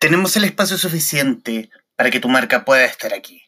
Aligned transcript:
Tenemos 0.00 0.34
el 0.38 0.44
espacio 0.44 0.78
suficiente 0.78 1.68
para 1.94 2.10
que 2.10 2.20
tu 2.20 2.28
marca 2.30 2.64
pueda 2.64 2.86
estar 2.86 3.12
aquí. 3.12 3.42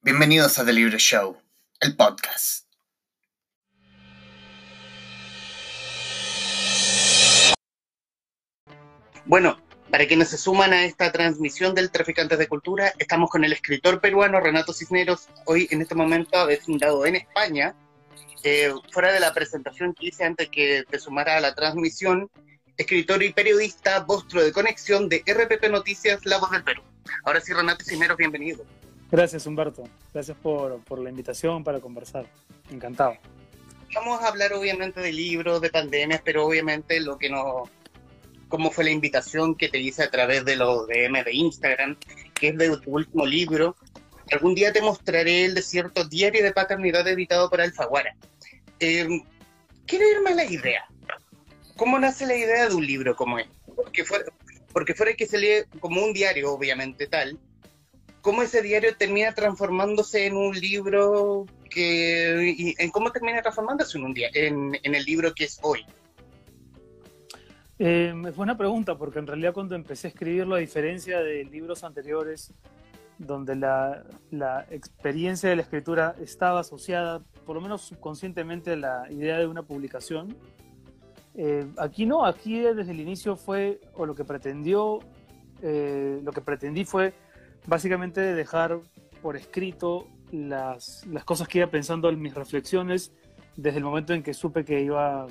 Bienvenidos 0.00 0.58
a 0.58 0.64
The 0.64 0.72
Libro 0.72 0.96
Show, 0.96 1.36
el 1.78 1.94
podcast. 1.94 2.64
Bueno, 9.26 9.60
para 9.90 10.06
quienes 10.06 10.28
se 10.28 10.38
suman 10.38 10.72
a 10.72 10.86
esta 10.86 11.12
transmisión 11.12 11.74
del 11.74 11.90
Traficantes 11.90 12.38
de 12.38 12.48
Cultura, 12.48 12.94
estamos 12.98 13.28
con 13.28 13.44
el 13.44 13.52
escritor 13.52 14.00
peruano 14.00 14.40
Renato 14.40 14.72
Cisneros, 14.72 15.28
hoy 15.44 15.68
en 15.70 15.82
este 15.82 15.94
momento 15.94 16.48
fundado 16.64 17.04
en 17.04 17.16
España. 17.16 17.76
Eh, 18.42 18.72
fuera 18.90 19.12
de 19.12 19.20
la 19.20 19.34
presentación 19.34 19.92
que 19.92 20.06
hice 20.06 20.24
antes 20.24 20.48
que 20.48 20.84
te 20.88 20.98
sumara 20.98 21.36
a 21.36 21.40
la 21.40 21.54
transmisión, 21.54 22.30
escritor 22.76 23.22
y 23.22 23.32
periodista, 23.32 24.04
monstruo 24.06 24.42
de 24.42 24.52
conexión 24.52 25.08
de 25.08 25.22
RPP 25.26 25.70
Noticias, 25.70 26.24
La 26.26 26.38
Voz 26.38 26.50
del 26.50 26.64
Perú. 26.64 26.82
Ahora 27.24 27.40
sí, 27.40 27.52
Renato 27.52 27.84
Cisneros, 27.84 28.16
bienvenido. 28.16 28.64
Gracias, 29.10 29.46
Humberto. 29.46 29.84
Gracias 30.12 30.36
por, 30.36 30.82
por 30.84 30.98
la 30.98 31.10
invitación 31.10 31.62
para 31.62 31.80
conversar. 31.80 32.26
Encantado. 32.70 33.16
Vamos 33.94 34.22
a 34.22 34.28
hablar 34.28 34.52
obviamente 34.54 35.00
de 35.00 35.12
libros, 35.12 35.60
de 35.60 35.70
pandemias, 35.70 36.20
pero 36.24 36.44
obviamente 36.46 37.00
lo 37.00 37.16
que 37.16 37.30
nos... 37.30 37.68
cómo 38.48 38.70
fue 38.70 38.84
la 38.84 38.90
invitación 38.90 39.54
que 39.54 39.68
te 39.68 39.78
hice 39.78 40.02
a 40.02 40.10
través 40.10 40.44
de 40.44 40.56
los 40.56 40.88
DM 40.88 41.22
de 41.22 41.32
Instagram, 41.32 41.96
que 42.34 42.48
es 42.48 42.58
de 42.58 42.76
tu 42.78 42.90
último 42.90 43.24
libro. 43.24 43.76
Algún 44.32 44.54
día 44.54 44.72
te 44.72 44.80
mostraré 44.80 45.44
el 45.44 45.54
desierto 45.54 46.04
diario 46.04 46.42
de 46.42 46.52
paternidad 46.52 47.06
editado 47.06 47.48
por 47.48 47.60
Alfaguara. 47.60 48.16
Eh, 48.80 49.06
quiero 49.86 50.10
irme 50.10 50.30
a 50.30 50.34
la 50.34 50.44
idea. 50.44 50.88
¿Cómo 51.76 51.98
nace 51.98 52.26
la 52.26 52.36
idea 52.36 52.68
de 52.68 52.74
un 52.74 52.86
libro 52.86 53.16
como 53.16 53.38
este? 53.38 53.52
Porque 53.74 54.04
fuera, 54.04 54.24
porque 54.72 54.94
fuera 54.94 55.14
que 55.14 55.26
se 55.26 55.38
lee 55.38 55.64
como 55.80 56.04
un 56.04 56.12
diario, 56.12 56.52
obviamente 56.52 57.06
tal, 57.06 57.38
¿cómo 58.20 58.42
ese 58.42 58.62
diario 58.62 58.96
termina 58.96 59.34
transformándose 59.34 60.26
en 60.26 60.36
un 60.36 60.54
libro 60.58 61.46
que... 61.68 62.74
en 62.78 62.90
cómo 62.90 63.10
termina 63.10 63.42
transformándose 63.42 63.98
en, 63.98 64.04
un 64.04 64.14
día, 64.14 64.28
en, 64.34 64.78
en 64.82 64.94
el 64.94 65.04
libro 65.04 65.34
que 65.34 65.44
es 65.44 65.58
hoy? 65.62 65.84
Eh, 67.78 68.14
es 68.28 68.36
buena 68.36 68.56
pregunta, 68.56 68.96
porque 68.96 69.18
en 69.18 69.26
realidad 69.26 69.52
cuando 69.52 69.74
empecé 69.74 70.06
a 70.06 70.10
escribirlo, 70.10 70.54
a 70.54 70.58
diferencia 70.58 71.20
de 71.20 71.44
libros 71.44 71.82
anteriores, 71.82 72.52
donde 73.18 73.56
la, 73.56 74.04
la, 74.30 74.66
experiencia 74.70 75.48
de 75.48 75.56
la 75.56 75.62
escritura 75.62 76.14
estaba 76.20 76.60
asociada, 76.60 77.22
por 77.44 77.56
lo 77.56 77.60
menos 77.60 77.82
subconscientemente, 77.82 78.72
a 78.72 78.76
la 78.76 79.06
idea 79.10 79.38
de 79.38 79.46
una 79.46 79.62
publicación, 79.62 80.36
eh, 81.36 81.66
aquí 81.78 82.06
no, 82.06 82.24
aquí 82.24 82.60
desde 82.60 82.92
el 82.92 83.00
inicio 83.00 83.36
fue, 83.36 83.80
o 83.94 84.06
lo 84.06 84.14
que 84.14 84.24
pretendió, 84.24 85.00
eh, 85.62 86.20
lo 86.22 86.32
que 86.32 86.40
pretendí 86.40 86.84
fue 86.84 87.12
básicamente 87.66 88.20
dejar 88.20 88.78
por 89.20 89.36
escrito 89.36 90.06
las, 90.30 91.06
cosas 91.24 91.48
que 91.48 91.58
iba 91.58 91.66
pensando 91.68 92.08
en 92.08 92.20
mis 92.20 92.34
reflexiones 92.34 93.12
desde 93.56 93.78
el 93.78 93.84
momento 93.84 94.12
en 94.12 94.22
que 94.22 94.34
supe 94.34 94.64
que 94.64 94.82
iba 94.82 95.26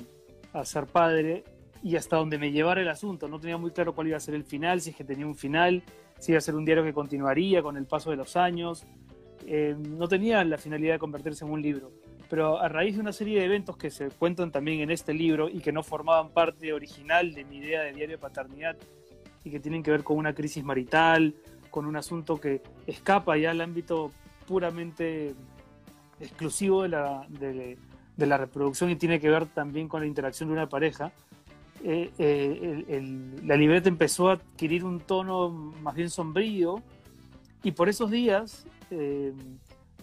a 0.52 0.64
ser 0.64 0.86
padre 0.86 1.44
y 1.82 1.96
hasta 1.96 2.16
donde 2.16 2.38
me 2.38 2.50
llevara 2.50 2.80
el 2.80 2.88
asunto. 2.88 3.28
No 3.28 3.38
tenía 3.38 3.56
muy 3.56 3.70
claro 3.70 3.94
cuál 3.94 4.08
iba 4.08 4.16
a 4.16 4.20
ser 4.20 4.34
el 4.34 4.44
final, 4.44 4.80
si 4.80 4.90
es 4.90 4.96
que 4.96 5.04
tenía 5.04 5.26
un 5.26 5.36
final, 5.36 5.82
si 6.18 6.32
iba 6.32 6.38
a 6.38 6.40
ser 6.40 6.54
un 6.54 6.64
diario 6.64 6.84
que 6.84 6.92
continuaría 6.92 7.62
con 7.62 7.76
el 7.76 7.86
paso 7.86 8.10
de 8.10 8.16
los 8.16 8.36
años. 8.36 8.84
Eh, 9.46 9.76
no 9.78 10.08
tenía 10.08 10.42
la 10.44 10.56
finalidad 10.56 10.94
de 10.94 10.98
convertirse 10.98 11.44
en 11.44 11.50
un 11.50 11.60
libro 11.60 11.92
pero 12.28 12.60
a 12.60 12.68
raíz 12.68 12.94
de 12.94 13.00
una 13.00 13.12
serie 13.12 13.38
de 13.38 13.44
eventos 13.44 13.76
que 13.76 13.90
se 13.90 14.08
cuentan 14.10 14.50
también 14.50 14.80
en 14.80 14.90
este 14.90 15.12
libro 15.12 15.48
y 15.48 15.60
que 15.60 15.72
no 15.72 15.82
formaban 15.82 16.30
parte 16.30 16.72
original 16.72 17.34
de 17.34 17.44
mi 17.44 17.58
idea 17.58 17.82
de 17.82 17.92
diario 17.92 18.16
de 18.16 18.18
paternidad 18.18 18.76
y 19.44 19.50
que 19.50 19.60
tienen 19.60 19.82
que 19.82 19.90
ver 19.90 20.02
con 20.02 20.16
una 20.16 20.34
crisis 20.34 20.64
marital, 20.64 21.34
con 21.70 21.86
un 21.86 21.96
asunto 21.96 22.40
que 22.40 22.62
escapa 22.86 23.36
ya 23.36 23.50
al 23.50 23.60
ámbito 23.60 24.10
puramente 24.46 25.34
exclusivo 26.20 26.82
de 26.82 26.88
la, 26.88 27.26
de, 27.28 27.76
la 28.16 28.38
reproducción 28.38 28.90
y 28.90 28.96
tiene 28.96 29.20
que 29.20 29.28
ver 29.28 29.46
también 29.46 29.88
con 29.88 30.00
la 30.00 30.06
interacción 30.06 30.48
de 30.48 30.54
una 30.54 30.68
pareja, 30.68 31.12
eh, 31.82 32.10
eh, 32.18 33.36
la 33.44 33.56
libreta 33.56 33.88
empezó 33.88 34.30
a 34.30 34.34
adquirir 34.34 34.84
un 34.84 35.00
tono 35.00 35.50
más 35.50 35.94
bien 35.94 36.08
sombrío 36.08 36.82
y 37.62 37.72
por 37.72 37.88
esos 37.88 38.10
días 38.10 38.66
eh, 38.90 39.32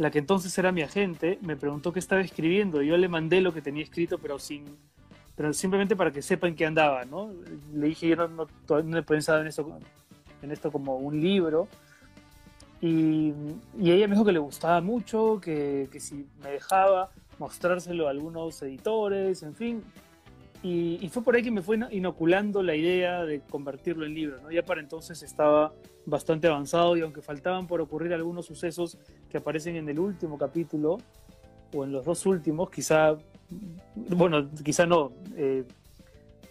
la 0.02 0.10
que 0.10 0.18
entonces 0.18 0.58
era 0.58 0.72
mi 0.72 0.82
agente, 0.82 1.38
me 1.42 1.56
preguntó 1.56 1.94
qué 1.94 2.00
estaba 2.00 2.22
escribiendo. 2.22 2.82
Yo 2.82 2.98
le 2.98 3.08
mandé 3.08 3.40
lo 3.40 3.54
que 3.54 3.62
tenía 3.62 3.84
escrito, 3.84 4.18
pero 4.18 4.40
sin 4.40 4.66
pero 5.36 5.54
simplemente 5.54 5.96
para 5.96 6.12
que 6.12 6.22
sepan 6.22 6.56
qué 6.56 6.66
andaba, 6.66 7.06
¿no? 7.06 7.32
Le 7.74 7.88
dije, 7.88 8.08
yo 8.08 8.16
no, 8.16 8.28
no, 8.28 8.84
no 8.84 8.98
he 8.98 9.04
pensado 9.04 9.42
en 9.42 9.48
esto, 9.48 9.80
en 10.42 10.52
esto 10.52 10.72
como 10.72 10.98
un 10.98 11.22
libro. 11.22 11.68
Y, 12.82 13.34
y, 13.80 13.92
ella 13.92 14.08
me 14.08 14.16
dijo 14.16 14.26
que 14.26 14.32
le 14.32 14.40
gustaba 14.40 14.82
mucho, 14.82 15.40
que, 15.40 15.88
que 15.92 16.00
si 16.00 16.28
me 16.44 16.52
dejaba 16.52 17.12
mostrárselo 17.38 18.08
a 18.08 18.10
algunos 18.10 18.60
editores, 18.64 19.44
en 19.44 19.56
fin, 19.56 19.84
y, 20.64 21.10
fue 21.10 21.24
por 21.24 21.36
ahí 21.36 21.44
que 21.44 21.52
me 21.52 21.62
fue 21.62 21.80
inoculando 21.90 22.62
la 22.62 22.76
idea 22.76 23.24
de 23.26 23.42
convertirlo 23.42 24.06
en 24.06 24.14
libro. 24.14 24.42
¿no? 24.42 24.52
Ya 24.52 24.64
para 24.64 24.82
entonces 24.82 25.24
estaba 25.24 25.74
bastante 26.06 26.48
avanzado 26.48 26.98
y 26.98 27.02
aunque 27.02 27.22
faltaban 27.22 27.68
por 27.68 27.82
ocurrir 27.82 28.14
algunos 28.14 28.46
sucesos 28.46 28.98
que 29.30 29.38
aparecen 29.38 29.76
en 29.76 29.88
el 29.90 30.00
último 30.00 30.38
capítulo 30.38 30.98
o 31.74 31.84
en 31.84 31.92
los 31.92 32.06
dos 32.06 32.26
últimos, 32.26 32.70
quizá, 32.70 33.18
bueno, 33.96 34.50
quizá 34.64 34.86
no, 34.86 35.12
eh, 35.36 35.64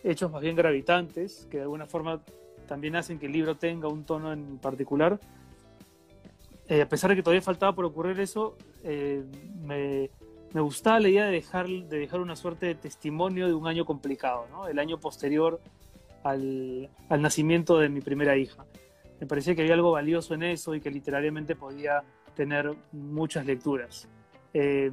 hechos 0.05 0.31
más 0.31 0.43
bien 0.43 0.57
gravitantes, 0.57 1.47
que 1.51 1.59
de 1.59 1.63
alguna 1.65 1.87
forma 1.87 2.21
también 2.67 2.97
hacen 2.97 3.19
que 3.19 3.27
el 3.27 3.33
libro 3.33 3.57
tenga 3.57 3.89
un 3.89 4.05
tono 4.05 4.33
en 4.33 4.59
particular. 4.59 5.19
Eh, 6.69 6.83
a 6.83 6.89
pesar 6.89 7.11
de 7.11 7.17
que 7.17 7.23
todavía 7.23 7.43
faltaba 7.43 7.75
por 7.75 7.85
ocurrir 7.85 8.21
eso, 8.21 8.57
eh, 8.85 9.25
me, 9.63 10.11
me 10.53 10.61
gustaba 10.61 11.01
la 11.01 11.09
idea 11.09 11.25
de 11.27 11.33
dejar, 11.33 11.67
de 11.69 11.99
dejar 11.99 12.21
una 12.21 12.37
suerte 12.37 12.67
de 12.67 12.75
testimonio 12.77 13.47
de 13.47 13.55
un 13.55 13.67
año 13.67 13.85
complicado, 13.85 14.47
¿no? 14.51 14.69
el 14.69 14.79
año 14.79 14.99
posterior 14.99 15.61
al, 16.23 16.89
al, 17.09 17.23
nacimiento 17.23 17.79
de 17.79 17.89
mi 17.89 18.01
primera 18.01 18.37
hija. 18.37 18.65
Me 19.21 19.27
parecía 19.27 19.55
que 19.55 19.63
había 19.63 19.75
algo 19.75 19.93
valioso 19.93 20.35
en 20.35 20.43
eso 20.43 20.75
y 20.75 20.81
que 20.81 20.91
literariamente 20.91 21.55
podía 21.55 22.03
tener 22.35 22.75
muchas 22.93 23.47
lecturas. 23.47 24.09
Eh, 24.55 24.91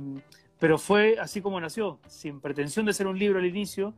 pero 0.59 0.77
fue 0.77 1.17
así 1.19 1.41
como 1.41 1.59
nació, 1.59 1.99
sin 2.07 2.41
pretensión 2.41 2.85
de 2.85 2.93
ser 2.93 3.07
un 3.07 3.17
libro 3.17 3.39
al 3.39 3.45
inicio 3.45 3.93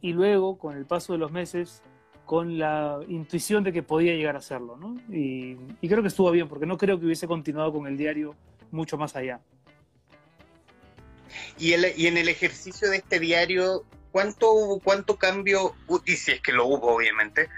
y 0.00 0.12
luego, 0.12 0.58
con 0.58 0.76
el 0.76 0.86
paso 0.86 1.12
de 1.14 1.18
los 1.18 1.32
meses, 1.32 1.82
con 2.24 2.58
la 2.58 3.00
intuición 3.08 3.64
de 3.64 3.72
que 3.72 3.82
podía 3.82 4.14
llegar 4.14 4.36
a 4.36 4.40
serlo. 4.40 4.76
¿no? 4.76 4.94
Y, 5.14 5.56
y 5.80 5.88
creo 5.88 6.02
que 6.02 6.08
estuvo 6.08 6.30
bien, 6.30 6.48
porque 6.48 6.66
no 6.66 6.76
creo 6.76 6.98
que 6.98 7.06
hubiese 7.06 7.26
continuado 7.26 7.72
con 7.72 7.86
el 7.86 7.96
diario 7.96 8.34
mucho 8.70 8.96
más 8.98 9.16
allá. 9.16 9.40
Y, 11.58 11.72
en 11.72 12.16
el 12.16 12.28
ejercicio 12.28 12.90
de 12.90 12.98
este 12.98 13.18
diario, 13.18 13.84
¿cuánto, 14.12 14.80
¿cuánto 14.82 15.16
cambio, 15.16 15.74
y 16.04 16.12
si 16.12 16.32
es 16.32 16.40
que 16.40 16.52
lo 16.52 16.66
hubo 16.66 16.94
obviamente, 16.94 17.48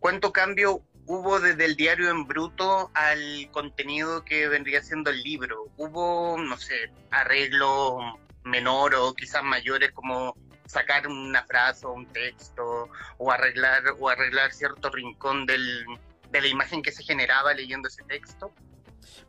cuánto 0.00 0.32
cambio 0.32 0.82
hubo 1.08 1.40
desde 1.40 1.64
el 1.64 1.74
diario 1.74 2.10
en 2.10 2.26
bruto 2.26 2.90
al 2.94 3.48
contenido 3.50 4.24
que 4.24 4.46
vendría 4.48 4.82
siendo 4.82 5.10
el 5.10 5.22
libro? 5.22 5.64
¿Hubo, 5.76 6.38
no 6.38 6.56
sé, 6.56 6.92
arreglos 7.10 7.96
menor 8.44 8.94
o 8.94 9.12
quizás 9.14 9.42
mayores 9.42 9.90
como 9.92 10.36
sacar 10.66 11.08
una 11.08 11.42
frase 11.44 11.86
o 11.86 11.92
un 11.92 12.06
texto 12.06 12.88
o 13.16 13.32
arreglar 13.32 13.82
o 13.98 14.08
arreglar 14.08 14.52
cierto 14.52 14.90
rincón 14.90 15.46
del, 15.46 15.84
de 16.30 16.40
la 16.40 16.46
imagen 16.46 16.82
que 16.82 16.92
se 16.92 17.02
generaba 17.02 17.54
leyendo 17.54 17.88
ese 17.88 18.04
texto? 18.04 18.52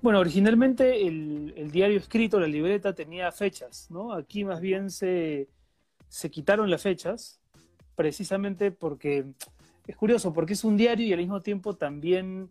Bueno, 0.02 0.20
originalmente 0.20 1.08
el, 1.08 1.72
diario 1.72 1.98
escrito, 1.98 2.40
la 2.40 2.48
libreta, 2.48 2.94
tenía 2.94 3.32
fechas, 3.32 3.88
¿no? 3.90 4.14
Aquí 4.14 4.44
más 4.44 4.62
bien 4.62 4.90
se, 4.90 5.48
quitaron 6.32 6.70
las 6.70 6.84
fechas, 6.84 7.40
precisamente 7.96 8.72
porque 8.72 9.26
es 9.90 9.98
curioso, 9.98 10.32
porque 10.32 10.54
es 10.54 10.64
un 10.64 10.78
diario 10.78 11.08
y 11.08 11.14
al 11.14 11.20
mismo 11.20 11.42
tiempo 11.42 11.76
también 11.76 12.48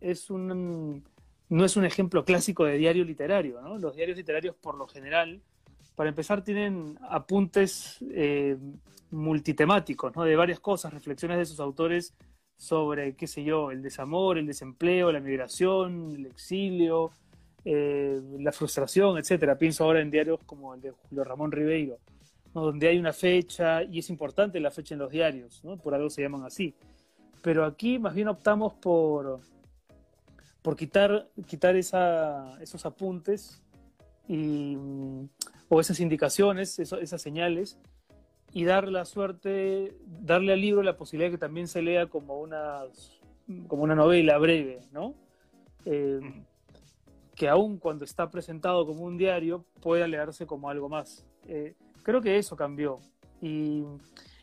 es 0.00 0.30
un, 0.30 1.02
no 1.48 1.64
es 1.64 1.76
un 1.76 1.84
ejemplo 1.84 2.24
clásico 2.24 2.64
de 2.64 2.78
diario 2.78 3.04
literario, 3.04 3.60
¿no? 3.60 3.76
Los 3.76 3.96
diarios 3.96 4.16
literarios, 4.16 4.54
por 4.54 4.76
lo 4.76 4.86
general, 4.86 5.42
para 5.96 6.10
empezar, 6.10 6.44
tienen 6.44 6.96
apuntes 7.10 7.98
eh, 8.12 8.56
multitemáticos, 9.10 10.14
¿no? 10.14 10.22
De 10.22 10.36
varias 10.36 10.60
cosas, 10.60 10.94
reflexiones 10.94 11.38
de 11.38 11.46
sus 11.46 11.58
autores 11.58 12.14
sobre, 12.56 13.16
qué 13.16 13.26
sé 13.26 13.42
yo, 13.42 13.72
el 13.72 13.82
desamor, 13.82 14.38
el 14.38 14.46
desempleo, 14.46 15.10
la 15.10 15.18
migración, 15.18 16.12
el 16.14 16.26
exilio, 16.26 17.10
eh, 17.64 18.20
la 18.38 18.52
frustración, 18.52 19.18
etcétera. 19.18 19.58
Pienso 19.58 19.82
ahora 19.82 20.00
en 20.00 20.12
diarios 20.12 20.38
como 20.46 20.72
el 20.72 20.82
de 20.82 20.92
Julio 20.92 21.24
Ramón 21.24 21.50
Ribeiro, 21.50 21.98
donde 22.62 22.88
hay 22.88 22.98
una 22.98 23.12
fecha, 23.12 23.82
y 23.82 23.98
es 23.98 24.10
importante 24.10 24.60
la 24.60 24.70
fecha 24.70 24.94
en 24.94 25.00
los 25.00 25.10
diarios, 25.10 25.62
¿no? 25.64 25.76
por 25.76 25.94
algo 25.94 26.10
se 26.10 26.22
llaman 26.22 26.44
así. 26.44 26.74
Pero 27.42 27.64
aquí 27.64 27.98
más 27.98 28.14
bien 28.14 28.28
optamos 28.28 28.74
por, 28.74 29.40
por 30.62 30.76
quitar, 30.76 31.28
quitar 31.46 31.76
esa, 31.76 32.60
esos 32.60 32.86
apuntes 32.86 33.62
y, 34.28 34.76
o 35.68 35.80
esas 35.80 36.00
indicaciones, 36.00 36.78
esas 36.78 37.22
señales, 37.22 37.78
y 38.52 38.64
dar 38.64 38.88
la 38.88 39.04
suerte, 39.04 39.96
darle 40.06 40.52
al 40.52 40.60
libro 40.60 40.82
la 40.82 40.96
posibilidad 40.96 41.30
de 41.30 41.36
que 41.36 41.40
también 41.40 41.68
se 41.68 41.82
lea 41.82 42.06
como 42.06 42.40
unas 42.40 43.12
como 43.68 43.82
una 43.82 43.94
novela 43.94 44.38
breve, 44.38 44.80
¿no? 44.92 45.14
Eh, 45.84 46.20
que 47.34 47.48
aún 47.48 47.78
cuando 47.78 48.04
está 48.04 48.30
presentado 48.30 48.86
como 48.86 49.04
un 49.04 49.18
diario 49.18 49.64
pueda 49.80 50.08
leerse 50.08 50.46
como 50.46 50.70
algo 50.70 50.88
más. 50.88 51.26
Eh, 51.46 51.74
creo 52.06 52.20
que 52.20 52.38
eso 52.38 52.54
cambió. 52.54 53.00
Y, 53.42 53.84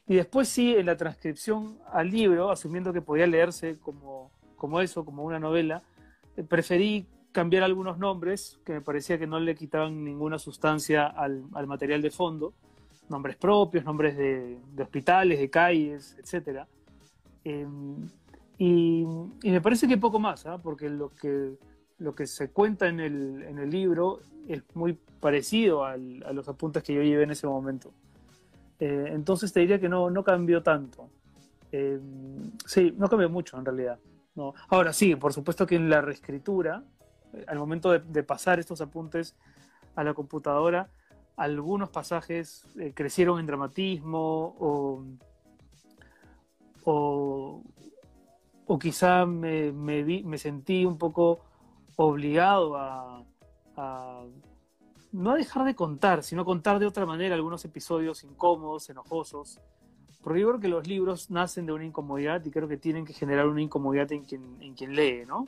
y, 0.05 0.15
después 0.15 0.49
sí, 0.49 0.75
en 0.75 0.85
la 0.85 0.97
transcripción 0.97 1.79
al 1.93 2.11
libro, 2.11 2.51
asumiendo 2.51 2.91
que 2.91 3.01
podía 3.01 3.25
leerse 3.25 3.79
como, 3.79 4.31
como 4.57 4.81
eso, 4.81 5.05
como 5.05 5.23
una 5.23 5.39
novela, 5.39 5.81
eh, 6.35 6.43
preferí 6.43 7.07
cambiar 7.31 7.63
algunos 7.63 7.97
nombres 7.97 8.59
que 8.65 8.73
me 8.73 8.81
parecía 8.81 9.17
que 9.17 9.27
no 9.27 9.39
le 9.39 9.55
quitaban 9.55 10.03
ninguna 10.03 10.37
sustancia 10.37 11.07
al, 11.07 11.45
al 11.53 11.65
material 11.65 12.01
de 12.01 12.11
fondo, 12.11 12.53
nombres 13.07 13.37
propios, 13.37 13.85
nombres 13.85 14.17
de, 14.17 14.59
de 14.73 14.83
hospitales, 14.83 15.39
de 15.39 15.49
calles, 15.49 16.17
etc. 16.19 16.65
Eh, 17.45 17.65
y, 18.57 19.05
y, 19.41 19.51
me 19.51 19.61
parece 19.61 19.87
que 19.87 19.97
poco 19.97 20.19
más, 20.19 20.45
¿eh? 20.45 20.49
porque 20.61 20.89
lo 20.89 21.15
que 21.15 21.53
lo 22.03 22.13
que 22.13 22.27
se 22.27 22.51
cuenta 22.51 22.87
en 22.89 22.99
el, 22.99 23.43
en 23.43 23.59
el 23.59 23.69
libro 23.69 24.19
es 24.47 24.61
muy 24.73 24.93
parecido 25.21 25.85
a 25.85 25.95
los 25.95 26.49
apuntes 26.49 26.83
que 26.83 26.93
yo 26.93 27.01
llevé 27.01 27.23
en 27.23 27.31
ese 27.31 27.47
momento. 27.47 27.93
Eh, 28.77 29.05
entonces 29.11 29.53
te 29.53 29.61
diría 29.61 29.79
que 29.79 29.87
no, 29.87 30.09
no 30.09 30.21
cambió 30.21 30.61
tanto. 30.61 31.09
Eh, 31.71 31.97
sí, 32.65 32.93
no 32.97 33.07
cambió 33.07 33.29
mucho 33.29 33.57
en 33.57 33.63
realidad. 33.63 33.99
No. 34.35 34.53
Ahora 34.67 34.91
sí, 34.91 35.15
por 35.15 35.31
supuesto 35.31 35.65
que 35.65 35.75
en 35.77 35.89
la 35.89 36.01
reescritura, 36.01 36.83
al 37.47 37.57
momento 37.57 37.97
de, 37.97 38.23
pasar 38.23 38.59
estos 38.59 38.81
apuntes 38.81 39.37
a 39.95 40.03
la 40.03 40.13
computadora, 40.13 40.89
algunos 41.37 41.89
pasajes 41.89 42.67
eh, 42.77 42.91
crecieron 42.93 43.39
en 43.39 43.45
dramatismo 43.45 44.55
o, 44.59 45.05
o, 46.83 47.63
o 48.65 48.79
quizá 48.79 49.25
me, 49.25 49.71
me, 49.71 50.03
vi, 50.03 50.21
me 50.23 50.37
sentí 50.37 50.83
un 50.83 50.97
poco 50.97 51.39
obligado 51.95 52.75
a, 52.77 53.23
a, 53.75 54.25
no 55.11 55.31
a 55.31 55.35
dejar 55.35 55.65
de 55.65 55.75
contar, 55.75 56.23
sino 56.23 56.45
contar 56.45 56.79
de 56.79 56.85
otra 56.85 57.05
manera 57.05 57.35
algunos 57.35 57.63
episodios 57.65 58.23
incómodos, 58.23 58.89
enojosos. 58.89 59.59
Porque 60.21 60.39
yo 60.39 60.47
creo 60.49 60.59
que 60.59 60.69
los 60.69 60.87
libros 60.87 61.29
nacen 61.29 61.65
de 61.65 61.73
una 61.73 61.85
incomodidad 61.85 62.43
y 62.45 62.51
creo 62.51 62.67
que 62.67 62.77
tienen 62.77 63.05
que 63.05 63.13
generar 63.13 63.47
una 63.47 63.61
incomodidad 63.61 64.11
en 64.11 64.23
quien, 64.23 64.57
en 64.61 64.73
quien 64.73 64.95
lee, 64.95 65.23
¿no? 65.27 65.47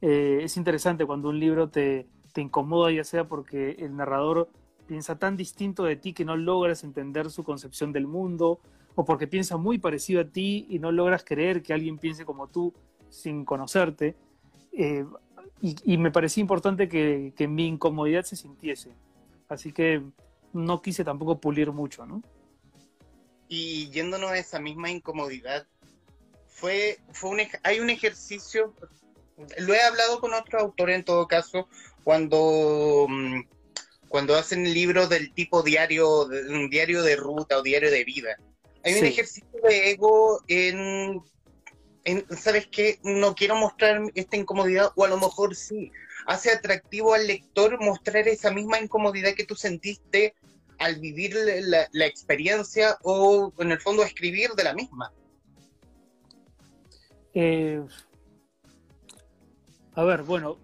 Eh, 0.00 0.40
es 0.42 0.56
interesante 0.56 1.06
cuando 1.06 1.28
un 1.28 1.38
libro 1.38 1.68
te, 1.68 2.08
te 2.32 2.40
incomoda, 2.40 2.90
ya 2.90 3.04
sea 3.04 3.28
porque 3.28 3.72
el 3.78 3.96
narrador 3.96 4.48
piensa 4.86 5.18
tan 5.18 5.36
distinto 5.36 5.84
de 5.84 5.96
ti 5.96 6.12
que 6.12 6.24
no 6.24 6.36
logras 6.36 6.82
entender 6.82 7.30
su 7.30 7.44
concepción 7.44 7.92
del 7.92 8.06
mundo, 8.06 8.60
o 8.94 9.04
porque 9.04 9.28
piensa 9.28 9.56
muy 9.56 9.78
parecido 9.78 10.20
a 10.20 10.24
ti 10.24 10.66
y 10.68 10.80
no 10.80 10.90
logras 10.90 11.24
creer 11.24 11.62
que 11.62 11.72
alguien 11.72 11.98
piense 11.98 12.24
como 12.24 12.48
tú 12.48 12.74
sin 13.08 13.44
conocerte. 13.44 14.16
Eh, 14.72 15.04
y, 15.60 15.76
y, 15.84 15.98
me 15.98 16.10
parecía 16.10 16.40
importante 16.40 16.88
que, 16.88 17.32
que, 17.36 17.48
mi 17.48 17.66
incomodidad 17.66 18.24
se 18.24 18.36
sintiese. 18.36 18.90
Así 19.48 19.72
que 19.72 20.02
no 20.52 20.82
quise 20.82 21.04
tampoco 21.04 21.40
pulir 21.40 21.72
mucho, 21.72 22.06
¿no? 22.06 22.22
Y 23.48 23.90
yéndonos 23.90 24.30
a 24.30 24.38
esa 24.38 24.60
misma 24.60 24.90
incomodidad, 24.90 25.66
fue, 26.46 26.98
fue 27.12 27.30
un, 27.30 27.40
hay 27.62 27.80
un 27.80 27.88
ejercicio, 27.88 28.74
lo 29.58 29.74
he 29.74 29.80
hablado 29.80 30.20
con 30.20 30.34
otro 30.34 30.58
autor 30.58 30.90
en 30.90 31.04
todo 31.04 31.26
caso, 31.26 31.68
cuando, 32.04 33.06
mm, 33.08 33.42
cuando 34.08 34.36
hacen 34.36 34.64
libros 34.64 35.08
del 35.08 35.32
tipo 35.32 35.62
diario, 35.62 36.26
un 36.26 36.68
diario 36.68 37.02
de 37.02 37.16
ruta 37.16 37.58
o 37.58 37.62
diario 37.62 37.90
de 37.90 38.04
vida. 38.04 38.36
Hay 38.84 38.94
un 38.94 39.00
sí. 39.00 39.06
ejercicio 39.06 39.60
de 39.62 39.90
ego 39.90 40.42
en 40.48 41.22
¿sabes 42.36 42.66
qué? 42.68 42.98
No 43.02 43.34
quiero 43.34 43.56
mostrar 43.56 44.02
esta 44.14 44.36
incomodidad, 44.36 44.92
o 44.96 45.04
a 45.04 45.08
lo 45.08 45.16
mejor 45.16 45.54
sí, 45.54 45.90
hace 46.26 46.50
atractivo 46.50 47.14
al 47.14 47.26
lector 47.26 47.78
mostrar 47.80 48.28
esa 48.28 48.50
misma 48.50 48.80
incomodidad 48.80 49.34
que 49.34 49.44
tú 49.44 49.54
sentiste 49.54 50.34
al 50.78 50.96
vivir 51.00 51.34
la, 51.34 51.88
la 51.90 52.06
experiencia 52.06 52.98
o 53.02 53.52
en 53.58 53.72
el 53.72 53.80
fondo 53.80 54.02
escribir 54.02 54.50
de 54.50 54.64
la 54.64 54.74
misma. 54.74 55.12
Eh, 57.34 57.82
a 59.94 60.04
ver, 60.04 60.22
bueno, 60.22 60.56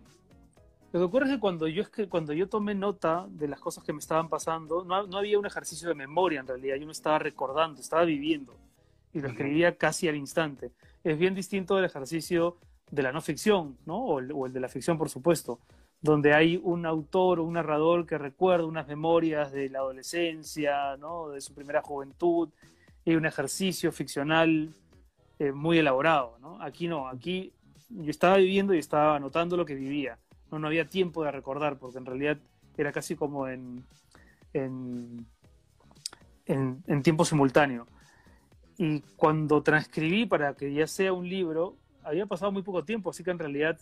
lo 0.92 1.00
que 1.00 1.04
ocurre 1.04 1.26
es 1.26 1.32
que 1.32 1.40
cuando 1.40 1.66
yo, 1.66 1.82
es 1.82 1.88
que 1.88 2.08
cuando 2.08 2.32
yo 2.32 2.48
tomé 2.48 2.74
nota 2.74 3.26
de 3.28 3.48
las 3.48 3.58
cosas 3.58 3.82
que 3.82 3.92
me 3.92 3.98
estaban 3.98 4.28
pasando, 4.28 4.84
no, 4.84 5.06
no 5.06 5.18
había 5.18 5.38
un 5.38 5.46
ejercicio 5.46 5.88
de 5.88 5.94
memoria 5.94 6.40
en 6.40 6.46
realidad, 6.46 6.76
yo 6.76 6.86
me 6.86 6.92
estaba 6.92 7.18
recordando, 7.18 7.80
estaba 7.80 8.04
viviendo 8.04 8.54
y 9.12 9.20
lo 9.20 9.28
escribía 9.28 9.76
casi 9.76 10.08
al 10.08 10.16
instante 10.16 10.72
es 11.04 11.18
bien 11.18 11.34
distinto 11.34 11.76
del 11.76 11.84
ejercicio 11.84 12.56
de 12.90 13.02
la 13.02 13.12
no 13.12 13.20
ficción, 13.20 13.76
¿no? 13.84 13.98
O 13.98 14.18
el, 14.18 14.52
de 14.52 14.60
la 14.60 14.68
ficción, 14.68 14.96
por 14.96 15.10
supuesto, 15.10 15.60
donde 16.00 16.34
hay 16.34 16.60
un 16.62 16.86
autor 16.86 17.40
o 17.40 17.44
un 17.44 17.54
narrador 17.54 18.06
que 18.06 18.18
recuerda 18.18 18.66
unas 18.66 18.88
memorias 18.88 19.52
de 19.52 19.68
la 19.68 19.80
adolescencia, 19.80 20.96
¿no? 20.96 21.28
De 21.28 21.40
su 21.40 21.54
primera 21.54 21.82
juventud, 21.82 22.48
y 23.04 23.14
un 23.14 23.26
ejercicio 23.26 23.92
ficcional 23.92 24.70
eh, 25.38 25.52
muy 25.52 25.78
elaborado, 25.78 26.38
¿no? 26.40 26.60
Aquí 26.62 26.88
no, 26.88 27.06
aquí 27.08 27.52
yo 27.90 28.10
estaba 28.10 28.38
viviendo 28.38 28.74
y 28.74 28.78
estaba 28.78 29.16
anotando 29.16 29.56
lo 29.56 29.66
que 29.66 29.74
vivía, 29.74 30.18
no, 30.50 30.58
no 30.58 30.68
había 30.68 30.88
tiempo 30.88 31.22
de 31.22 31.30
recordar, 31.30 31.78
porque 31.78 31.98
en 31.98 32.06
realidad 32.06 32.38
era 32.76 32.92
casi 32.92 33.14
como 33.14 33.46
en, 33.46 33.84
en, 34.54 35.26
en 36.46 37.02
tiempo 37.02 37.24
simultáneo. 37.24 37.86
Y 38.76 39.00
cuando 39.16 39.62
transcribí 39.62 40.26
para 40.26 40.54
que 40.54 40.72
ya 40.72 40.86
sea 40.86 41.12
un 41.12 41.28
libro, 41.28 41.76
había 42.02 42.26
pasado 42.26 42.52
muy 42.52 42.62
poco 42.62 42.84
tiempo, 42.84 43.10
así 43.10 43.22
que 43.22 43.30
en 43.30 43.38
realidad 43.38 43.78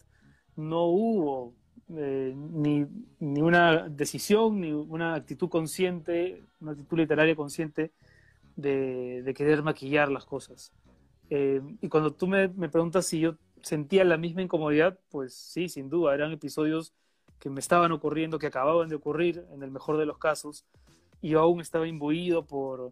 no 0.56 0.85
hubo 0.85 1.55
eh, 1.97 2.35
ni, 2.37 2.87
ni, 3.19 3.41
una 3.41 3.89
decisión, 3.89 4.61
ni 4.61 4.73
una 4.73 5.15
actitud 5.15 5.49
consciente, 5.49 6.43
una 6.61 6.73
actitud 6.73 6.99
literaria 6.99 7.35
consciente 7.35 7.93
de, 8.56 9.23
de 9.23 9.35
querer 9.35 9.62
maquillar 9.62 10.11
las 10.11 10.25
cosas. 10.25 10.73
Eh, 11.31 11.62
y 11.81 11.89
cuando 11.89 12.12
tú 12.12 12.27
me, 12.27 12.49
me, 12.49 12.69
preguntas 12.69 13.06
si 13.06 13.21
yo 13.21 13.37
sentía 13.62 14.05
la 14.05 14.17
misma 14.17 14.43
incomodidad, 14.43 14.99
pues 15.11 15.35
sí, 15.35 15.69
sin 15.69 15.89
duda, 15.89 16.15
eran 16.15 16.33
episodios 16.33 16.93
que 17.39 17.50
me 17.50 17.61
estaban 17.61 17.91
ocurriendo, 17.93 18.39
que 18.39 18.47
acababan 18.47 18.89
de 18.89 18.97
ocurrir 18.97 19.44
en 19.53 19.62
el 19.62 19.71
mejor 19.71 19.97
de 19.97 20.06
los 20.06 20.19
casos, 20.19 20.65
y 21.21 21.31
yo 21.31 21.41
aún 21.41 21.61
estaba 21.61 21.89
imbuido 21.89 22.44
por, 22.47 22.91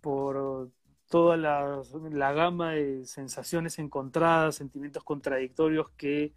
por 0.00 0.70
toda 1.08 1.36
la, 1.36 1.82
la, 2.10 2.32
gama 2.32 2.72
de 2.72 3.04
sensaciones 3.06 3.78
encontradas, 3.78 4.56
sentimientos 4.56 5.02
contradictorios 5.04 5.90
que, 5.90 6.32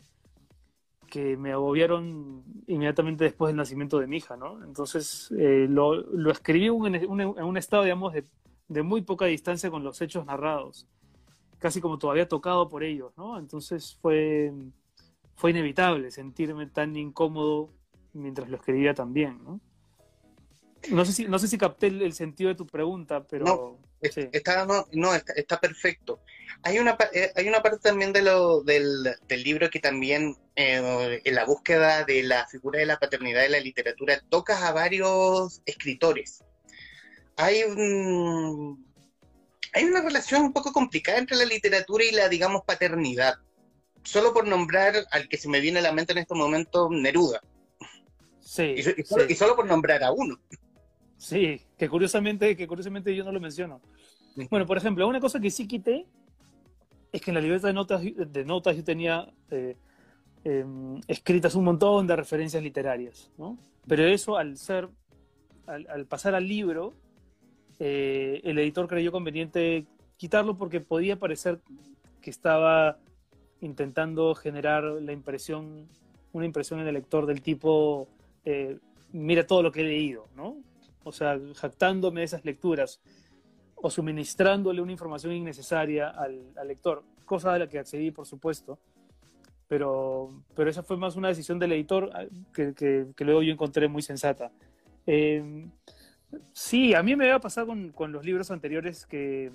que 1.09 1.35
me 1.37 1.51
agobiaron 1.51 2.43
inmediatamente 2.67 3.25
después 3.25 3.49
del 3.49 3.57
nacimiento 3.57 3.99
de 3.99 4.07
mi 4.07 4.17
hija, 4.17 4.37
¿no? 4.37 4.63
Entonces 4.63 5.31
eh, 5.37 5.67
lo, 5.69 5.95
lo, 5.95 6.31
escribí 6.31 6.67
en 6.67 6.71
un, 6.71 7.21
un 7.21 7.57
estado, 7.57 7.83
digamos, 7.83 8.13
de, 8.13 8.23
de, 8.69 8.81
muy 8.81 9.01
poca 9.01 9.25
distancia 9.25 9.69
con 9.69 9.83
los 9.83 10.01
hechos 10.01 10.25
narrados, 10.25 10.87
casi 11.59 11.81
como 11.81 11.97
todavía 11.97 12.27
tocado 12.27 12.69
por 12.69 12.83
ellos, 12.83 13.11
¿no? 13.17 13.37
Entonces 13.37 13.97
fue, 14.01 14.53
fue 15.35 15.51
inevitable 15.51 16.11
sentirme 16.11 16.67
tan 16.67 16.95
incómodo 16.95 17.73
mientras 18.13 18.49
lo 18.49 18.55
escribía 18.55 18.93
también, 18.93 19.43
¿no? 19.43 19.59
No 20.89 21.05
sé 21.05 21.13
si, 21.13 21.27
no 21.27 21.37
sé 21.37 21.47
si 21.47 21.57
capté 21.57 21.87
el, 21.87 22.13
sentido 22.13 22.47
de 22.47 22.55
tu 22.55 22.65
pregunta, 22.65 23.27
pero... 23.27 23.77
sí. 24.09 24.29
está, 24.31 24.65
no, 24.65 24.87
no 24.91 25.13
está, 25.13 25.33
está, 25.33 25.59
perfecto. 25.59 26.21
Hay 26.63 26.79
una, 26.79 26.97
eh, 27.13 27.31
hay 27.35 27.47
una 27.47 27.61
parte 27.61 27.79
también 27.79 28.13
de 28.13 28.21
lo, 28.21 28.61
del, 28.61 29.15
del 29.27 29.43
libro 29.43 29.69
que 29.69 29.79
también, 29.79 30.35
eh, 30.55 31.21
en 31.23 31.35
la 31.35 31.45
búsqueda 31.45 32.03
de 32.03 32.23
la 32.23 32.47
figura 32.47 32.79
de 32.79 32.85
la 32.85 32.99
paternidad 32.99 33.41
de 33.41 33.49
la 33.49 33.59
literatura, 33.59 34.21
tocas 34.29 34.61
a 34.61 34.71
varios 34.71 35.61
escritores. 35.65 36.43
Hay 37.37 37.63
un, 37.63 38.85
hay 39.73 39.83
una 39.85 40.01
relación 40.01 40.43
un 40.43 40.53
poco 40.53 40.71
complicada 40.71 41.17
entre 41.17 41.37
la 41.37 41.45
literatura 41.45 42.03
y 42.03 42.11
la, 42.11 42.29
digamos, 42.29 42.63
paternidad. 42.65 43.35
Solo 44.03 44.33
por 44.33 44.47
nombrar 44.47 44.95
al 45.11 45.29
que 45.29 45.37
se 45.37 45.47
me 45.47 45.59
viene 45.59 45.79
a 45.79 45.83
la 45.83 45.91
mente 45.91 46.13
en 46.13 46.19
este 46.19 46.33
momento, 46.33 46.89
Neruda. 46.89 47.41
Sí, 48.41 48.63
y, 48.75 48.79
y, 48.79 49.03
solo, 49.03 49.25
sí. 49.25 49.33
y, 49.33 49.35
solo, 49.35 49.55
por 49.55 49.65
nombrar 49.65 50.03
a 50.03 50.11
uno. 50.11 50.39
Sí, 51.21 51.61
que 51.77 51.87
curiosamente, 51.87 52.57
que 52.57 52.67
curiosamente 52.67 53.15
yo 53.15 53.23
no 53.23 53.31
lo 53.31 53.39
menciono. 53.39 53.79
Bueno, 54.49 54.65
por 54.65 54.77
ejemplo, 54.77 55.07
una 55.07 55.19
cosa 55.19 55.39
que 55.39 55.51
sí 55.51 55.67
quité 55.67 56.07
es 57.11 57.21
que 57.21 57.29
en 57.29 57.35
la 57.35 57.41
libreta 57.41 57.67
de 57.67 57.73
notas, 57.73 58.01
de 58.01 58.43
notas 58.43 58.75
yo 58.75 58.83
tenía 58.83 59.31
eh, 59.51 59.75
eh, 60.43 60.65
escritas 61.07 61.53
un 61.53 61.65
montón 61.65 62.07
de 62.07 62.15
referencias 62.15 62.63
literarias, 62.63 63.29
¿no? 63.37 63.55
Pero 63.85 64.03
eso 64.05 64.35
al 64.35 64.57
ser, 64.57 64.89
al, 65.67 65.85
al 65.91 66.07
pasar 66.07 66.33
al 66.33 66.47
libro, 66.47 66.95
eh, 67.77 68.41
el 68.43 68.57
editor 68.57 68.87
creyó 68.87 69.11
conveniente 69.11 69.85
quitarlo 70.17 70.57
porque 70.57 70.81
podía 70.81 71.19
parecer 71.19 71.59
que 72.19 72.31
estaba 72.31 72.97
intentando 73.59 74.33
generar 74.33 74.85
la 74.85 75.11
impresión, 75.11 75.87
una 76.33 76.47
impresión 76.47 76.79
en 76.79 76.87
el 76.87 76.95
lector 76.95 77.27
del 77.27 77.43
tipo, 77.43 78.07
eh, 78.43 78.79
mira 79.11 79.45
todo 79.45 79.61
lo 79.61 79.71
que 79.71 79.81
he 79.81 79.83
leído, 79.83 80.27
¿no? 80.35 80.57
O 81.03 81.11
sea, 81.11 81.39
jactándome 81.55 82.21
de 82.21 82.25
esas 82.25 82.45
lecturas 82.45 83.01
o 83.75 83.89
suministrándole 83.89 84.81
una 84.81 84.91
información 84.91 85.33
innecesaria 85.33 86.09
al, 86.09 86.53
lector, 86.65 87.03
cosa 87.25 87.53
a 87.53 87.59
la 87.59 87.67
que 87.67 87.79
accedí, 87.79 88.11
por 88.11 88.25
supuesto, 88.25 88.79
pero, 89.67 90.29
pero 90.55 90.69
esa 90.69 90.83
fue 90.83 90.97
más 90.97 91.15
una 91.15 91.29
decisión 91.29 91.57
del 91.57 91.71
editor 91.71 92.11
ah, 92.13 92.25
que, 92.53 93.13
luego 93.19 93.41
yo 93.41 93.51
encontré 93.51 93.87
muy 93.87 94.01
sensata. 94.01 94.51
Eh, 95.07 95.67
sí, 96.53 96.93
a 96.93 97.01
mí 97.01 97.15
me 97.15 97.25
había 97.25 97.39
pasado 97.39 97.67
con, 97.67 97.91
con 97.91 98.11
los 98.11 98.25
libros 98.25 98.51
anteriores 98.51 99.05
que, 99.05 99.51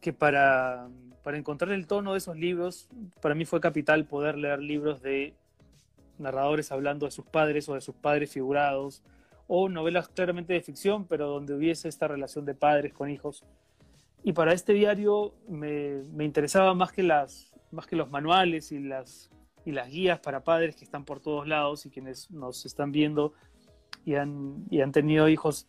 que 0.00 0.12
para, 0.12 0.88
para 1.22 1.36
encontrar 1.36 1.72
el 1.72 1.86
tono 1.86 2.12
de 2.12 2.18
esos 2.18 2.36
libros, 2.36 2.88
para 3.20 3.34
mí 3.34 3.44
fue 3.44 3.60
capital 3.60 4.06
poder 4.06 4.38
leer 4.38 4.60
libros 4.60 5.02
de 5.02 5.34
narradores 6.18 6.72
hablando 6.72 7.06
de 7.06 7.12
sus 7.12 7.24
padres 7.26 7.68
o 7.68 7.74
de 7.74 7.80
sus 7.80 7.94
padres 7.94 8.30
figurados, 8.30 9.02
o 9.48 9.68
novelas 9.68 10.08
claramente 10.08 10.52
de 10.52 10.60
ficción, 10.60 11.06
pero 11.06 11.26
donde 11.26 11.54
hubiese 11.54 11.88
esta 11.88 12.06
relación 12.06 12.44
de 12.44 12.54
padres 12.54 12.92
con 12.92 13.10
hijos. 13.10 13.44
Y 14.22 14.34
para 14.34 14.52
este 14.52 14.74
diario 14.74 15.34
me, 15.48 16.02
me 16.12 16.24
interesaba 16.24 16.74
más 16.74 16.92
que, 16.92 17.02
las, 17.02 17.54
más 17.72 17.86
que 17.86 17.96
los 17.96 18.10
manuales 18.10 18.70
y 18.72 18.78
las, 18.78 19.30
y 19.64 19.72
las 19.72 19.88
guías 19.88 20.20
para 20.20 20.44
padres 20.44 20.76
que 20.76 20.84
están 20.84 21.04
por 21.04 21.20
todos 21.20 21.48
lados 21.48 21.86
y 21.86 21.90
quienes 21.90 22.30
nos 22.30 22.66
están 22.66 22.92
viendo 22.92 23.32
y 24.04 24.14
han, 24.14 24.66
y 24.70 24.82
han 24.82 24.92
tenido 24.92 25.28
hijos, 25.28 25.66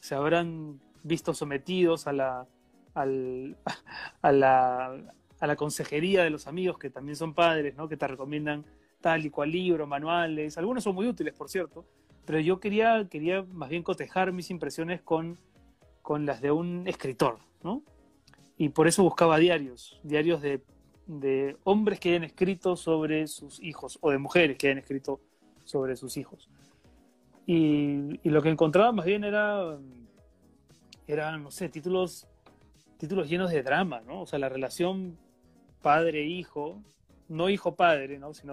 se 0.00 0.14
habrán 0.14 0.80
visto 1.02 1.32
sometidos 1.32 2.06
a 2.06 2.12
la, 2.12 2.46
al, 2.94 3.56
a, 4.22 4.32
la, 4.32 5.14
a 5.40 5.46
la 5.46 5.56
consejería 5.56 6.22
de 6.22 6.30
los 6.30 6.46
amigos 6.46 6.78
que 6.78 6.90
también 6.90 7.16
son 7.16 7.32
padres, 7.32 7.76
¿no? 7.76 7.88
que 7.88 7.96
te 7.96 8.06
recomiendan 8.06 8.64
tal 9.00 9.24
y 9.24 9.30
cual 9.30 9.52
libro, 9.52 9.86
manuales, 9.86 10.58
algunos 10.58 10.84
son 10.84 10.94
muy 10.94 11.06
útiles, 11.06 11.32
por 11.32 11.48
cierto, 11.48 11.86
pero 12.26 12.40
yo 12.40 12.60
quería, 12.60 13.08
quería 13.08 13.42
más 13.42 13.70
bien 13.70 13.82
cotejar 13.82 14.32
mis 14.32 14.50
impresiones 14.50 15.00
con, 15.00 15.38
con 16.02 16.26
las 16.26 16.40
de 16.40 16.50
un 16.50 16.86
escritor, 16.86 17.38
¿no? 17.62 17.82
Y 18.58 18.70
por 18.70 18.88
eso 18.88 19.02
buscaba 19.02 19.38
diarios, 19.38 20.00
diarios 20.02 20.42
de, 20.42 20.62
de 21.06 21.56
hombres 21.64 22.00
que 22.00 22.10
hayan 22.10 22.24
escrito 22.24 22.76
sobre 22.76 23.26
sus 23.28 23.62
hijos 23.62 23.98
o 24.00 24.10
de 24.10 24.18
mujeres 24.18 24.58
que 24.58 24.68
hayan 24.68 24.78
escrito 24.78 25.20
sobre 25.64 25.96
sus 25.96 26.16
hijos. 26.16 26.50
Y, 27.46 28.18
lo 28.28 28.42
que 28.42 28.48
encontraba 28.48 28.90
más 28.90 29.06
bien 29.06 29.22
era, 29.22 29.78
era, 31.06 31.36
no 31.38 31.52
sé, 31.52 31.68
títulos, 31.68 32.26
títulos 32.98 33.28
llenos 33.28 33.50
de 33.52 33.62
drama, 33.62 34.00
¿no? 34.00 34.22
O 34.22 34.26
sea, 34.26 34.40
la 34.40 34.48
relación 34.48 35.16
padre-hijo, 35.80 36.82
no 37.28 37.48
hijo-padre, 37.48 38.18
¿no? 38.18 38.34
Sino 38.34 38.52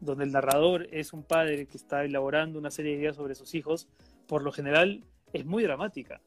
donde 0.00 0.24
el 0.24 0.32
narrador 0.32 0.88
es 0.90 1.12
un 1.12 1.22
padre 1.22 1.66
que 1.66 1.76
está 1.76 2.04
elaborando 2.04 2.58
una 2.58 2.70
serie 2.70 2.92
de 2.92 2.98
ideas 3.00 3.16
sobre 3.16 3.34
sus 3.34 3.54
hijos, 3.54 3.86
por 4.26 4.42
lo 4.42 4.50
general 4.50 5.04
es 5.32 5.44
muy 5.44 5.62
dramática. 5.62 6.20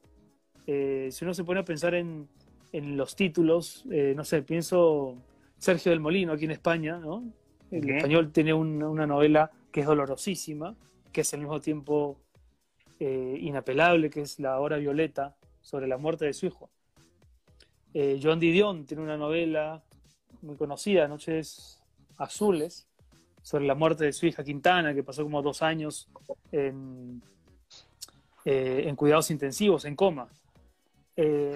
Eh, 0.66 1.08
si 1.10 1.24
uno 1.24 1.34
se 1.34 1.44
pone 1.44 1.60
a 1.60 1.64
pensar 1.64 1.94
en, 1.94 2.28
en 2.72 2.96
los 2.96 3.16
títulos, 3.16 3.84
eh, 3.90 4.14
no 4.16 4.24
sé, 4.24 4.42
pienso 4.42 5.16
Sergio 5.58 5.90
del 5.90 6.00
Molino 6.00 6.32
aquí 6.32 6.44
en 6.44 6.52
España, 6.52 6.98
¿no? 6.98 7.24
El 7.70 7.90
español 7.90 8.30
tiene 8.30 8.54
una 8.54 9.06
novela 9.06 9.50
que 9.72 9.80
es 9.80 9.86
dolorosísima, 9.86 10.76
que 11.12 11.22
es 11.22 11.34
al 11.34 11.40
mismo 11.40 11.60
tiempo 11.60 12.20
eh, 13.00 13.36
inapelable, 13.40 14.10
que 14.10 14.20
es 14.20 14.38
La 14.38 14.60
Hora 14.60 14.76
Violeta, 14.76 15.34
sobre 15.60 15.88
la 15.88 15.98
muerte 15.98 16.26
de 16.26 16.32
su 16.34 16.46
hijo. 16.46 16.70
Joan 18.20 18.40
Didion 18.40 18.86
tiene 18.86 19.04
una 19.04 19.16
novela 19.16 19.84
muy 20.42 20.56
conocida, 20.56 21.06
Noches 21.06 21.80
Azules, 22.18 22.88
sobre 23.44 23.66
la 23.66 23.74
muerte 23.74 24.04
de 24.04 24.12
su 24.14 24.24
hija 24.24 24.42
Quintana, 24.42 24.94
que 24.94 25.02
pasó 25.02 25.22
como 25.22 25.42
dos 25.42 25.60
años 25.60 26.08
en, 26.50 27.22
eh, 28.46 28.90
cuidados 28.96 29.30
intensivos, 29.30 29.84
en 29.84 29.94
coma. 29.94 30.28
Eh, 31.14 31.54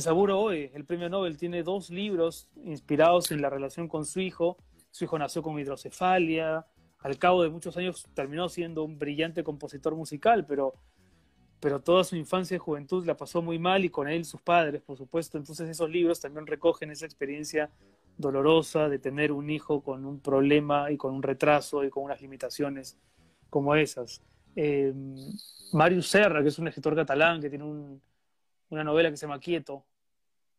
Saburo 0.00 0.40
hoy, 0.40 0.68
el 0.74 0.84
premio 0.84 1.08
Nobel, 1.08 1.38
tiene 1.38 1.62
dos 1.62 1.90
libros 1.90 2.48
inspirados 2.64 3.30
en 3.30 3.40
la 3.40 3.48
relación 3.48 3.86
con 3.86 4.04
su 4.04 4.18
hijo. 4.18 4.56
Su 4.90 5.04
hijo 5.04 5.16
nació 5.16 5.42
con 5.42 5.56
hidrocefalia. 5.60 6.66
Al 6.98 7.18
cabo 7.18 7.44
de 7.44 7.50
muchos 7.50 7.76
años 7.76 8.04
terminó 8.12 8.48
siendo 8.48 8.82
un 8.82 8.98
brillante 8.98 9.44
compositor 9.44 9.94
musical, 9.94 10.44
pero, 10.44 10.74
pero 11.60 11.78
toda 11.78 12.02
su 12.02 12.16
infancia 12.16 12.56
y 12.56 12.58
juventud 12.58 13.06
la 13.06 13.16
pasó 13.16 13.42
muy 13.42 13.60
mal 13.60 13.84
y 13.84 13.90
con 13.90 14.08
él 14.08 14.24
sus 14.24 14.42
padres, 14.42 14.82
por 14.82 14.98
supuesto. 14.98 15.38
Entonces 15.38 15.68
esos 15.68 15.88
libros 15.88 16.18
también 16.18 16.48
recogen 16.48 16.90
esa 16.90 17.06
experiencia 17.06 17.70
dolorosa 18.16 18.88
de 18.88 18.98
tener 18.98 19.32
un 19.32 19.50
hijo 19.50 19.82
con 19.82 20.04
un 20.04 20.20
problema 20.20 20.90
y 20.90 20.96
con 20.96 21.14
un 21.14 21.22
retraso 21.22 21.84
y 21.84 21.90
con 21.90 22.04
unas 22.04 22.20
limitaciones 22.20 22.98
como 23.50 23.74
esas. 23.74 24.22
Eh, 24.54 24.92
Marius 25.72 26.08
Serra, 26.08 26.42
que 26.42 26.48
es 26.48 26.58
un 26.58 26.68
escritor 26.68 26.94
catalán 26.96 27.40
que 27.40 27.50
tiene 27.50 27.64
una 28.70 28.84
novela 28.84 29.10
que 29.10 29.16
se 29.16 29.26
llama 29.26 29.38
Quieto, 29.38 29.84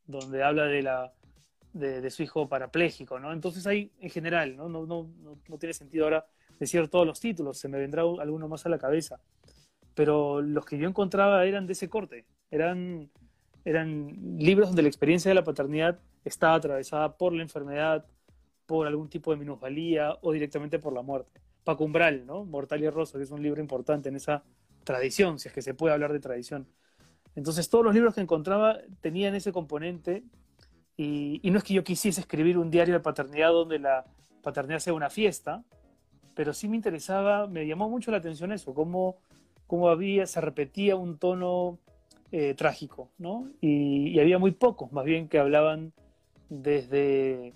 donde 0.06 0.44
habla 0.44 0.66
de, 0.66 0.82
la, 0.82 1.14
de, 1.74 2.10
su 2.10 2.24
hijo 2.24 2.48
parapléjico, 2.48 3.20
¿no? 3.20 3.34
Entonces 3.34 3.66
ahí, 3.68 3.92
en 4.00 4.10
general, 4.10 4.56
¿no? 4.56 4.70
No, 4.70 4.86
no, 4.86 5.10
no, 5.48 5.58
tiene 5.58 5.74
sentido 5.74 6.06
ahora 6.06 6.26
decir 6.60 6.88
todos 6.90 7.06
los 7.06 7.20
títulos, 7.20 7.58
se 7.58 7.68
me 7.68 7.78
vendrá 7.78 8.04
alguno 8.04 8.48
más 8.48 8.66
a 8.66 8.70
la 8.70 8.78
cabeza. 8.78 9.20
Pero 9.94 10.42
los 10.42 10.66
que 10.66 10.78
yo 10.78 10.88
encontraba 10.88 11.46
eran 11.46 11.66
de 11.66 11.74
ese 11.74 11.90
corte, 11.90 12.26
eran, 12.52 13.10
eran 13.68 14.38
libros 14.40 14.70
donde 14.70 14.82
la 14.82 14.88
experiencia 14.88 15.30
de 15.30 15.36
la 15.36 15.44
paternidad 15.44 16.00
estaba 16.24 16.56
atravesada 16.56 17.18
por 17.18 17.34
la 17.34 17.44
enfermedad, 17.44 18.06
por 18.66 18.88
algún 18.88 19.10
tipo 19.10 19.32
de 19.32 19.38
minusvalía 19.38 20.18
o 20.22 20.32
directamente 20.32 20.80
por 20.80 20.94
la 20.94 21.02
muerte. 21.02 21.42
Paco 21.66 21.84
Umbral, 21.84 22.26
¿no? 22.26 22.46
Mortal 22.46 22.82
y 22.82 22.90
Rosso, 22.90 23.18
que 23.18 23.26
es 23.26 23.32
un 23.32 23.44
libro 23.44 23.60
importante 23.60 24.08
en 24.08 24.16
esa 24.16 24.42
tradición, 24.86 25.38
si 25.38 25.50
es 25.50 25.54
que 25.54 25.62
se 25.62 25.74
puede 25.74 25.94
hablar 25.94 26.14
de 26.14 26.22
tradición. 26.22 26.66
Entonces 27.36 27.70
todos 27.70 27.84
los 27.84 27.94
libros 27.94 28.16
que 28.16 28.22
encontraba 28.22 28.80
tenían 29.02 29.36
ese 29.36 29.52
componente 29.52 30.24
y, 30.96 31.42
no 31.44 31.58
es 31.58 31.64
que 31.66 31.74
yo 31.74 31.84
quisiese 31.84 32.22
escribir 32.22 32.58
un 32.58 32.72
diario 32.72 32.94
de 32.94 33.02
paternidad 33.02 33.52
donde 33.52 33.80
la 33.80 34.06
paternidad 34.44 34.80
sea 34.80 34.94
una 34.94 35.10
fiesta, 35.10 35.66
pero 36.36 36.54
sí 36.54 36.70
me 36.70 36.78
interesaba, 36.78 37.48
me 37.48 37.68
llamó 37.68 37.90
mucho 37.90 38.12
la 38.12 38.18
atención 38.18 38.54
eso, 38.54 38.74
cómo, 38.74 39.18
cómo 39.68 39.90
había, 39.90 40.26
se 40.26 40.40
repetía 40.40 40.96
un 40.96 41.18
tono 41.18 41.80
eh, 42.32 42.54
trágico, 42.56 43.10
¿no? 43.18 43.50
Y, 43.62 44.20
había 44.20 44.38
muy 44.38 44.52
pocos, 44.52 44.92
más 44.92 45.06
bien, 45.06 45.30
que 45.30 45.40
hablaban 45.40 45.94
desde... 46.50 47.54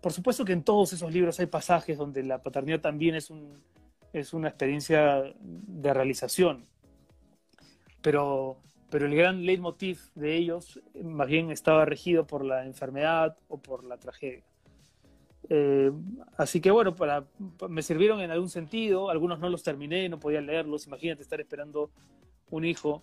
Por 0.00 0.12
supuesto 0.12 0.44
que 0.44 0.52
en 0.52 0.62
todos 0.62 0.92
esos 0.92 1.12
libros 1.12 1.38
hay 1.40 1.46
pasajes 1.46 1.98
donde 1.98 2.22
la 2.22 2.42
paternidad 2.42 2.80
también 2.80 3.14
es, 3.14 3.28
un, 3.28 3.62
es 4.12 4.32
una 4.32 4.48
experiencia 4.48 5.22
de 5.40 5.92
realización, 5.92 6.64
pero, 8.00 8.56
pero 8.88 9.06
el 9.06 9.14
gran 9.14 9.44
leitmotiv 9.44 10.00
de 10.14 10.36
ellos 10.36 10.80
más 11.02 11.28
bien 11.28 11.50
estaba 11.50 11.84
regido 11.84 12.26
por 12.26 12.44
la 12.44 12.64
enfermedad 12.64 13.36
o 13.48 13.58
por 13.58 13.84
la 13.84 13.98
tragedia. 13.98 14.44
Eh, 15.48 15.92
así 16.36 16.60
que 16.60 16.70
bueno, 16.70 16.94
para, 16.96 17.24
me 17.68 17.82
sirvieron 17.82 18.20
en 18.20 18.30
algún 18.30 18.48
sentido, 18.48 19.10
algunos 19.10 19.40
no 19.40 19.48
los 19.48 19.62
terminé, 19.62 20.08
no 20.08 20.18
podía 20.18 20.40
leerlos, 20.40 20.86
imagínate 20.86 21.22
estar 21.22 21.40
esperando 21.40 21.90
un 22.50 22.64
hijo 22.64 23.02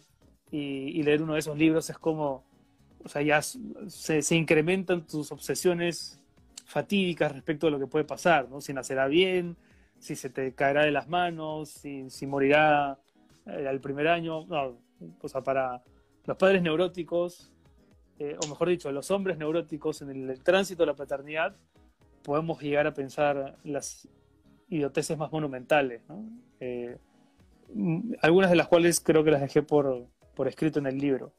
y, 0.54 1.00
y 1.00 1.04
leer 1.04 1.22
uno 1.22 1.34
de 1.34 1.40
esos 1.40 1.58
libros 1.58 1.90
es 1.90 1.98
como 1.98 2.46
o 3.04 3.10
sea, 3.10 3.22
ya 3.22 3.42
se, 3.42 4.22
se, 4.22 4.36
incrementan 4.36 5.06
tus 5.06 5.32
obsesiones 5.32 6.20
fatídicas 6.66 7.32
respecto 7.34 7.68
de 7.68 7.72
lo 7.72 7.80
que 7.80 7.88
puede 7.88 8.06
pasar, 8.06 8.50
¿no? 8.50 8.62
Si 8.62 8.74
nacerá 8.74 9.08
bien, 9.08 9.58
si 10.00 10.16
se 10.16 10.30
te 10.30 10.54
caerá 10.54 10.86
de 10.86 10.92
las 10.92 11.10
manos, 11.10 11.70
si, 11.70 12.10
si 12.10 12.26
morirá 12.26 12.98
eh, 13.46 13.68
al 13.68 13.82
primer 13.82 14.08
año. 14.08 14.46
No, 14.46 14.78
o 15.22 15.28
sea, 15.28 15.42
para 15.42 15.84
los 16.26 16.38
padres 16.38 16.62
neuróticos, 16.62 17.52
eh, 18.20 18.38
o 18.42 18.48
mejor 18.48 18.70
dicho, 18.70 18.92
los 18.92 19.12
hombres 19.12 19.38
neuróticos 19.38 20.02
en 20.02 20.30
el, 20.30 20.42
tránsito 20.42 20.84
de 20.84 20.88
la 20.88 20.96
paternidad, 20.96 21.58
podemos 22.24 22.62
llegar 22.62 22.88
a 22.88 22.94
pensar 22.94 23.58
las 23.66 24.08
idioteces 24.70 25.18
más 25.18 25.32
monumentales, 25.32 26.02
¿no? 26.08 26.26
Eh, 26.62 26.98
algunas 28.22 28.50
de 28.50 28.56
las 28.56 28.68
cuales 28.68 29.02
creo 29.02 29.24
que 29.24 29.32
las 29.32 29.42
dejé 29.42 29.62
por, 29.62 30.08
por 30.36 30.48
escrito 30.48 30.80
en 30.80 30.88
el 30.88 30.98
libro. 30.98 31.34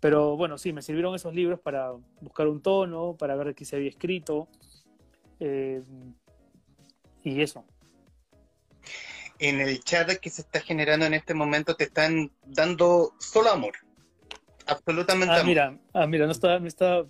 Pero 0.00 0.36
bueno, 0.36 0.58
sí, 0.58 0.72
me 0.72 0.82
sirvieron 0.82 1.14
esos 1.14 1.34
libros 1.34 1.60
para 1.60 1.92
buscar 2.20 2.46
un 2.46 2.62
tono, 2.62 3.16
para 3.18 3.34
ver 3.36 3.54
qué 3.54 3.64
se 3.64 3.76
había 3.76 3.88
escrito. 3.88 4.48
Eh, 5.40 5.82
y 7.24 7.42
eso. 7.42 7.64
En 9.38 9.60
el 9.60 9.82
chat 9.82 10.10
que 10.18 10.30
se 10.30 10.42
está 10.42 10.60
generando 10.60 11.06
en 11.06 11.14
este 11.14 11.34
momento 11.34 11.74
te 11.74 11.84
están 11.84 12.30
dando 12.44 13.12
solo 13.18 13.50
amor. 13.50 13.74
Absolutamente 14.66 15.32
ah, 15.32 15.36
amor. 15.36 15.46
Mira, 15.46 15.78
ah, 15.94 16.06
mira, 16.06 16.26
no 16.26 16.32
está, 16.32 16.58
no 16.58 16.66
está 16.66 17.04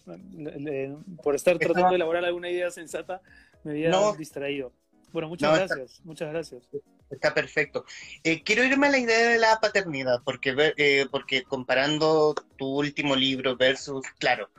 por 1.22 1.34
estar 1.34 1.58
tratando 1.58 1.90
de 1.90 1.96
elaborar 1.96 2.24
alguna 2.24 2.50
idea 2.50 2.70
sensata, 2.70 3.20
me 3.64 3.72
había 3.72 3.90
distraído. 4.16 4.72
Bueno, 5.12 5.28
muchas 5.28 5.54
gracias, 5.56 6.00
muchas 6.04 6.30
gracias. 6.30 6.68
Está 7.10 7.32
perfecto. 7.32 7.84
Eh, 8.22 8.42
quiero 8.42 8.64
irme 8.64 8.88
a 8.88 8.90
la 8.90 8.98
idea 8.98 9.28
de 9.28 9.38
la 9.38 9.58
paternidad, 9.60 10.20
porque, 10.24 10.54
eh, 10.76 11.06
porque 11.10 11.42
comparando 11.42 12.34
tu 12.56 12.66
último 12.66 13.16
libro 13.16 13.56
versus, 13.56 14.06
claro, 14.18 14.50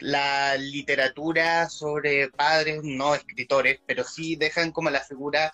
la 0.00 0.56
literatura 0.56 1.68
sobre 1.70 2.28
padres, 2.28 2.82
no 2.82 3.14
escritores, 3.14 3.80
pero 3.86 4.04
sí 4.04 4.36
dejan 4.36 4.70
como 4.70 4.90
la 4.90 5.00
figura 5.00 5.52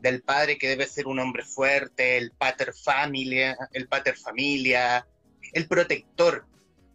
del 0.00 0.22
padre 0.22 0.58
que 0.58 0.68
debe 0.68 0.86
ser 0.86 1.08
un 1.08 1.18
hombre 1.18 1.44
fuerte, 1.44 2.16
el 2.16 2.30
pater 2.30 2.72
familia, 2.72 3.56
el 3.72 3.88
pater 3.88 4.16
familia, 4.16 5.04
el 5.52 5.66
protector. 5.66 6.46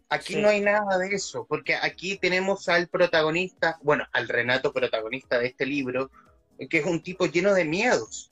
Aquí 0.08 0.36
no 0.36 0.48
hay 0.48 0.60
nada 0.60 0.96
de 0.98 1.14
eso, 1.14 1.46
porque 1.46 1.74
aquí 1.74 2.16
tenemos 2.18 2.68
al 2.68 2.88
protagonista, 2.88 3.78
bueno, 3.82 4.06
al 4.12 4.28
Renato 4.28 4.72
protagonista 4.72 5.38
de 5.38 5.48
este 5.48 5.66
libro, 5.66 6.10
que 6.70 6.78
es 6.78 6.86
un 6.86 7.02
tipo 7.02 7.26
lleno 7.26 7.52
de 7.52 7.64
miedos. 7.64 8.30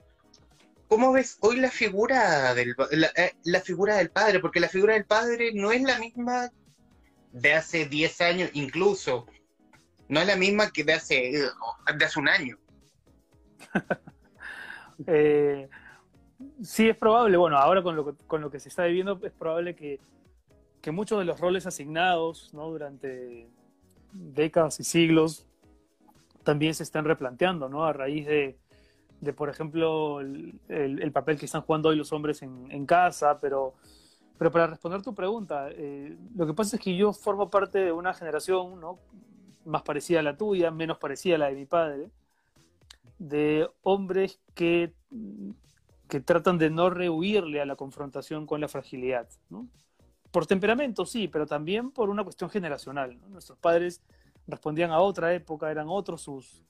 ¿Cómo 0.93 1.11
ves 1.11 1.39
hoy 1.41 1.57
la 1.57 1.71
figura 1.71 2.53
del 2.53 2.77
eh, 3.17 3.33
la, 3.45 3.61
figura 3.61 3.97
del 3.97 4.11
padre? 4.11 4.41
Porque 4.41 4.61
la 4.61 4.69
figura 4.69 4.93
del 4.93 5.07
padre 5.07 5.51
no 5.55 5.73
es 5.73 5.81
la 5.81 5.99
misma 5.99 6.51
de 7.33 7.55
hace 7.55 7.87
10 7.87 8.21
años, 8.21 8.51
incluso. 8.53 9.25
No 10.11 10.21
es 10.21 10.27
la 10.27 10.37
misma 10.37 10.71
que 10.71 10.85
de 10.85 10.93
hace, 10.93 11.33
de 11.97 12.05
hace 12.05 12.21
un 12.21 12.29
año. 12.29 12.59
eh, 15.07 15.67
sí, 16.63 16.91
es 16.91 16.97
probable. 16.99 17.39
Bueno, 17.39 17.57
ahora 17.57 17.83
con 17.83 17.97
lo, 17.97 18.15
con 18.27 18.43
lo 18.43 18.51
que 18.51 18.61
se 18.61 18.69
está 18.69 18.85
viviendo, 18.85 19.19
es 19.23 19.33
probable 19.33 19.75
que, 19.75 19.99
que 20.83 20.91
muchos 20.91 21.19
de 21.19 21.25
los 21.25 21.41
roles 21.41 21.65
asignados 21.65 22.53
¿no? 22.53 22.69
durante 22.69 23.49
décadas 24.13 24.79
y 24.79 24.85
siglos 24.85 25.47
también 26.45 26.75
se 26.75 26.83
están 26.83 27.07
replanteando, 27.07 27.71
¿no? 27.71 27.87
A 27.87 27.95
raíz 27.95 28.27
de, 28.27 28.59
de 29.23 29.33
por 29.33 29.49
ejemplo, 29.49 30.21
el, 30.21 30.61
el, 30.69 31.12
papel 31.12 31.38
que 31.38 31.47
están 31.47 31.62
jugando 31.62 31.88
hoy 31.88 31.97
los 31.97 32.12
hombres 32.12 32.43
en, 32.43 32.71
en 32.71 32.85
casa, 32.85 33.38
pero, 33.41 33.73
pero 34.37 34.50
para 34.50 34.67
responder 34.67 35.00
tu 35.00 35.14
pregunta, 35.14 35.69
eh, 35.71 36.14
lo 36.37 36.47
que 36.47 36.52
pasa 36.52 36.76
es 36.76 36.83
que 36.83 36.95
yo 36.95 37.14
formo 37.14 37.49
parte 37.49 37.79
de 37.79 37.93
una 37.93 38.12
generación, 38.12 38.79
¿no? 38.81 38.99
Más 39.64 39.83
parecida 39.83 40.21
a 40.21 40.23
la 40.23 40.37
tuya, 40.37 40.71
menos 40.71 40.99
parecida 40.99 41.37
a 41.37 41.38
la 41.38 41.47
de 41.47 41.55
mi 41.55 41.64
padre, 41.64 42.11
de 43.19 43.67
hombres 43.83 44.41
que 44.55 44.93
que 46.12 46.21
tratan 46.21 46.59
de 46.59 46.69
no 46.69 46.91
rehuirle 46.91 47.62
a 47.62 47.64
la 47.64 47.75
confrontación 47.75 48.45
con 48.45 48.61
la 48.61 48.69
fragilidad. 48.69 49.31
¿no? 49.49 49.67
Por 50.31 50.47
temperamento, 50.47 51.07
sí, 51.07 51.26
pero 51.26 51.47
también 51.47 51.91
por 51.91 52.11
una 52.11 52.23
cuestión 52.23 52.50
generacional. 52.50 53.19
Nuestros 53.31 53.57
padres 53.57 54.02
respondían 54.47 54.91
a 54.91 55.00
otra 55.00 55.33
época, 55.33 55.71
eran 55.71 55.87
otros 55.88 56.21
sus, 56.21 56.62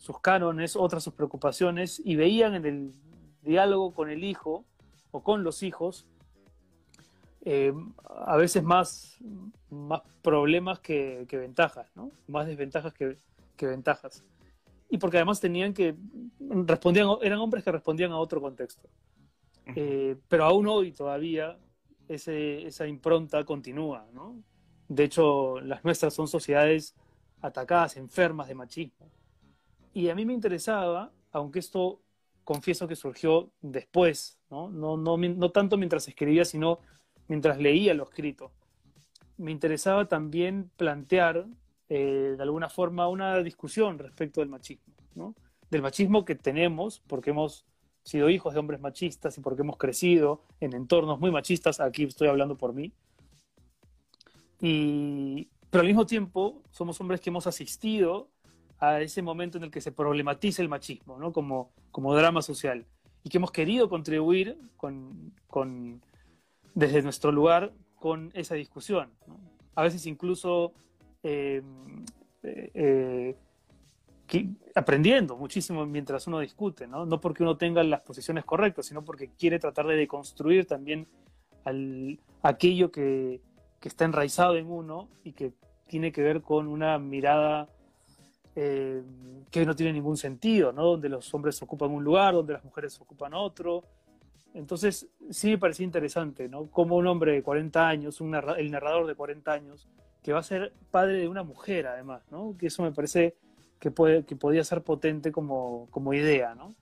sus 0.00 0.18
cánones, 0.20 0.76
otras 0.76 1.04
sus 1.04 1.12
preocupaciones, 1.12 2.00
y 2.02 2.16
veían 2.16 2.54
en 2.54 2.64
el 2.64 2.94
diálogo 3.42 3.92
con 3.92 4.08
el 4.08 4.24
hijo 4.24 4.64
o 5.10 5.22
con 5.22 5.44
los 5.44 5.62
hijos 5.62 6.06
eh, 7.42 7.72
a 8.08 8.36
veces 8.36 8.62
más, 8.62 9.18
más 9.68 10.00
problemas 10.22 10.80
que, 10.80 11.26
ventajas, 11.30 11.86
¿no? 11.94 12.10
más 12.26 12.46
desventajas 12.46 12.94
que, 12.94 13.18
que 13.56 13.66
ventajas 13.66 14.24
y 14.88 14.98
porque 14.98 15.18
además 15.18 15.38
tenían 15.38 15.72
que 15.72 15.94
respondían 16.48 17.08
eran 17.22 17.38
hombres 17.38 17.62
que 17.62 17.70
respondían 17.70 18.10
a 18.10 18.18
otro 18.18 18.40
contexto 18.40 18.88
eh, 19.76 20.16
pero 20.28 20.44
aún 20.44 20.66
hoy 20.66 20.92
todavía 20.92 21.56
ese, 22.08 22.66
esa 22.66 22.86
impronta 22.88 23.44
continúa 23.44 24.06
¿no? 24.12 24.42
de 24.88 25.04
hecho 25.04 25.60
las 25.60 25.84
nuestras 25.84 26.12
son 26.12 26.26
sociedades 26.26 26.96
atacadas 27.40 27.96
enfermas 27.96 28.48
de 28.48 28.54
machismo 28.56 29.10
y 29.92 30.08
a 30.08 30.14
mí 30.14 30.24
me 30.24 30.32
interesaba 30.32 31.12
aunque 31.32 31.58
esto 31.58 32.00
confieso 32.44 32.88
que 32.88 32.96
surgió 32.96 33.50
después 33.60 34.38
no 34.50 34.68
no, 34.70 34.96
no, 34.96 35.16
no 35.16 35.50
tanto 35.50 35.76
mientras 35.76 36.06
escribía 36.08 36.44
sino 36.44 36.80
mientras 37.28 37.58
leía 37.58 37.94
lo 37.94 38.04
escrito 38.04 38.52
me 39.40 39.50
interesaba 39.50 40.06
también 40.06 40.70
plantear 40.76 41.46
eh, 41.88 42.34
de 42.36 42.42
alguna 42.42 42.68
forma 42.68 43.08
una 43.08 43.42
discusión 43.42 43.98
respecto 43.98 44.40
del 44.40 44.48
machismo, 44.48 44.94
¿no? 45.16 45.34
Del 45.70 45.82
machismo 45.82 46.24
que 46.24 46.36
tenemos 46.36 47.02
porque 47.06 47.30
hemos 47.30 47.66
sido 48.04 48.30
hijos 48.30 48.54
de 48.54 48.60
hombres 48.60 48.80
machistas 48.80 49.36
y 49.38 49.40
porque 49.40 49.62
hemos 49.62 49.76
crecido 49.76 50.44
en 50.60 50.74
entornos 50.74 51.18
muy 51.18 51.30
machistas, 51.30 51.80
aquí 51.80 52.04
estoy 52.04 52.28
hablando 52.28 52.56
por 52.56 52.74
mí. 52.74 52.92
Y, 54.60 55.48
pero 55.70 55.80
al 55.80 55.88
mismo 55.88 56.06
tiempo 56.06 56.62
somos 56.70 57.00
hombres 57.00 57.20
que 57.20 57.30
hemos 57.30 57.46
asistido 57.46 58.28
a 58.80 59.00
ese 59.00 59.22
momento 59.22 59.58
en 59.58 59.64
el 59.64 59.70
que 59.70 59.80
se 59.80 59.92
problematiza 59.92 60.62
el 60.62 60.68
machismo, 60.68 61.18
¿no? 61.18 61.32
Como, 61.32 61.70
como 61.90 62.14
drama 62.14 62.42
social. 62.42 62.86
Y 63.22 63.28
que 63.28 63.36
hemos 63.36 63.52
querido 63.52 63.88
contribuir 63.88 64.56
con, 64.76 65.32
con, 65.46 66.00
desde 66.74 67.02
nuestro 67.02 67.30
lugar 67.30 67.72
con 67.96 68.30
esa 68.34 68.54
discusión. 68.54 69.10
A 69.74 69.82
veces 69.82 70.06
incluso 70.06 70.72
eh, 71.22 71.62
eh, 72.42 73.36
aprendiendo 74.74 75.36
muchísimo 75.36 75.84
mientras 75.86 76.26
uno 76.26 76.38
discute, 76.38 76.86
¿no? 76.86 77.04
No 77.04 77.20
porque 77.20 77.42
uno 77.42 77.56
tenga 77.56 77.82
las 77.82 78.00
posiciones 78.00 78.44
correctas, 78.44 78.86
sino 78.86 79.04
porque 79.04 79.28
quiere 79.28 79.58
tratar 79.58 79.86
de 79.86 79.96
deconstruir 79.96 80.66
también 80.66 81.08
aquello 82.42 82.90
que, 82.90 83.40
está 83.82 84.04
enraizado 84.04 84.56
en 84.56 84.70
uno 84.70 85.08
y 85.24 85.32
que 85.32 85.52
tiene 85.86 86.12
que 86.12 86.22
ver 86.22 86.42
con 86.42 86.68
una 86.68 86.98
mirada 86.98 87.68
eh, 88.56 89.02
que 89.50 89.64
no 89.64 89.76
tiene 89.76 89.92
ningún 89.92 90.16
sentido, 90.16 90.72
¿no? 90.72 90.84
Donde 90.84 91.08
los 91.08 91.32
hombres 91.34 91.60
ocupan 91.62 91.90
un 91.90 92.02
lugar, 92.02 92.34
donde 92.34 92.54
las 92.54 92.64
mujeres 92.64 93.00
ocupan 93.00 93.34
otro. 93.34 93.84
Entonces, 94.54 95.08
sí 95.30 95.50
me 95.50 95.58
parecía 95.58 95.84
interesante, 95.84 96.48
¿no? 96.48 96.66
Como 96.66 96.96
un 96.96 97.06
hombre 97.06 97.32
de 97.32 97.42
40 97.42 97.88
años, 97.88 98.20
el 98.20 98.70
narrador 98.70 99.06
de 99.06 99.14
40 99.14 99.52
años, 99.52 99.88
que 100.22 100.32
va 100.32 100.40
a 100.40 100.42
ser 100.42 100.72
padre 100.90 101.18
de 101.18 101.28
una 101.28 101.42
mujer 101.42 101.86
además, 101.86 102.22
¿no? 102.30 102.56
Que 102.58 102.66
eso 102.66 102.82
me 102.82 102.92
parece 102.92 103.36
que, 103.78 103.90
puede, 103.90 104.24
que 104.24 104.36
podía 104.36 104.64
ser 104.64 104.82
potente 104.82 105.30
como, 105.32 105.88
como 105.90 106.12
idea, 106.12 106.54
¿no? 106.54 106.74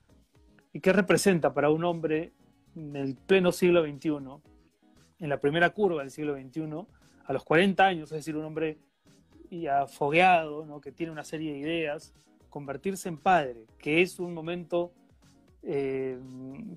¿Y 0.73 0.79
qué 0.79 0.91
representa 0.91 1.53
para 1.53 1.69
un 1.69 1.83
hombre 1.83 2.33
en 2.75 2.95
el 2.95 3.15
pleno 3.15 3.51
siglo 3.51 3.83
XXI, 3.83 4.09
en 5.19 5.29
la 5.29 5.39
primera 5.39 5.69
curva 5.71 6.01
del 6.01 6.11
siglo 6.11 6.35
XXI, 6.35 6.85
a 7.25 7.33
los 7.33 7.43
40 7.43 7.85
años, 7.85 8.11
es 8.11 8.17
decir, 8.17 8.35
un 8.35 8.45
hombre 8.45 8.79
ya 9.49 9.87
fogueado, 9.87 10.65
¿no? 10.65 10.81
que 10.81 10.91
tiene 10.91 11.11
una 11.11 11.23
serie 11.23 11.53
de 11.53 11.59
ideas, 11.59 12.13
convertirse 12.49 13.09
en 13.09 13.17
padre, 13.17 13.65
que 13.77 14.01
es 14.01 14.19
un 14.19 14.33
momento, 14.33 14.91
eh, 15.63 16.19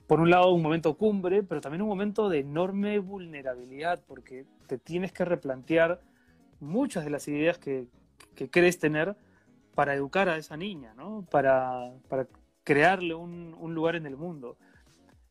por 0.06 0.20
un 0.20 0.30
lado, 0.30 0.52
un 0.52 0.62
momento 0.62 0.94
cumbre, 0.96 1.42
pero 1.42 1.60
también 1.60 1.82
un 1.82 1.88
momento 1.88 2.28
de 2.28 2.40
enorme 2.40 2.98
vulnerabilidad, 2.98 4.02
porque 4.06 4.46
te 4.66 4.78
tienes 4.78 5.12
que 5.12 5.24
replantear 5.24 6.00
muchas 6.60 7.04
de 7.04 7.10
las 7.10 7.26
ideas 7.28 7.58
que, 7.58 7.86
crees 8.50 8.78
tener 8.78 9.16
para 9.74 9.94
educar 9.94 10.28
a 10.28 10.36
esa 10.36 10.56
niña, 10.56 10.94
¿no? 10.94 11.26
para, 11.30 11.92
crearle 12.64 13.14
un, 13.14 13.74
lugar 13.74 13.96
en 13.96 14.06
el 14.06 14.16
mundo. 14.16 14.56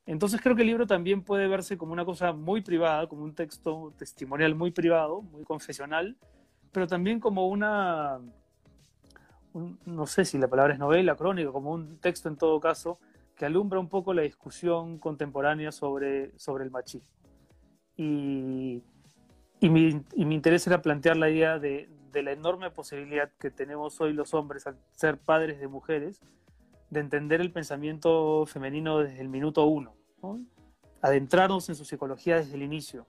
Entonces 0.06 0.41
creo 0.41 0.56
que 0.56 0.62
el 0.63 0.67
libro 0.67 0.88
también 0.88 1.21
puede 1.21 1.47
verse 1.47 1.77
como 1.77 1.93
una 1.93 2.06
cosa 2.06 2.34
muy 2.34 2.62
privada, 2.62 3.08
como 3.08 3.23
un 3.23 3.34
texto 3.34 3.93
testimonial 3.97 4.56
muy 4.56 4.71
privado, 4.71 5.21
muy 5.21 5.43
confesional, 5.43 6.17
pero 6.72 6.88
también 6.88 7.20
como 7.20 7.48
una, 7.48 8.20
no 9.86 10.06
sé 10.08 10.26
si 10.26 10.38
la 10.38 10.48
palabra 10.48 10.74
es 10.74 10.80
novela, 10.80 11.16
crónica, 11.16 11.52
como 11.52 11.72
un 11.72 11.98
texto 11.98 12.30
en 12.30 12.38
todo 12.38 12.60
caso, 12.60 13.00
que 13.36 13.46
alumbra 13.46 13.80
un 13.80 13.90
poco 13.90 14.14
la 14.14 14.22
discusión 14.22 14.98
contemporánea 15.00 15.72
sobre, 15.72 16.38
sobre 16.38 16.64
el 16.64 16.72
machismo. 16.72 17.10
Y, 17.98 18.84
y 19.62 19.70
mi, 19.70 20.04
interés 20.16 20.66
era 20.66 20.82
plantear 20.82 21.18
la 21.18 21.30
idea 21.30 21.60
de, 21.60 21.88
la 22.14 22.32
enorme 22.32 22.72
posibilidad 22.72 23.32
que 23.40 23.52
tenemos 23.52 24.02
hoy 24.02 24.12
los 24.12 24.34
hombres 24.34 24.68
al 24.68 24.78
ser 24.92 25.20
padres 25.20 25.60
de 25.60 25.68
mujeres, 25.68 26.20
de 26.90 27.00
entender 27.00 27.42
el 27.42 27.52
pensamiento 27.52 28.46
femenino 28.48 29.00
desde 29.00 29.22
el 29.22 29.30
minuto 29.30 29.66
uno, 29.66 29.96
adentrarnos 31.02 31.70
en 31.70 31.76
su 31.76 31.86
psicología 31.86 32.38
desde 32.38 32.56
el 32.56 32.64
inicio, 32.64 33.06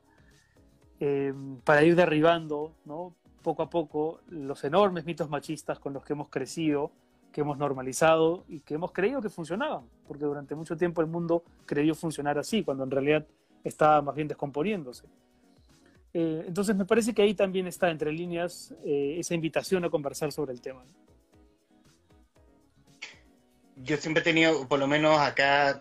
eh, 1.00 1.32
para 1.64 1.82
ir 1.82 1.96
derribando 1.96 2.76
¿no? 2.84 3.16
Poco 3.42 3.62
a 3.62 3.70
poco 3.70 4.20
los 4.28 4.62
enormes 4.64 5.04
mitos 5.04 5.28
machistas 5.28 5.78
con 5.78 5.92
los 5.92 6.04
que 6.04 6.12
hemos 6.12 6.28
crecido, 6.28 6.92
que 7.32 7.40
hemos 7.40 7.58
normalizado 7.58 8.44
y 8.48 8.60
que 8.60 8.74
hemos 8.74 8.92
creído 8.92 9.20
que 9.20 9.28
funcionaban, 9.28 9.84
porque 10.06 10.24
durante 10.24 10.54
mucho 10.54 10.76
tiempo 10.76 11.00
el 11.00 11.08
mundo 11.08 11.42
creyó 11.66 11.94
funcionar 11.94 12.38
así, 12.38 12.62
cuando 12.62 12.84
en 12.84 12.90
realidad 12.90 13.26
estaba 13.64 14.02
más 14.02 14.14
bien 14.14 14.28
descomponiéndose. 14.28 15.06
Eh, 16.14 16.44
entonces 16.46 16.76
me 16.76 16.84
parece 16.84 17.14
que 17.14 17.22
ahí 17.22 17.34
también 17.34 17.66
está 17.66 17.90
entre 17.90 18.12
líneas 18.12 18.74
eh, 18.84 19.16
esa 19.18 19.34
invitación 19.34 19.84
a 19.84 19.90
conversar 19.90 20.30
sobre 20.30 20.52
el 20.52 20.60
tema. 20.60 20.84
Yo 23.84 23.96
siempre 23.96 24.20
he 24.20 24.24
tenido, 24.24 24.68
por 24.68 24.78
lo 24.78 24.86
menos 24.86 25.18
acá, 25.18 25.80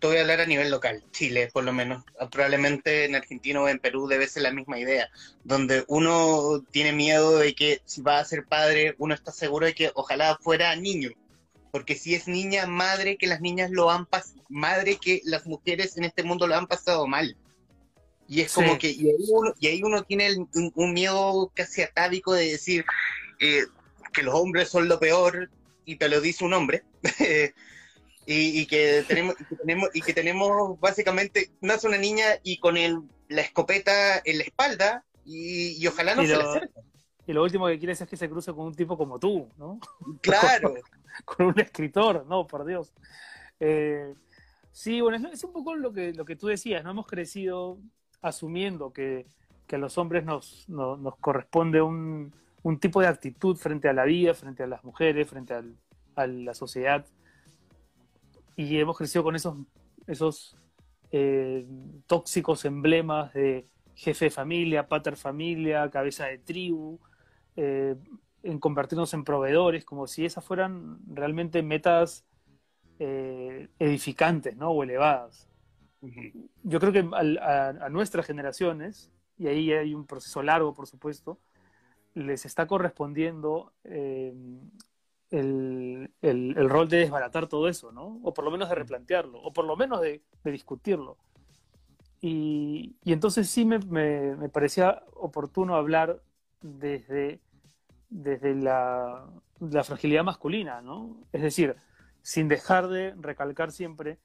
te 0.00 0.06
voy 0.06 0.16
a 0.16 0.20
hablar 0.20 0.40
a 0.40 0.46
nivel 0.46 0.70
local, 0.70 1.02
Chile, 1.10 1.50
por 1.52 1.64
lo 1.64 1.72
menos. 1.72 2.04
Probablemente 2.30 3.04
en 3.04 3.14
Argentina 3.14 3.60
o 3.60 3.68
en 3.68 3.78
Perú 3.78 4.06
debe 4.06 4.28
ser 4.28 4.44
la 4.44 4.52
misma 4.52 4.78
idea, 4.78 5.08
donde 5.42 5.84
uno 5.88 6.62
tiene 6.70 6.92
miedo 6.92 7.38
de 7.38 7.54
que 7.54 7.80
si 7.84 8.02
va 8.02 8.18
a 8.18 8.24
ser 8.24 8.44
padre, 8.44 8.94
uno 8.98 9.14
está 9.14 9.32
seguro 9.32 9.66
de 9.66 9.74
que 9.74 9.90
ojalá 9.94 10.38
fuera 10.40 10.76
niño. 10.76 11.10
Porque 11.72 11.96
si 11.96 12.14
es 12.14 12.28
niña, 12.28 12.66
madre 12.66 13.16
que 13.16 13.26
las 13.26 13.40
niñas 13.40 13.70
lo 13.70 13.90
han 13.90 14.06
pasado, 14.06 14.40
madre 14.48 14.96
que 14.96 15.20
las 15.24 15.46
mujeres 15.46 15.96
en 15.96 16.04
este 16.04 16.22
mundo 16.22 16.46
lo 16.46 16.54
han 16.54 16.66
pasado 16.66 17.06
mal 17.06 17.36
y 18.28 18.40
es 18.40 18.52
como 18.52 18.78
que, 18.78 18.90
y 18.90 19.08
ahí, 19.66 19.82
uno, 19.82 20.02
tiene 20.02 20.46
un, 20.74 20.92
miedo 20.92 21.50
casi 21.54 21.82
atávico 21.82 22.32
de 22.32 22.50
decir 22.50 22.84
eh, 23.38 23.64
que 24.12 24.22
los 24.22 24.34
hombres 24.34 24.68
son 24.68 24.88
lo 24.88 24.98
peor, 24.98 25.48
y 25.86 25.96
te 25.96 26.08
lo 26.10 26.20
dice 26.20 26.44
un 26.44 26.52
hombre, 26.52 26.82
y, 28.26 28.66
que 28.66 29.04
tenemos, 29.06 29.36
y, 29.40 29.44
que 29.44 29.56
tenemos, 29.56 29.90
y 29.94 30.02
que 30.02 30.12
tenemos 30.12 30.80
básicamente, 30.80 31.52
nace 31.62 31.86
una 31.86 31.96
niña 31.96 32.24
y 32.42 32.58
con 32.58 32.76
el, 32.76 32.98
la 33.28 33.40
escopeta 33.40 34.20
en 34.24 34.38
la 34.38 34.44
espalda, 34.44 35.04
Y, 35.24 35.86
ojalá 35.86 36.14
no 36.14 36.22
se 36.22 36.36
le 36.36 36.42
acerque. 36.42 36.80
Y 37.28 37.32
lo 37.32 37.42
último 37.42 37.66
que 37.66 37.78
quieres 37.78 38.00
es 38.00 38.08
que 38.08 38.16
se 38.16 38.28
cruce 38.28 38.52
con 38.52 38.66
un 38.66 38.74
tipo 38.74 38.98
como 38.98 39.18
tú, 39.18 39.48
¿no? 39.56 39.80
Claro. 40.20 40.74
con, 41.24 41.46
un 41.46 41.60
escritor, 41.60 42.26
no, 42.26 42.46
por 42.46 42.64
Dios. 42.64 42.92
Eh, 43.60 44.12
sí, 44.72 45.00
bueno, 45.00 45.28
es, 45.32 45.44
un 45.44 45.52
poco 45.52 45.76
lo 45.76 45.92
que, 45.92 46.12
lo 46.12 46.24
que 46.24 46.36
tú 46.36 46.48
decías, 46.48 46.82
¿no? 46.84 46.90
Hemos 46.90 47.06
crecido 47.06 47.78
asumiendo 48.22 48.92
que, 48.92 49.26
a 49.70 49.78
los 49.78 49.98
hombres 49.98 50.24
nos, 50.24 50.68
nos 50.68 51.16
corresponde 51.16 51.80
un, 51.80 52.32
un, 52.66 52.78
tipo 52.80 53.00
de 53.00 53.06
actitud 53.06 53.56
frente 53.56 53.88
a 53.88 53.92
la 53.92 54.04
vida, 54.04 54.34
frente 54.34 54.62
a 54.62 54.66
las 54.66 54.82
mujeres, 54.84 55.28
frente 55.28 55.54
a 55.54 56.26
la 56.26 56.54
sociedad. 56.54 57.06
Y 58.56 58.78
hemos 58.78 58.96
crecido 58.96 59.22
con 59.22 59.36
esos, 59.36 59.56
esos 60.06 60.56
eh, 61.12 61.66
tóxicos 62.06 62.64
emblemas 62.64 63.32
de 63.32 63.68
jefe 63.94 64.26
de 64.26 64.30
familia, 64.30 64.88
pater 64.88 65.16
familia, 65.16 65.88
cabeza 65.90 66.26
de 66.26 66.38
tribu, 66.38 66.98
eh, 67.56 67.94
en 68.42 68.58
convertirnos 68.58 69.14
en 69.14 69.24
proveedores, 69.24 69.84
como 69.84 70.06
si 70.06 70.24
esas 70.24 70.44
fueran 70.44 70.98
realmente 71.06 71.62
metas 71.62 72.24
eh, 72.98 73.68
edificantes 73.78 74.56
¿no? 74.56 74.70
o 74.70 74.82
elevadas. 74.82 75.48
Yo 76.62 76.78
creo 76.78 76.92
que 76.92 77.08
a, 77.12 77.88
nuestras 77.90 78.26
generaciones, 78.26 79.10
y 79.38 79.48
ahí 79.48 79.72
hay 79.72 79.94
un 79.94 80.06
proceso 80.06 80.42
largo, 80.42 80.74
por 80.74 80.86
supuesto, 80.86 81.38
les 82.16 82.46
está 82.46 82.66
correspondiendo 82.66 83.72
eh, 83.84 84.32
el, 85.30 86.10
rol 86.68 86.88
de 86.88 86.98
desbaratar 86.98 87.46
todo 87.46 87.68
eso, 87.68 87.92
¿no? 87.92 88.20
O 88.22 88.32
por 88.32 88.44
lo 88.44 88.50
menos 88.50 88.70
de 88.70 88.74
replantearlo, 88.74 89.38
o 89.38 89.52
por 89.52 89.66
lo 89.66 89.76
menos 89.76 90.00
de, 90.00 90.22
discutirlo. 90.44 91.18
Y, 92.20 92.96
entonces 93.04 93.50
sí 93.50 93.66
me, 93.66 93.78
me, 93.78 94.48
parecía 94.48 95.04
oportuno 95.14 95.76
hablar 95.76 96.22
desde 96.62 97.40
desde 98.08 98.54
la, 98.54 99.26
fragilidad 99.84 100.24
masculina, 100.24 100.80
¿no? 100.80 101.20
Es 101.32 101.42
decir, 101.42 101.76
sin 102.22 102.48
dejar 102.48 102.88
de 102.88 103.14
recalcar 103.18 103.72
siempre 103.72 104.18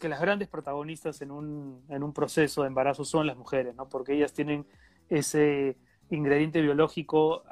que 0.00 0.08
las 0.08 0.20
grandes 0.20 0.48
protagonistas 0.48 1.22
en 1.22 1.30
un, 1.30 1.84
en 1.88 2.02
un 2.02 2.12
proceso 2.12 2.62
de 2.62 2.68
embarazo 2.68 3.04
son 3.04 3.26
las 3.26 3.36
mujeres, 3.36 3.74
¿no? 3.76 3.88
Porque 3.88 4.14
ellas 4.14 4.32
tienen 4.32 4.66
ese 5.08 5.76
ingrediente 6.10 6.60
biológico 6.60 7.42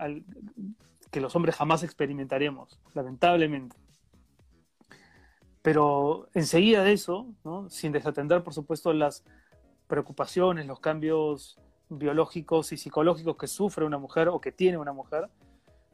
que 1.10 1.20
los 1.20 1.34
hombres 1.36 1.56
jamás 1.56 1.82
experimentaremos, 1.82 2.80
lamentablemente. 2.94 3.76
Pero 5.62 6.28
enseguida 6.34 6.84
de 6.84 6.92
eso, 6.92 7.26
sin 7.68 7.92
desatender, 7.92 8.42
por 8.42 8.52
supuesto, 8.52 8.92
las 8.92 9.24
preocupaciones, 9.86 10.66
los 10.66 10.80
cambios 10.80 11.58
biológicos 11.88 12.72
y 12.72 12.76
psicológicos 12.76 13.36
que 13.36 13.46
sufre 13.46 13.84
una 13.84 13.98
mujer 13.98 14.28
o 14.28 14.40
que 14.40 14.52
tiene 14.52 14.76
una 14.76 14.92
mujer, 14.92 15.28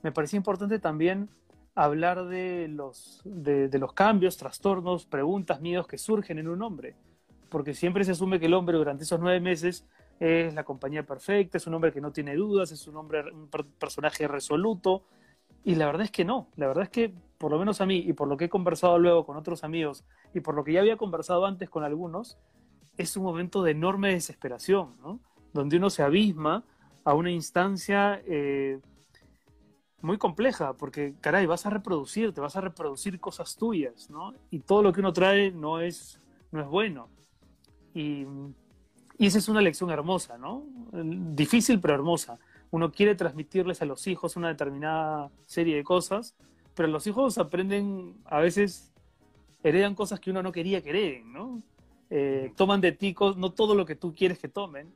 me 0.02 0.12
parecía 0.12 0.38
importante 0.38 0.78
también 0.78 1.28
hablar 1.74 2.26
de 2.26 2.68
los, 2.68 3.20
de, 3.24 3.78
los 3.78 3.92
cambios, 3.92 4.36
trastornos, 4.36 5.06
preguntas, 5.06 5.60
miedos 5.60 5.86
que 5.86 5.98
surgen 5.98 6.38
en 6.38 6.48
un 6.48 6.62
hombre. 6.62 6.96
Porque 7.48 7.74
siempre 7.74 8.04
se 8.04 8.12
asume 8.12 8.40
que 8.40 8.46
el 8.46 8.54
hombre 8.54 8.76
durante 8.76 9.04
esos 9.04 9.20
nueve 9.20 9.40
meses 9.40 9.86
es 10.20 10.54
la 10.54 10.64
compañía 10.64 11.04
perfecta, 11.04 11.56
es 11.56 11.66
un 11.66 11.74
hombre 11.74 11.92
que 11.92 12.00
no 12.00 12.12
tiene 12.12 12.36
dudas, 12.36 12.70
es 12.70 12.86
un 12.86 12.96
hombre, 12.96 13.32
un 13.32 13.48
personaje 13.48 14.28
resoluto. 14.28 15.04
Y 15.64 15.74
la 15.74 15.86
verdad 15.86 16.02
es 16.02 16.10
que 16.10 16.24
no, 16.24 16.48
la 16.56 16.68
verdad 16.68 16.84
es 16.84 16.90
que 16.90 17.12
por 17.38 17.50
lo 17.50 17.58
menos 17.58 17.80
a 17.80 17.86
mí 17.86 17.96
y 18.06 18.12
por 18.12 18.28
lo 18.28 18.36
que 18.36 18.44
he 18.44 18.48
conversado 18.48 18.98
luego 18.98 19.24
con 19.24 19.36
otros 19.36 19.64
amigos 19.64 20.04
y 20.34 20.40
por 20.40 20.54
lo 20.54 20.62
que 20.62 20.74
ya 20.74 20.80
había 20.80 20.98
conversado 20.98 21.46
antes 21.46 21.70
con 21.70 21.84
algunos, 21.84 22.38
es 22.98 23.16
un 23.16 23.24
momento 23.24 23.62
de 23.62 23.72
enorme 23.72 24.12
desesperación, 24.12 24.90
¿no? 25.00 25.20
donde 25.52 25.78
uno 25.78 25.88
se 25.88 26.02
abisma 26.02 26.64
a 27.04 27.14
una 27.14 27.30
instancia 27.30 28.20
eh, 28.26 28.78
muy 30.02 30.18
compleja, 30.18 30.74
porque, 30.74 31.14
caray, 31.20 31.46
vas 31.46 31.66
a 31.66 31.70
reproducir, 31.70 32.32
te 32.32 32.40
vas 32.40 32.56
a 32.56 32.60
reproducir 32.60 33.20
cosas 33.20 33.56
tuyas, 33.56 34.08
¿no? 34.10 34.32
Y 34.50 34.60
todo 34.60 34.82
lo 34.82 34.92
que 34.92 35.00
uno 35.00 35.12
trae 35.12 35.50
no 35.50 35.80
es, 35.80 36.20
no 36.52 36.60
es 36.60 36.68
bueno. 36.68 37.08
Y, 37.94 38.26
y 39.20 39.26
esa 39.26 39.36
es 39.36 39.50
una 39.50 39.60
lección 39.60 39.90
hermosa, 39.90 40.38
¿no? 40.38 40.64
Difícil, 40.92 41.78
pero 41.78 41.92
hermosa. 41.92 42.38
Uno 42.70 42.90
quiere 42.90 43.14
transmitirles 43.14 43.82
a 43.82 43.84
los 43.84 44.06
hijos 44.06 44.34
una 44.36 44.48
determinada 44.48 45.30
serie 45.44 45.76
de 45.76 45.84
cosas, 45.84 46.34
pero 46.74 46.88
los 46.88 47.06
hijos 47.06 47.36
aprenden, 47.36 48.14
a 48.24 48.40
veces, 48.40 48.94
heredan 49.62 49.94
cosas 49.94 50.20
que 50.20 50.30
uno 50.30 50.42
no 50.42 50.52
quería 50.52 50.80
que 50.80 50.88
hereden, 50.88 51.34
¿no? 51.34 51.62
Eh, 52.08 52.54
toman 52.56 52.80
de 52.80 52.92
ti 52.92 53.14
no 53.36 53.52
todo 53.52 53.74
lo 53.74 53.84
que 53.84 53.94
tú 53.94 54.14
quieres 54.14 54.38
que 54.38 54.48
tomen, 54.48 54.90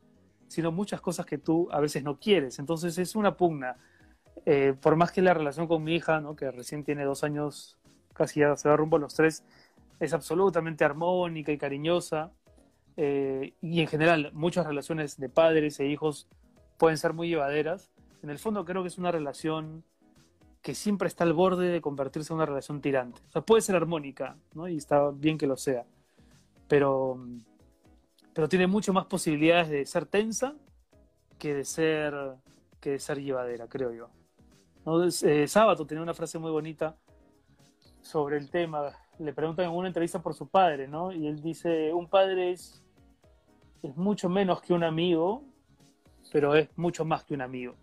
sino 0.48 0.72
muchas 0.72 1.02
cosas 1.02 1.26
que 1.26 1.37
tú 1.37 1.68
a 1.70 1.80
veces 1.80 2.02
no 2.02 2.18
quieres. 2.18 2.58
Entonces 2.58 2.96
es 2.96 3.16
una 3.16 3.37
pugna 3.37 3.76
eh, 4.46 4.72
por 4.80 4.96
más 4.96 5.12
que 5.12 5.20
la 5.20 5.34
relación 5.34 5.66
con 5.66 5.84
mi 5.84 5.96
hija, 5.96 6.22
¿no? 6.22 6.34
que 6.34 6.50
recién 6.50 6.82
tiene 6.82 7.04
dos 7.04 7.24
años, 7.24 7.76
casi 8.14 8.40
ya 8.40 8.56
se 8.56 8.70
va 8.70 8.76
rumbo 8.78 8.96
a 8.96 9.00
los 9.00 9.14
tres, 9.14 9.44
es 10.00 10.14
absolutamente 10.14 10.82
armónica 10.82 11.52
y 11.52 11.58
cariñosa, 11.58 12.32
eh, 12.96 13.54
y 13.61 13.80
en 13.80 13.87
general 13.88 14.30
muchas 14.33 14.66
relaciones 14.66 15.16
de 15.18 15.28
padres 15.28 15.80
e 15.80 15.87
hijos 15.87 16.28
pueden 16.78 16.98
ser 16.98 17.12
muy 17.12 17.28
llevaderas, 17.28 17.90
en 18.22 18.30
el 18.30 18.38
fondo 18.38 18.64
creo 18.64 18.83
que 18.83 18.88
es 18.88 18.98
una 18.98 19.12
relación 19.12 19.85
que 20.62 20.74
siempre 20.74 21.09
está 21.09 21.24
al 21.24 21.35
borde 21.35 21.68
de 21.68 21.80
convertirse 21.80 22.33
en 22.33 22.37
una 22.37 22.46
relación 22.46 22.80
tirante. 22.80 23.20
O 23.28 23.30
sea, 23.33 23.42
puede 23.42 23.61
ser 23.61 23.76
armónica, 23.76 24.38
¿no? 24.54 24.66
y 24.66 24.76
está 24.76 25.11
bien 25.11 25.37
que 25.37 25.46
lo 25.46 25.57
sea, 25.57 25.85
pero, 26.68 27.22
pero 28.33 28.48
tiene 28.48 28.66
mucho 28.66 28.92
más 28.92 29.04
posibilidades 29.07 29.68
de 29.68 29.85
ser 29.85 30.07
tensa 30.07 30.54
que 31.38 31.54
de 31.54 31.64
ser, 31.64 32.14
que 32.80 32.92
de 32.92 32.98
ser 32.98 33.20
llevadera, 33.20 33.68
creo 33.68 33.92
yo. 33.92 34.09
¿no? 34.87 35.04
Eh, 35.04 35.46
tenía 35.87 36.02
una 36.02 36.14
frase 36.14 36.38
muy 36.38 36.50
bonita 36.50 36.96
sobre 38.00 38.37
el 38.37 38.50
tema. 38.50 38.90
Le 39.18 39.33
preguntan 39.33 39.66
en 39.66 39.72
una 39.72 39.88
entrevista 39.88 40.22
por 40.22 40.35
su 40.35 40.48
padre, 40.48 40.88
¿no? 40.88 41.12
Y 41.12 41.26
él 41.26 41.42
dice, 41.42 41.92
un 41.92 42.09
padre 42.09 42.52
es, 42.52 42.84
es 43.85 43.97
mucho 43.97 44.29
menos 44.29 44.62
que 44.62 44.73
un 44.73 44.83
amigo, 44.83 45.44
pero 46.33 46.55
es 46.55 46.68
mucho 46.77 47.05
más 47.05 47.25
que 47.25 47.35
un 47.35 47.42
amigo. 47.42 47.75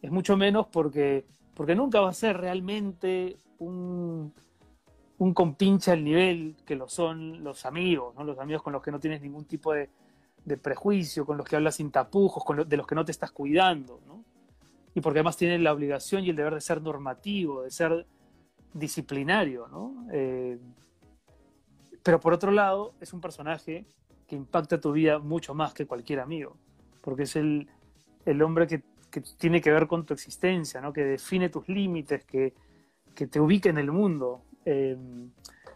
Es 0.00 0.10
mucho 0.10 0.36
menos 0.36 0.66
porque, 0.66 1.24
porque 1.54 1.74
nunca 1.74 2.00
va 2.00 2.10
a 2.10 2.14
ser 2.14 2.38
realmente 2.38 3.36
un, 3.58 4.34
un 5.18 5.34
compinche 5.34 5.92
al 5.92 6.02
nivel 6.02 6.56
que 6.66 6.74
lo 6.74 6.88
son 6.88 7.44
los 7.44 7.64
amigos, 7.64 8.14
¿no? 8.16 8.24
Los 8.24 8.38
amigos 8.40 8.62
con 8.62 8.72
los 8.72 8.82
que 8.82 8.90
no 8.90 8.98
tienes 8.98 9.22
ningún 9.22 9.44
tipo 9.44 9.72
de, 9.72 9.88
prejuicio, 10.60 11.24
con 11.24 11.36
los 11.36 11.46
que 11.46 11.54
hablas 11.54 11.76
sin 11.76 11.92
tapujos, 11.92 12.44
con 12.44 12.68
de 12.68 12.76
los 12.76 12.86
que 12.86 12.96
no 12.96 13.04
te 13.04 13.12
estás 13.12 13.30
cuidando, 13.30 14.00
¿no? 14.04 14.24
y 14.94 15.00
porque 15.00 15.20
además 15.20 15.36
tiene 15.36 15.58
la 15.58 15.72
obligación 15.72 16.24
y 16.24 16.30
el 16.30 16.36
deber 16.36 16.54
de 16.54 16.60
ser 16.60 16.82
normativo, 16.82 17.62
de 17.62 17.70
ser 17.70 18.06
disciplinario, 18.74 19.68
¿no? 19.68 20.06
Eh, 20.12 20.58
pero 22.02 22.20
por 22.20 22.32
otro 22.32 22.50
lado, 22.50 22.94
es 23.00 23.12
un 23.12 23.20
personaje 23.20 23.86
que 24.32 24.36
impacta 24.36 24.80
tu 24.80 24.92
vida 24.92 25.18
mucho 25.18 25.52
más 25.52 25.74
que 25.74 25.84
cualquier 25.84 26.20
amigo, 26.20 26.56
porque 27.02 27.24
es 27.24 27.36
el, 27.36 27.68
el 28.24 28.40
hombre 28.40 28.66
que, 28.66 28.82
que, 29.10 29.20
tiene 29.20 29.60
que 29.60 29.70
ver 29.70 29.86
con 29.86 30.06
tu 30.06 30.14
existencia, 30.14 30.80
¿no? 30.80 30.90
Que 30.90 31.04
define 31.04 31.50
tus 31.50 31.68
límites, 31.68 32.24
que, 32.24 32.54
que 33.14 33.26
te 33.26 33.38
ubica 33.38 33.68
en 33.68 33.76
el 33.76 33.92
mundo. 33.92 34.40
Eh, 34.64 34.96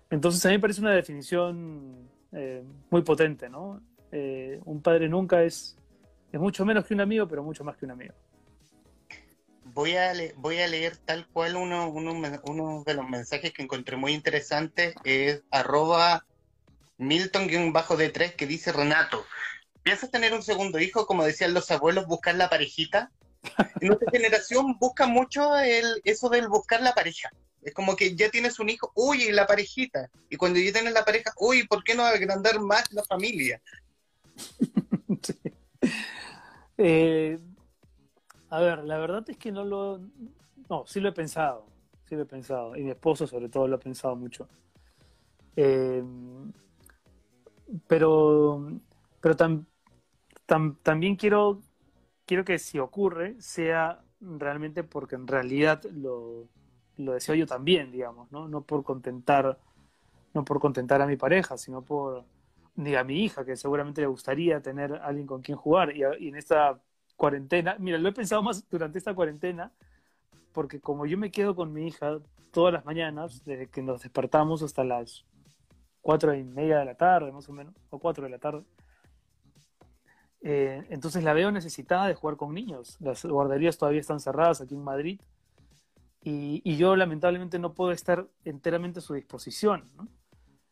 entonces 0.09 0.43
a 0.47 0.49
mí 0.49 0.55
me 0.55 0.61
parece 0.61 0.81
una 0.81 0.93
definición 0.93 2.09
eh, 2.33 2.65
muy 2.89 3.03
potente, 3.03 3.51
¿no? 3.51 3.83
un 4.65 4.81
padre 4.81 5.11
nunca 5.11 5.43
es, 5.43 5.77
es 6.33 6.41
mucho 6.41 6.65
menos 6.65 6.87
que 6.87 6.95
un 6.95 7.03
amigo, 7.03 7.29
pero 7.29 7.43
mucho 7.43 7.63
más 7.63 7.77
que 7.77 7.85
un 7.85 7.91
amigo 7.91 8.15
voy 9.75 9.95
a, 9.95 10.15
leer 10.15 10.97
tal 10.97 11.27
cual 11.29 11.57
uno, 11.57 11.91
uno, 11.91 12.83
de 12.87 12.95
los 12.95 13.07
mensajes 13.07 13.53
que 13.53 13.63
encontré 13.63 13.99
muy 13.99 14.15
interesantes, 14.15 14.95
es 15.05 15.43
arroba 15.51 16.25
Milton-de 16.99 18.11
3 18.11 18.35
que 18.35 18.47
dice 18.47 18.73
Renato, 18.73 19.25
¿piensas 19.83 20.11
tener 20.11 20.35
un 20.35 20.43
segundo 20.43 20.79
hijo, 20.79 21.07
como 21.07 21.25
decían 21.25 21.55
los 21.55 21.71
abuelos, 21.71 22.07
buscar 22.07 22.35
la 22.35 22.49
parejita? 22.49 23.11
En 23.81 23.89
nuestra 23.89 24.11
generación 24.11 24.79
busca 24.79 25.07
mucho 25.07 25.57
el, 25.57 26.01
eso 26.05 26.29
del 26.29 26.49
buscar 26.49 26.83
la 26.83 26.95
pareja. 26.95 27.31
Es 27.63 27.75
como 27.75 27.97
que 27.97 28.15
ya 28.15 28.31
tienes 28.31 28.59
un 28.59 28.71
hijo, 28.71 28.93
uy, 28.95 29.31
la 29.33 29.47
parejita. 29.47 30.11
Y 30.31 30.37
cuando 30.37 30.59
ya 30.59 30.73
tienes 30.73 30.93
la 30.93 31.05
pareja, 31.05 31.33
uy, 31.39 31.67
¿por 31.67 31.83
qué 31.83 31.95
no 31.95 32.05
agrandar 32.05 32.61
más 32.61 32.93
la 32.93 33.05
familia? 33.05 33.61
eh, 36.79 37.39
a 38.51 38.61
ver, 38.61 38.85
la 38.85 38.99
verdad 38.99 39.25
es 39.29 39.37
que 39.37 39.51
no 39.51 39.65
lo... 39.65 40.01
No, 40.69 40.85
sí 40.87 41.01
lo 41.01 41.09
he 41.09 41.13
pensado, 41.13 41.67
sí 42.09 42.15
lo 42.15 42.23
he 42.23 42.27
pensado. 42.27 42.77
Y 42.77 42.83
mi 42.83 42.91
esposo 42.91 43.27
sobre 43.27 43.49
todo 43.49 43.69
lo 43.69 43.77
ha 43.77 43.81
pensado 43.81 44.17
mucho. 44.17 44.49
Eh, 45.57 46.03
pero 47.87 48.81
pero 49.27 49.35
también 50.83 51.17
quiero, 51.17 51.61
quiero 52.27 52.45
que 52.45 52.61
si 52.61 52.79
ocurre 52.79 53.35
sea 53.41 54.05
realmente 54.21 54.85
porque 54.85 55.17
en 55.17 55.27
realidad 55.27 55.83
lo, 55.85 56.49
lo 56.97 57.13
deseo 57.13 57.35
yo 57.35 57.45
también, 57.45 57.91
digamos, 57.91 58.31
¿no? 58.31 58.47
No 58.47 58.63
por 58.63 58.85
contentar, 58.85 59.59
no 60.33 60.45
por 60.45 60.61
contentar 60.61 61.03
a 61.03 61.09
mi 61.09 61.17
pareja, 61.17 61.57
sino 61.57 61.83
por 61.83 62.25
ni 62.77 62.95
a 62.95 63.03
mi 63.03 63.25
hija, 63.25 63.45
que 63.45 63.57
seguramente 63.57 64.01
le 64.01 64.07
gustaría 64.07 64.61
tener 64.61 64.95
alguien 64.95 65.27
con 65.27 65.43
quien 65.43 65.59
jugar. 65.59 65.97
Y 65.97 66.29
en 66.29 66.37
esta 66.37 66.81
cuarentena, 67.17 67.77
mira, 67.81 67.99
lo 67.99 68.09
he 68.09 68.13
pensado 68.13 68.45
más 68.45 68.69
durante 68.69 68.99
esta 68.99 69.13
cuarentena, 69.13 69.73
porque 70.53 70.81
como 70.81 71.05
yo 71.07 71.19
me 71.19 71.33
quedo 71.33 71.57
con 71.57 71.73
mi 71.73 71.89
hija 71.89 72.21
todas 72.53 72.73
las 72.73 72.85
mañanas, 72.85 73.45
desde 73.45 73.69
que 73.69 73.83
nos 73.83 74.03
despertamos 74.03 74.63
hasta 74.63 74.85
las 74.85 75.25
cuatro 76.07 76.33
y 76.33 76.45
media 76.45 76.79
de 76.79 76.85
la 76.85 76.95
tarde, 76.95 77.33
más 77.33 77.49
o 77.49 77.53
menos, 77.53 77.75
o 77.91 77.99
cuatro 77.99 78.23
de 78.23 78.31
la 78.31 78.39
tarde, 78.39 78.63
eh, 80.41 80.87
entonces 80.89 81.25
la 81.25 81.33
veo 81.33 81.51
necesitada 81.51 82.07
de 82.07 82.15
jugar 82.15 82.37
con 82.37 82.55
niños. 82.55 82.97
Las 83.01 83.25
guarderías 83.25 83.77
todavía 83.77 84.03
están 84.03 84.21
cerradas 84.21 84.61
aquí 84.61 84.77
en 84.77 84.85
Madrid 84.85 85.21
y, 86.23 86.77
yo 86.77 86.95
lamentablemente 86.95 87.59
no 87.59 87.75
puedo 87.75 87.91
estar 87.91 88.29
enteramente 88.45 89.01
a 89.01 89.03
su 89.03 89.15
disposición. 89.15 89.91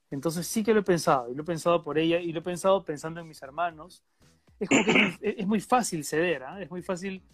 Entonces 0.09 0.47
sí 0.47 0.63
que 0.63 0.73
lo 0.73 0.81
he 0.81 0.85
pensado 0.85 1.29
y 1.29 1.35
lo 1.35 1.43
he 1.43 1.47
pensado 1.47 1.83
por 1.83 1.99
ella 1.99 2.21
y 2.21 2.33
lo 2.33 2.39
he 2.39 2.43
pensado 2.43 2.85
pensando 2.85 3.19
en 3.19 3.27
mis 3.27 3.43
hermanos. 3.43 4.05
Es, 4.61 4.69
como 4.69 4.85
que 4.85 5.17
es, 5.21 5.47
muy 5.49 5.61
fácil 5.61 6.05
ceder, 6.05 6.45
¿ah? 6.45 6.63
es 6.63 6.71
muy 6.71 6.83
fácil 6.83 7.25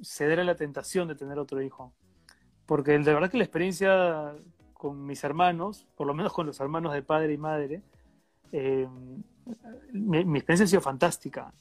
ceder 0.00 0.38
a 0.38 0.44
la 0.44 0.54
tentación 0.54 1.08
de 1.08 1.16
tener 1.16 1.40
otro 1.40 1.60
hijo. 1.60 1.92
Porque 2.66 2.92
de 2.92 3.14
verdad 3.14 3.28
que 3.28 3.38
la 3.38 3.44
experiencia 3.44 4.36
con 4.76 5.04
mis 5.06 5.22
hermanos, 5.24 5.86
por 5.96 6.06
lo 6.06 6.14
menos 6.14 6.32
con 6.32 6.46
los 6.46 6.60
hermanos 6.60 6.92
de 6.92 7.02
padre 7.02 7.32
y 7.32 7.38
madre, 7.38 7.82
eh, 8.52 8.88
mi, 9.92 10.18
experiencia 10.18 10.64
ha 10.64 10.68
sido 10.68 10.80
fantástica. 10.80 11.52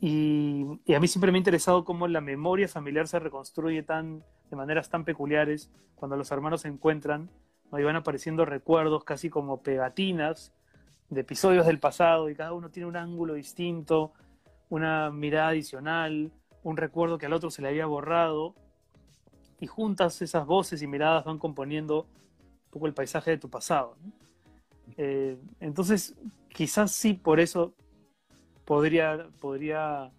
Y, 0.00 0.64
a 0.94 1.00
mí 1.00 1.08
siempre 1.08 1.30
me 1.30 1.38
ha 1.38 1.40
interesado 1.40 1.84
cómo 1.84 2.08
la 2.08 2.20
memoria 2.20 2.68
familiar 2.68 3.06
se 3.06 3.18
reconstruye 3.18 3.82
tan, 3.82 4.22
de 4.50 4.56
maneras 4.56 4.88
tan 4.88 5.04
peculiares 5.04 5.70
cuando 5.94 6.16
los 6.16 6.30
hermanos 6.30 6.62
se 6.62 6.68
encuentran 6.68 7.30
¿no? 7.70 7.78
y 7.78 7.84
van 7.84 7.96
apareciendo 7.96 8.44
recuerdos 8.44 9.04
casi 9.04 9.28
como 9.28 9.62
pegatinas 9.62 10.52
de 11.10 11.20
episodios 11.20 11.66
del 11.66 11.78
pasado 11.78 12.30
y 12.30 12.34
cada 12.34 12.52
uno 12.52 12.70
tiene 12.70 12.88
un 12.88 12.96
ángulo 12.96 13.34
distinto, 13.34 14.12
una 14.68 15.10
mirada 15.10 15.48
adicional, 15.48 16.32
un 16.62 16.76
recuerdo 16.76 17.18
que 17.18 17.26
al 17.26 17.32
otro 17.32 17.50
se 17.50 17.62
le 17.62 17.68
había 17.68 17.86
borrado 17.86 18.54
y 19.60 19.66
juntas 19.66 20.20
esas 20.22 20.46
voces 20.46 20.82
y 20.82 20.86
miradas 20.86 21.24
van 21.24 21.38
componiendo 21.38 22.00
un 22.02 22.70
poco 22.70 22.86
el 22.86 22.94
paisaje 22.94 23.32
de 23.32 23.38
tu 23.38 23.50
pasado. 23.50 23.96
Eh, 24.96 25.38
entonces, 25.60 26.16
quizás 26.48 26.92
sí 26.92 27.14
por 27.14 27.40
eso 27.40 27.74
podría, 28.64 29.28
podría, 29.38 30.10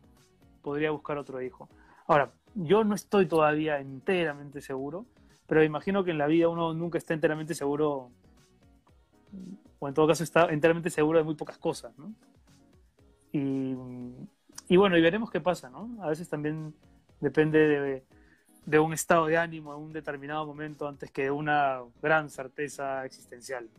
podría 0.62 0.92
buscar 0.92 1.18
otro 1.18 1.42
hijo. 1.42 1.68
Ahora, 2.08 2.32
yo 2.54 2.84
no 2.84 2.96
estoy 2.96 3.26
todavía 3.26 3.80
enteramente 3.80 4.62
seguro, 4.62 5.06
pero 5.48 5.64
imagino 5.64 6.04
que 6.04 6.12
en 6.12 6.18
la 6.18 6.28
vida 6.28 6.48
uno 6.48 6.74
nunca 6.74 6.98
está 6.98 7.14
enteramente 7.14 7.56
seguro, 7.56 8.12
o 9.80 9.88
en 9.88 9.94
todo 9.94 10.08
caso 10.08 10.24
está 10.24 10.46
enteramente 10.50 10.90
seguro 10.90 11.18
de 11.18 11.24
muy 11.24 11.36
pocas 11.36 11.58
cosas. 11.58 11.94
Y, 13.32 13.76
y 14.68 14.78
bueno, 14.78 14.98
y 14.98 15.02
veremos 15.02 15.32
qué 15.32 15.40
pasa, 15.40 15.70
¿no? 15.70 15.90
A 16.04 16.10
veces 16.10 16.30
también 16.30 16.74
depende 17.22 17.60
de, 17.60 18.04
de 18.66 18.80
un 18.80 18.94
estado 18.94 19.28
de 19.28 19.38
ánimo 19.38 19.76
en 19.76 19.82
un 19.82 19.94
determinado 19.94 20.46
momento 20.46 20.88
antes 20.88 21.12
que 21.12 21.32
una 21.32 21.82
gran 22.02 22.30
certeza 22.30 23.06
existencial. 23.06 23.70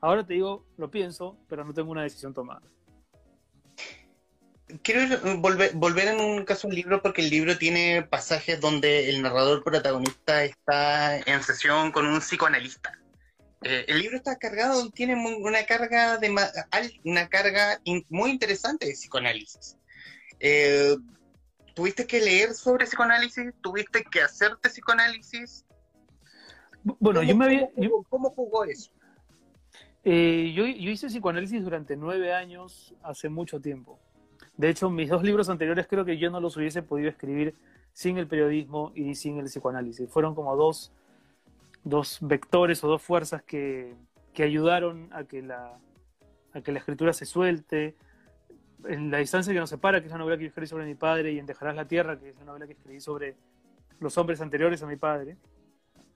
Ahora 0.00 0.24
te 0.24 0.34
digo, 0.34 0.64
lo 0.78 0.90
pienso, 0.90 1.36
pero 1.48 1.64
no 1.64 1.74
tengo 1.74 1.90
una 1.90 2.02
decisión 2.02 2.32
tomada. 2.32 2.62
Quiero 4.82 5.18
volver, 5.38 5.72
volver 5.74 6.08
en 6.08 6.20
un 6.20 6.44
caso 6.44 6.68
al 6.68 6.74
libro 6.74 7.02
porque 7.02 7.22
el 7.22 7.30
libro 7.30 7.58
tiene 7.58 8.02
pasajes 8.02 8.60
donde 8.60 9.10
el 9.10 9.20
narrador 9.20 9.64
protagonista 9.64 10.44
está 10.44 11.18
en 11.18 11.42
sesión 11.42 11.90
con 11.90 12.06
un 12.06 12.20
psicoanalista. 12.20 12.96
Eh, 13.62 13.84
el 13.88 13.98
libro 13.98 14.16
está 14.16 14.36
cargado, 14.36 14.88
tiene 14.90 15.14
una 15.16 15.64
carga 15.64 16.16
de 16.16 16.34
una 17.04 17.28
carga 17.28 17.80
muy 18.08 18.30
interesante 18.30 18.86
de 18.86 18.92
psicoanálisis. 18.92 19.76
Eh, 20.38 20.96
¿Tuviste 21.80 22.06
que 22.06 22.20
leer 22.20 22.52
sobre 22.52 22.84
psicoanálisis? 22.84 23.54
¿Tuviste 23.62 24.04
que 24.04 24.20
hacerte 24.20 24.68
psicoanálisis? 24.68 25.64
Bueno, 26.84 27.22
yo 27.22 27.34
me 27.34 27.46
había. 27.46 27.70
¿Cómo 28.10 28.28
jugó 28.28 28.64
eso? 28.64 28.90
Eh, 30.04 30.52
yo, 30.54 30.66
hice 30.66 31.06
psicoanálisis 31.06 31.64
durante 31.64 31.96
nueve 31.96 32.34
años, 32.34 32.94
hace 33.02 33.30
mucho 33.30 33.62
tiempo. 33.62 33.98
De 34.58 34.68
hecho, 34.68 34.90
mis 34.90 35.08
dos 35.08 35.22
libros 35.22 35.48
anteriores 35.48 35.86
creo 35.86 36.04
que 36.04 36.18
yo 36.18 36.30
no 36.30 36.38
los 36.38 36.54
hubiese 36.58 36.82
podido 36.82 37.08
escribir 37.08 37.54
sin 37.94 38.18
el 38.18 38.26
periodismo 38.26 38.92
y 38.94 39.14
sin 39.14 39.38
el 39.38 39.46
psicoanálisis. 39.46 40.10
Fueron 40.10 40.34
como 40.34 40.54
dos, 40.56 40.92
dos 41.82 42.18
vectores 42.20 42.84
o 42.84 42.88
dos 42.88 43.00
fuerzas 43.00 43.42
que, 43.42 43.94
que 44.34 44.42
ayudaron 44.42 45.08
a 45.14 45.24
que, 45.24 45.40
la, 45.40 45.78
a 46.52 46.60
que 46.60 46.72
la 46.72 46.80
escritura 46.80 47.14
se 47.14 47.24
suelte. 47.24 47.96
En 48.88 49.10
la 49.10 49.18
distancia 49.18 49.52
que 49.52 49.58
nos 49.60 49.70
separa, 49.70 50.00
que 50.00 50.06
es 50.06 50.12
la 50.12 50.18
novela 50.18 50.38
que 50.38 50.46
escribí 50.46 50.66
sobre 50.66 50.86
mi 50.86 50.94
padre, 50.94 51.32
y 51.32 51.38
en 51.38 51.46
Dejarás 51.46 51.76
la 51.76 51.86
Tierra, 51.86 52.18
que 52.18 52.30
es 52.30 52.38
la 52.38 52.44
novela 52.44 52.66
que 52.66 52.72
escribí 52.72 53.00
sobre 53.00 53.36
los 54.00 54.16
hombres 54.18 54.40
anteriores 54.40 54.82
a 54.82 54.86
mi 54.86 54.96
padre, 54.96 55.36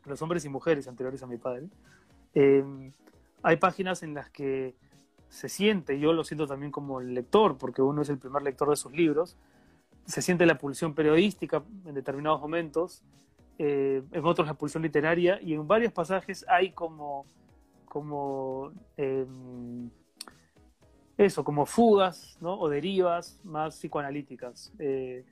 los 0.07 0.21
hombres 0.23 0.45
y 0.45 0.49
mujeres 0.49 0.89
anteriores 0.89 1.23
a 1.23 1.27
mi 1.27 1.37
padre. 1.37 1.69
Eh, 2.35 2.65
hay 3.43 3.57
páginas 3.57 4.03
en 4.03 4.15
las 4.15 4.31
que 4.31 4.75
se 5.29 5.49
siente, 5.49 5.99
yo 5.99 6.13
lo 6.13 6.25
siento 6.25 6.47
también 6.47 6.73
como 6.73 7.01
lector, 7.01 7.59
porque 7.59 7.83
uno 7.83 8.03
es 8.03 8.09
el 8.09 8.19
primer 8.19 8.43
lector 8.43 8.71
de 8.71 8.77
sus 8.77 8.93
libros, 8.93 9.37
se 10.07 10.23
siente 10.23 10.47
la 10.47 10.59
pulsión 10.59 10.95
periodística 10.95 11.63
en 11.85 11.95
determinados 11.95 12.41
momentos, 12.41 13.03
eh, 13.59 14.03
en 14.13 14.25
otros 14.25 14.47
la 14.47 14.55
pulsión 14.55 14.83
literaria, 14.83 15.41
y 15.43 15.55
en 15.55 15.67
varios 15.67 15.93
pasajes 15.93 16.45
hay 16.49 16.71
como, 16.71 17.27
como 17.87 18.73
em, 18.97 19.91
eso, 21.17 21.45
como 21.45 21.67
fugas 21.67 22.37
¿no? 22.41 22.59
o 22.59 22.69
derivas 22.69 23.41
más 23.45 23.77
psicoanalíticas. 23.77 24.73
Eh, 24.79 25.25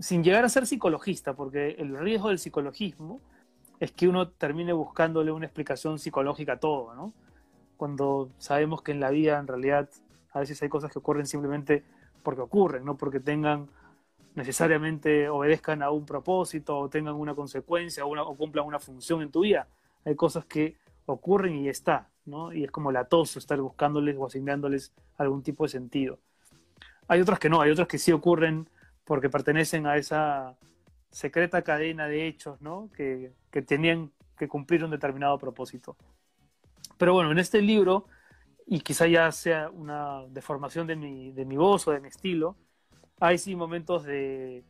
sin 0.00 0.22
llegar 0.22 0.44
a 0.44 0.48
ser 0.48 0.66
psicologista, 0.66 1.34
porque 1.34 1.70
el 1.78 1.96
riesgo 1.98 2.28
del 2.28 2.38
psicologismo 2.38 3.20
es 3.80 3.90
que 3.92 4.06
uno 4.06 4.28
termine 4.28 4.72
buscándole 4.72 5.32
una 5.32 5.46
explicación 5.46 5.98
psicológica 5.98 6.52
a 6.54 6.60
todo. 6.60 7.12
Cuando 7.76 8.30
sabemos 8.38 8.82
que 8.82 8.92
en 8.92 9.00
la 9.00 9.10
vida 9.10 9.38
en 9.38 9.48
realidad 9.48 9.88
a 10.32 10.40
veces 10.40 10.62
hay 10.62 10.68
cosas 10.68 10.92
que 10.92 10.98
ocurren 10.98 11.26
simplemente 11.26 11.84
porque 12.22 12.42
ocurren, 12.42 12.84
no 12.84 12.96
porque 12.96 13.20
tengan 13.20 13.68
necesariamente 14.34 15.28
obedezcan 15.28 15.82
a 15.82 15.90
un 15.90 16.06
propósito 16.06 16.78
o 16.78 16.88
tengan 16.88 17.14
una 17.14 17.34
consecuencia 17.34 18.06
o, 18.06 18.36
cumplan 18.36 18.66
una 18.66 18.78
función 18.78 19.22
en 19.22 19.30
tu 19.30 19.40
vida. 19.40 19.68
Hay 20.04 20.14
cosas 20.14 20.44
que 20.46 20.76
ocurren 21.06 21.56
y 21.56 21.68
está, 21.68 22.08
¿no? 22.24 22.52
Y 22.52 22.64
es 22.64 22.70
como 22.70 22.92
latoso 22.92 23.38
estar 23.38 23.60
buscándoles 23.60 24.16
o 24.18 24.26
asignándoles 24.26 24.92
algún 25.16 25.42
tipo 25.42 25.64
de 25.64 25.70
sentido. 25.70 26.18
Hay 27.08 27.20
otras 27.20 27.38
que 27.38 27.48
no, 27.48 27.60
hay 27.60 27.70
otras 27.70 27.88
que 27.88 27.98
sí 27.98 28.12
ocurren 28.12 28.68
porque 29.04 29.28
pertenecen 29.28 29.86
a 29.86 29.96
esa 29.96 30.56
secreta 31.10 31.62
cadena 31.62 32.06
de 32.08 32.26
hechos, 32.26 32.60
¿no? 32.60 32.90
Que, 32.96 33.32
tenían 33.66 34.10
que 34.36 34.48
cumplir 34.48 34.84
un 34.84 34.90
determinado 34.90 35.38
propósito. 35.38 35.96
Pero 36.96 37.12
bueno, 37.12 37.30
en 37.30 37.38
este 37.38 37.60
libro, 37.60 38.06
y 38.66 38.80
quizá 38.80 39.06
ya 39.06 39.30
sea 39.30 39.68
una 39.70 40.24
deformación 40.28 40.86
de 40.86 40.96
mi, 40.96 41.32
de 41.32 41.44
mi 41.44 41.56
voz 41.56 41.86
o 41.86 41.92
de 41.92 42.00
mi 42.00 42.08
estilo, 42.08 42.56
hay 43.20 43.38
sí 43.38 43.54
momentos 43.54 44.04
de, 44.04 44.64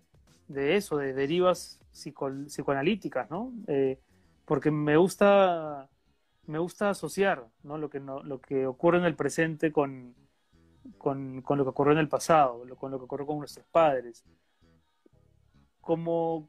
eso, 0.49 0.97
de 0.97 1.12
derivas 1.12 1.81
psicoanalíticas. 1.93 3.29
Eh, 3.69 3.99
porque 4.45 4.71
me 4.71 4.97
gusta, 4.97 5.88
me 6.46 6.59
gusta 6.59 6.90
asociar 6.90 7.48
¿no? 7.62 7.78
Lo, 7.78 7.88
que 7.88 8.00
no, 8.00 8.22
lo 8.22 8.40
que 8.40 8.66
ocurre 8.66 8.98
en 8.98 9.05
el 9.05 9.14
presente 9.14 9.72
con, 9.72 10.14
con, 10.98 11.42
con, 11.42 11.59
lo 11.59 11.64
que 11.64 11.70
ocurrió 11.70 11.92
en 11.92 11.98
el 11.98 12.09
pasado, 12.09 12.64
con 12.76 12.90
lo 12.90 12.98
que 12.98 13.05
ocurrió 13.05 13.26
con 13.26 13.38
nuestros 13.38 13.66
padres 13.66 14.24
cómo 15.83 16.48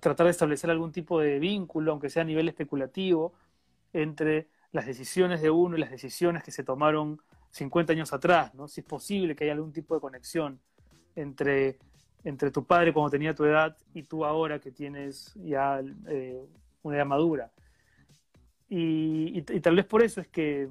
tratar 0.00 0.26
de 0.26 0.32
establecer 0.32 0.68
algún 0.68 0.92
tipo 0.92 1.20
de 1.20 1.38
vínculo, 1.38 1.92
aunque 1.92 2.10
sea 2.10 2.22
a 2.22 2.26
nivel 2.26 2.48
especulativo, 2.48 3.32
entre 3.94 4.48
las 4.72 4.84
decisiones 4.84 5.40
de 5.40 5.48
uno 5.48 5.76
y 5.76 5.80
las 5.80 5.90
decisiones 5.90 6.42
que 6.42 6.50
se 6.50 6.64
tomaron 6.64 7.22
50 7.50 7.94
años 7.94 8.12
atrás, 8.12 8.54
¿no? 8.54 8.68
Si 8.68 8.82
es 8.82 8.86
posible 8.86 9.34
que 9.34 9.44
haya 9.44 9.54
algún 9.54 9.72
tipo 9.72 9.94
de 9.94 10.00
conexión 10.00 10.60
entre, 11.14 11.78
entre 12.24 12.50
tu 12.50 12.64
padre 12.64 12.92
cuando 12.92 13.10
tenía 13.10 13.34
tu 13.34 13.44
edad 13.44 13.76
y 13.94 14.02
tú 14.02 14.24
ahora 14.24 14.58
que 14.58 14.72
tienes 14.72 15.32
ya 15.36 15.80
eh, 16.08 16.44
una 16.82 16.96
edad 16.96 17.06
madura. 17.06 17.52
Y, 18.68 19.40
tal 19.42 19.76
vez 19.76 19.86
por 19.86 20.02
eso 20.02 20.20
es 20.20 20.28
que, 20.28 20.68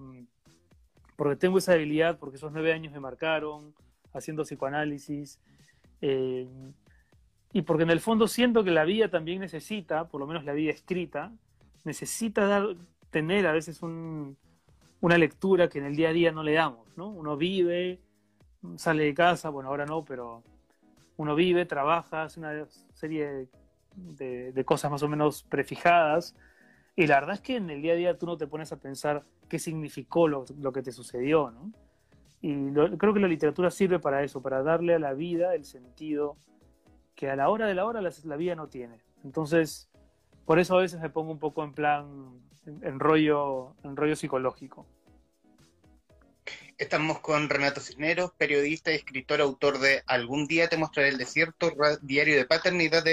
porque 1.16 1.36
tengo 1.36 1.58
esa 1.58 1.74
habilidad, 1.74 2.20
porque 2.20 2.38
esos 2.38 2.52
nueve 2.52 2.74
años 2.74 2.94
me 2.94 3.00
marcaron 3.00 3.74
haciendo 4.14 4.44
psicoanálisis, 4.44 5.40
eh, 6.02 6.48
y 7.54 7.62
porque 7.64 7.84
en 7.84 7.90
el 7.90 8.00
fondo 8.00 8.28
siento 8.28 8.64
que 8.64 8.72
la 8.72 8.86
vida 8.86 9.10
también 9.10 9.40
necesita, 9.40 10.08
por 10.10 10.22
lo 10.22 10.28
menos 10.28 10.46
la 10.46 10.54
vida 10.54 10.72
escrita, 10.72 11.32
necesita 11.86 12.68
tener 13.10 13.48
a 13.48 13.52
veces 13.52 13.82
una 13.82 15.18
lectura 15.18 15.70
que 15.70 15.80
en 15.80 15.86
el 15.86 15.96
día 15.96 16.10
a 16.10 16.14
día 16.14 16.32
no 16.32 16.44
le 16.44 16.54
damos, 16.54 16.86
¿no? 16.98 17.08
Uno 17.10 17.38
vive, 17.38 18.00
sale 18.76 19.06
de 19.06 19.14
casa, 19.14 19.50
bueno, 19.50 19.70
ahora 19.70 19.86
no, 19.86 20.04
pero 20.04 20.44
uno 21.16 21.36
vive, 21.36 21.66
trabaja, 21.66 22.24
hace 22.24 22.40
una 22.40 22.68
serie 22.94 23.48
de, 23.96 24.64
cosas 24.66 24.92
más 24.92 25.02
o 25.04 25.08
menos 25.08 25.44
prefijadas, 25.44 26.36
y 27.00 27.06
la 27.06 27.20
verdad 27.20 27.36
es 27.36 27.42
que 27.42 27.56
en 27.56 27.70
el 27.70 27.84
día 27.84 27.94
a 27.94 27.96
día 27.96 28.18
tú 28.18 28.26
no 28.26 28.38
te 28.38 28.48
pones 28.48 28.72
a 28.72 28.78
pensar 28.78 29.24
qué 29.48 29.60
significó 29.60 30.28
lo, 30.28 30.46
que 30.74 30.82
te 30.82 30.92
sucedió, 30.92 31.52
¿no? 31.52 31.72
Y 32.42 32.74
creo 32.98 33.14
que 33.14 33.20
la 33.20 33.28
literatura 33.28 33.70
sirve 33.70 34.00
para 34.00 34.24
eso, 34.24 34.42
para 34.42 34.64
darle 34.64 34.96
a 34.96 35.00
la 35.00 35.14
vida 35.14 35.54
el 35.54 35.64
sentido 35.64 36.38
que 37.16 37.30
a 37.30 37.36
la 37.36 37.50
hora 37.50 37.68
de 37.68 37.76
la 37.76 37.86
hora 37.86 38.02
la, 38.02 38.36
vida 38.36 38.56
no 38.56 38.68
tiene. 38.68 39.00
Entonces, 39.24 39.90
por 40.46 40.58
eso 40.58 40.76
a 40.76 40.82
veces 40.82 41.00
me 41.00 41.12
pongo 41.12 41.32
un 41.32 41.38
poco 41.38 41.64
en 41.64 41.74
plan, 41.74 42.42
en, 42.66 43.00
rollo, 43.00 43.76
en 43.84 43.96
rollo 43.96 44.16
psicológico. 44.16 44.88
Estamos 46.80 47.20
con 47.20 47.48
Renato 47.48 47.80
Cisneros, 47.80 48.32
periodista 48.40 48.92
y 48.92 48.96
escritor, 48.96 49.42
autor 49.42 49.78
de 49.78 50.02
Algún 50.08 50.48
día 50.48 50.68
te 50.68 50.78
mostraré 50.78 51.10
el 51.10 51.20
desierto, 51.20 51.72
diario 52.02 52.38
de 52.38 52.46
paternidad, 52.46 53.04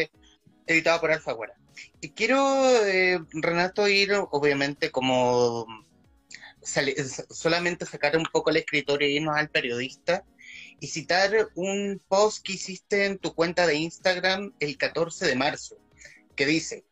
editado 0.67 1.01
por 1.03 1.13
Alfaguara. 1.13 1.55
Y 2.01 2.11
quiero, 2.11 2.39
eh, 2.87 3.19
Renato, 3.33 3.89
ir 3.89 4.13
obviamente 4.31 4.91
como 4.91 5.67
solamente 7.31 7.85
sacar 7.85 8.17
un 8.17 8.25
poco 8.25 8.51
el 8.51 8.57
escritor 8.57 9.03
e 9.03 9.11
irnos 9.11 9.37
al 9.37 9.51
periodista 9.51 10.25
y 10.81 10.87
citar 10.87 11.49
un 11.55 12.01
post 12.09 12.45
que 12.45 12.55
hiciste 12.55 13.07
en 13.07 13.19
tu 13.19 13.35
cuenta 13.35 13.67
de 13.67 13.77
Instagram 13.77 14.53
el 14.61 14.77
14 14.77 15.27
de 15.27 15.37
marzo, 15.37 15.77
que 16.37 16.47
dice, 16.47 16.85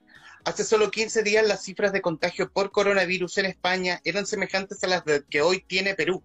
hace 0.45 0.65
solo 0.65 0.91
15 0.91 1.23
días 1.23 1.47
las 1.47 1.65
cifras 1.65 1.93
de 1.93 2.03
contagio 2.03 2.51
por 2.51 2.71
coronavirus 2.71 3.39
en 3.39 3.47
España 3.47 4.01
eran 4.05 4.27
semejantes 4.27 4.83
a 4.85 4.89
las 4.89 5.03
que 5.31 5.43
hoy 5.43 5.65
tiene 5.67 5.95
Perú. 5.95 6.23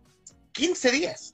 15 0.51 0.91
días. 0.91 1.33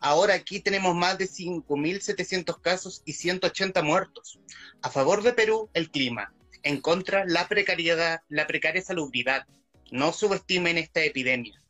Ahora 0.00 0.34
aquí 0.34 0.58
tenemos 0.58 0.96
más 0.96 1.16
de 1.16 1.28
5.700 1.28 2.60
casos 2.60 3.02
y 3.04 3.12
180 3.12 3.82
muertos. 3.82 4.40
A 4.82 4.90
favor 4.90 5.22
de 5.22 5.32
Perú, 5.32 5.70
el 5.74 5.90
clima. 5.90 6.32
En 6.62 6.80
contra, 6.80 7.24
la 7.24 7.48
precariedad, 7.48 8.20
la 8.28 8.46
precaria 8.46 8.82
salubridad. 8.82 9.46
No 9.90 10.12
subestimen 10.12 10.78
esta 10.78 11.02
epidemia. 11.02 11.60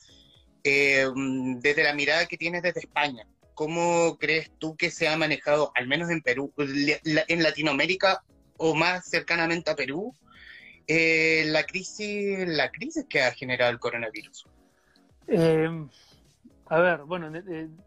Eh, 0.64 1.07
desde 1.59 1.83
la 1.83 1.94
mirada 1.94 2.26
que 2.26 2.37
tienes 2.37 2.62
desde 2.62 2.81
España, 2.81 3.26
¿cómo 3.55 4.16
crees 4.18 4.50
tú 4.59 4.76
que 4.76 4.90
se 4.90 5.09
ha 5.09 5.16
manejado, 5.16 5.72
al 5.74 5.88
menos 5.88 6.11
en 6.11 6.22
Perú, 6.22 6.52
en 6.57 7.42
Latinoamérica 7.42 8.22
o 8.59 8.74
más 8.74 9.09
cercanamente 9.09 9.70
a 9.70 9.76
Perú, 9.76 10.14
eh, 10.87 11.44
la 11.46 11.64
crisis, 11.64 12.46
la 12.46 12.70
crisis 12.70 13.07
que 13.09 13.22
ha 13.22 13.33
generado 13.33 13.70
el 13.70 13.78
coronavirus? 13.78 14.46
Eh, 15.26 15.87
a 16.66 16.81
ver, 16.81 17.02
bueno, 17.05 17.33
en, 17.35 17.78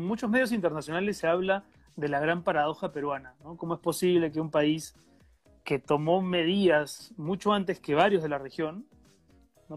muchos 0.00 0.30
medios 0.30 0.52
internacionales 0.52 1.18
se 1.18 1.26
habla 1.26 1.64
de 1.96 2.08
la 2.08 2.20
gran 2.20 2.42
paradoja 2.42 2.92
peruana, 2.92 3.34
¿no? 3.42 3.56
¿Cómo 3.56 3.74
es 3.74 3.80
posible 3.80 4.32
que 4.32 4.40
un 4.40 4.50
país 4.50 4.94
que 5.64 5.78
tomó 5.78 6.20
medidas 6.20 7.12
mucho 7.16 7.52
antes 7.52 7.80
que 7.80 7.94
varios 7.94 8.22
de 8.22 8.28
la 8.28 8.38
región, 8.38 8.86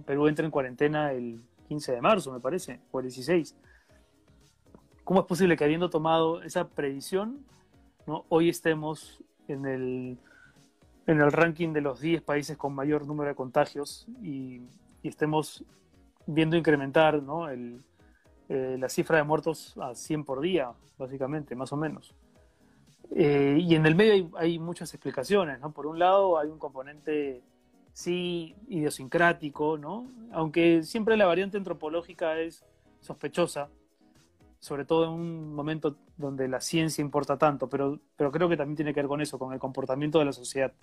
Perú 0.06 0.28
entra 0.28 0.46
en 0.46 0.52
cuarentena 0.52 1.14
el 1.14 1.42
15 1.70 1.94
de 1.94 2.02
marzo, 2.02 2.32
me 2.32 2.40
parece, 2.40 2.82
o 2.92 3.00
el 3.00 3.06
16. 3.06 3.56
¿Cómo 5.04 5.22
es 5.22 5.26
posible 5.26 5.56
que 5.56 5.64
habiendo 5.64 5.90
tomado 5.90 6.44
esa 6.44 6.68
previsión, 6.68 7.46
hoy 8.30 8.50
estemos 8.50 9.24
en 9.48 9.66
el, 9.66 10.18
en 11.08 11.22
el 11.22 11.32
ranking 11.32 11.72
de 11.72 11.82
los 11.82 12.02
10 12.02 12.22
países 12.22 12.58
con 12.58 12.76
mayor 12.76 13.08
número 13.08 13.30
de 13.30 13.36
contagios 13.36 14.08
y, 14.22 14.62
estemos 15.04 15.64
viendo 16.26 16.58
incrementar 16.58 17.24
eh, 18.50 18.78
la 18.78 18.90
cifra 18.90 19.16
de 19.16 19.24
muertos 19.24 19.78
a 19.80 19.96
100 19.96 20.26
por 20.26 20.42
día, 20.42 20.74
básicamente, 20.98 21.56
más 21.56 21.72
o 21.72 21.78
menos? 21.78 22.14
Eh, 23.12 23.58
y 23.62 23.76
en 23.76 23.86
el 23.86 23.96
medio 23.96 24.32
hay, 24.38 24.60
muchas 24.60 24.94
explicaciones, 24.94 25.60
¿no? 25.60 25.72
Por 25.72 25.88
un 25.88 26.00
lado 26.00 26.38
hay 26.38 26.50
un 26.50 26.60
componente 26.60 27.42
sí 27.94 28.56
idiosincrático, 28.68 29.78
¿no? 29.78 30.12
Aunque 30.32 30.84
siempre 30.84 31.18
la 31.18 31.26
variante 31.26 31.58
antropológica 31.58 32.40
es 32.40 32.66
sospechosa, 33.00 33.70
sobre 34.60 34.86
todo 34.86 35.06
en 35.06 35.12
un 35.12 35.54
momento 35.56 35.98
donde 36.18 36.48
la 36.48 36.60
ciencia 36.60 37.02
importa 37.02 37.38
tanto, 37.38 37.70
pero, 37.70 38.00
pero 38.16 38.32
creo 38.32 38.50
que 38.50 38.58
también 38.58 38.76
tiene 38.76 38.94
que 38.94 39.00
ver 39.00 39.08
con 39.08 39.22
eso, 39.22 39.40
con 39.40 39.54
el 39.54 39.60
comportamiento 39.60 40.20
de 40.20 40.26
la 40.26 40.34
sociedad. 40.34 40.74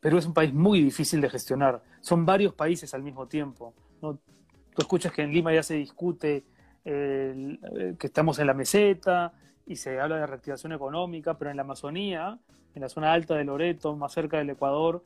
Perú 0.00 0.18
es 0.18 0.26
un 0.26 0.34
país 0.34 0.52
muy 0.52 0.82
difícil 0.82 1.20
de 1.20 1.28
gestionar, 1.28 1.82
son 2.00 2.26
varios 2.26 2.54
países 2.54 2.92
al 2.94 3.02
mismo 3.02 3.28
tiempo. 3.28 3.74
¿no? 4.02 4.14
Tú 4.14 4.82
escuchas 4.82 5.12
que 5.12 5.22
en 5.22 5.32
Lima 5.32 5.52
ya 5.52 5.62
se 5.62 5.74
discute 5.74 6.44
que 6.82 7.98
estamos 8.00 8.38
en 8.38 8.46
la 8.46 8.54
meseta 8.54 9.34
y 9.70 9.76
se 9.76 10.00
habla 10.00 10.16
de 10.16 10.26
reactivación 10.26 10.72
económica, 10.72 11.38
pero 11.38 11.48
en 11.52 11.56
la 11.56 11.62
Amazonía, 11.62 12.40
en 12.74 12.82
la 12.82 12.88
zona 12.88 13.12
alta 13.12 13.36
de 13.36 13.44
Loreto, 13.44 13.94
más 13.94 14.12
cerca 14.12 14.38
del 14.38 14.50
Ecuador, 14.50 15.04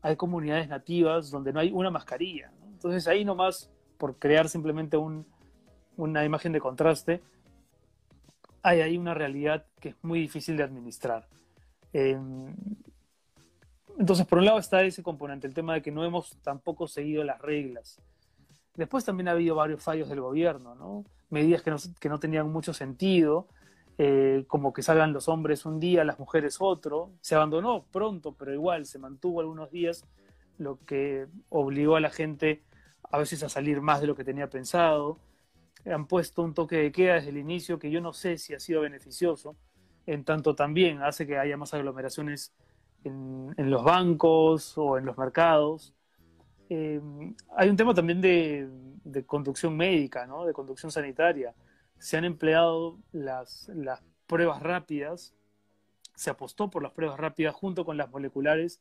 hay 0.00 0.16
comunidades 0.16 0.70
nativas 0.70 1.30
donde 1.30 1.52
no 1.52 1.60
hay 1.60 1.70
una 1.70 1.90
mascarilla. 1.90 2.50
Entonces 2.72 3.06
ahí 3.08 3.26
nomás, 3.26 3.70
por 3.98 4.18
crear 4.18 4.48
simplemente 4.48 4.96
una 5.96 6.24
imagen 6.24 6.52
de 6.52 6.60
contraste, 6.60 7.20
hay 8.62 8.80
ahí 8.80 8.96
una 8.96 9.12
realidad 9.12 9.66
que 9.80 9.90
es 9.90 9.96
muy 10.00 10.20
difícil 10.20 10.56
de 10.56 10.62
administrar. 10.62 11.28
Em, 11.92 12.56
entonces, 13.98 14.26
por 14.26 14.38
un 14.38 14.46
lado 14.46 14.58
está 14.58 14.82
ese 14.82 15.02
componente, 15.02 15.46
el 15.46 15.52
tema 15.52 15.74
de 15.74 15.82
que 15.82 15.92
no 15.92 16.02
hemos 16.06 16.38
tampoco 16.42 16.88
seguido 16.88 17.22
las 17.22 17.38
reglas. 17.42 18.00
Después 18.76 19.04
también 19.04 19.28
ha 19.28 19.32
habido 19.32 19.56
varios 19.56 19.82
fallos 19.82 20.08
del 20.08 20.22
gobierno, 20.22 20.74
¿no? 20.74 21.04
medidas 21.28 21.60
que 21.60 21.70
no, 21.70 21.76
que 22.00 22.08
no 22.08 22.18
tenían 22.18 22.50
mucho 22.50 22.72
sentido, 22.72 23.48
eh, 23.98 24.44
como 24.46 24.74
que 24.74 24.82
salgan 24.82 25.14
los 25.14 25.28
hombres 25.28 25.64
un 25.64 25.80
día, 25.80 26.04
las 26.04 26.18
mujeres 26.18 26.58
otro. 26.60 27.12
Se 27.20 27.34
abandonó 27.34 27.86
pronto, 27.90 28.34
pero 28.38 28.52
igual 28.52 28.86
se 28.86 28.98
mantuvo 28.98 29.40
algunos 29.40 29.70
días, 29.70 30.04
lo 30.58 30.78
que 30.84 31.26
obligó 31.48 31.96
a 31.96 32.00
la 32.00 32.10
gente 32.10 32.62
a 33.10 33.18
veces 33.18 33.42
a 33.42 33.48
salir 33.48 33.80
más 33.80 34.00
de 34.00 34.06
lo 34.06 34.14
que 34.14 34.24
tenía 34.24 34.50
pensado. 34.50 35.18
Han 35.86 36.06
puesto 36.06 36.42
un 36.42 36.52
toque 36.52 36.76
de 36.76 36.92
queda 36.92 37.14
desde 37.14 37.30
el 37.30 37.38
inicio 37.38 37.78
que 37.78 37.90
yo 37.90 38.00
no 38.00 38.12
sé 38.12 38.38
si 38.38 38.52
ha 38.54 38.60
sido 38.60 38.82
beneficioso, 38.82 39.56
en 40.06 40.24
tanto 40.24 40.54
también 40.54 41.02
hace 41.02 41.26
que 41.26 41.38
haya 41.38 41.56
más 41.56 41.72
aglomeraciones 41.72 42.52
en, 43.04 43.54
los 43.70 43.84
bancos 43.84 44.76
o 44.76 44.98
en 44.98 45.06
los 45.06 45.16
mercados. 45.16 45.94
Eh, 46.68 47.00
hay 47.56 47.68
un 47.70 47.76
tema 47.76 47.94
también 47.94 48.20
de, 48.20 48.68
de 49.04 49.24
conducción 49.24 49.76
médica, 49.76 50.26
¿no? 50.26 50.44
de 50.44 50.52
conducción 50.52 50.90
sanitaria 50.90 51.54
se 51.98 52.16
han 52.16 52.24
empleado 52.24 52.98
las, 53.12 53.70
pruebas 54.26 54.62
rápidas, 54.62 55.34
se 56.14 56.30
apostó 56.30 56.68
por 56.70 56.82
las 56.82 56.92
pruebas 56.92 57.18
rápidas 57.18 57.54
junto 57.54 57.84
con 57.84 57.96
las 57.96 58.10
moleculares, 58.10 58.80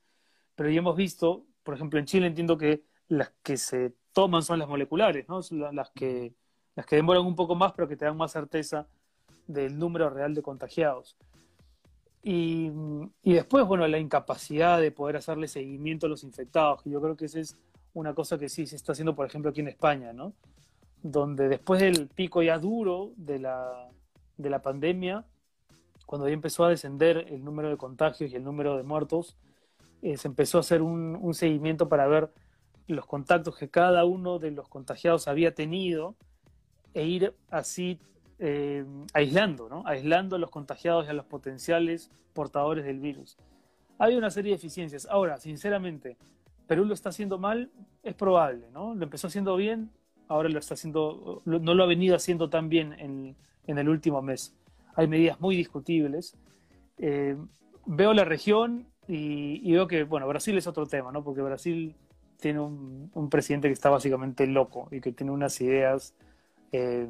pero 0.55 0.69
ya 0.69 0.79
hemos 0.79 0.95
visto, 0.95 1.45
por 1.63 1.75
ejemplo, 1.75 1.99
en 1.99 2.05
Chile 2.05 2.27
entiendo 2.27 2.57
que 2.57 2.83
las 3.07 3.31
que 3.43 3.57
se 3.57 3.93
toman 4.13 4.41
son 4.41 4.59
las 4.59 4.67
moleculares, 4.67 5.27
¿no? 5.27 5.41
las, 5.71 5.91
que, 5.91 6.33
las 6.75 6.85
que 6.85 6.95
demoran 6.95 7.25
un 7.25 7.35
poco 7.35 7.55
más, 7.55 7.73
pero 7.73 7.87
que 7.87 7.95
te 7.95 8.05
dan 8.05 8.17
más 8.17 8.31
certeza 8.31 8.87
del 9.45 9.77
número 9.77 10.09
real 10.09 10.33
de 10.33 10.41
contagiados. 10.41 11.15
Y, 12.23 12.71
y, 13.21 13.33
después, 13.33 13.65
bueno, 13.65 13.87
la 13.87 13.99
incapacidad 13.99 14.81
de 14.81 14.91
poder 14.91 15.17
hacerle 15.17 15.47
seguimiento 15.47 16.07
a 16.07 16.09
los 16.09 16.23
infectados, 16.23 16.81
que 16.81 16.89
yo 16.89 16.99
creo 16.99 17.15
que 17.15 17.25
esa 17.25 17.39
es 17.39 17.55
una 17.93 18.15
cosa 18.15 18.39
que 18.39 18.49
sí 18.49 18.65
se 18.65 18.75
está 18.75 18.93
haciendo, 18.93 19.15
por 19.15 19.27
ejemplo, 19.27 19.51
aquí 19.51 19.61
en 19.61 19.67
España, 19.67 20.11
¿no? 20.11 20.33
Donde 21.11 21.47
después 21.49 21.79
del 21.79 22.07
pico 22.07 22.41
ya 22.41 22.57
duro 22.57 23.11
de 23.15 23.37
la, 23.37 23.89
de 24.37 24.49
la 24.49 24.63
pandemia, 24.63 25.23
cuando 26.07 26.27
ya 26.27 26.33
empezó 26.33 26.65
a 26.65 26.69
descender 26.69 27.27
el 27.29 27.43
número 27.43 27.69
de 27.69 27.77
contagios 27.77 28.31
y 28.31 28.35
el 28.35 28.43
número 28.43 28.75
de 28.75 28.81
muertos, 28.81 29.37
eh, 30.01 30.17
se 30.17 30.27
empezó 30.27 30.57
a 30.57 30.61
hacer 30.61 30.81
un, 30.81 31.31
seguimiento 31.35 31.89
para 31.89 32.07
ver 32.07 32.31
los 32.87 33.05
contactos 33.05 33.55
que 33.55 33.69
cada 33.69 34.03
uno 34.03 34.39
de 34.39 34.49
los 34.49 34.67
contagiados 34.67 35.27
había 35.27 35.53
tenido 35.53 36.15
e 36.95 37.05
ir 37.05 37.35
así 37.51 37.99
eh, 38.39 38.83
aislando, 39.13 39.69
¿no? 39.69 39.83
aislando 39.85 40.37
a 40.37 40.39
los 40.39 40.49
contagiados 40.49 41.05
y 41.05 41.09
a 41.09 41.13
los 41.13 41.25
potenciales 41.25 42.09
portadores 42.33 42.83
del 42.83 42.99
virus. 42.99 43.37
Hay 43.99 44.15
una 44.15 44.31
serie 44.31 44.53
de 44.53 44.57
eficiencias. 44.57 45.05
Ahora, 45.05 45.37
sinceramente, 45.37 46.17
Perú 46.65 46.83
lo 46.85 46.95
está 46.95 47.09
haciendo 47.09 47.37
mal, 47.37 47.69
es 48.01 48.15
probable, 48.15 48.71
¿no? 48.71 48.95
Lo 48.95 49.03
empezó 49.03 49.27
haciendo 49.27 49.55
bien, 49.55 49.91
ahora 50.27 50.49
lo 50.49 50.59
está 50.59 50.73
haciendo, 50.73 51.41
no 51.45 51.73
lo 51.73 51.83
ha 51.83 51.87
venido 51.87 52.15
haciendo 52.15 52.49
tan 52.49 52.69
bien 52.69 52.93
en, 52.93 53.35
el 53.77 53.89
último 53.89 54.21
mes. 54.21 54.55
Hay 54.95 55.07
medidas 55.07 55.39
muy 55.39 55.55
discutibles. 55.55 56.35
Eh, 56.97 57.35
veo 57.85 58.13
la 58.13 58.25
región 58.25 58.87
y, 59.07 59.71
veo 59.71 59.87
que, 59.87 60.03
bueno, 60.03 60.27
Brasil 60.27 60.57
es 60.57 60.67
otro 60.67 60.85
tema, 60.85 61.11
¿no? 61.11 61.23
Porque 61.23 61.41
Brasil 61.41 61.95
tiene 62.39 62.59
un, 62.59 63.29
presidente 63.29 63.67
que 63.67 63.73
está 63.73 63.89
básicamente 63.89 64.45
loco 64.47 64.87
y 64.91 65.01
que 65.01 65.11
tiene 65.11 65.31
unas 65.31 65.59
ideas 65.61 66.13
eh, 66.71 67.07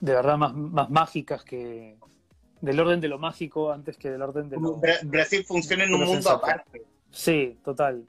de 0.00 0.12
verdad 0.12 0.38
más, 0.38 0.54
más 0.54 0.90
mágicas 0.90 1.44
que 1.44 1.96
del 2.60 2.80
orden 2.80 3.00
de 3.00 3.08
lo 3.08 3.18
mágico 3.18 3.72
antes 3.72 3.96
que 3.96 4.10
del 4.10 4.22
orden 4.22 4.48
de 4.48 4.56
lo... 4.58 4.80
Brasil 5.04 5.44
funciona 5.44 5.84
en 5.84 5.94
un 5.94 6.04
mundo 6.04 6.30
aparte. 6.30 6.82
Sí, 7.10 7.58
total 7.64 8.04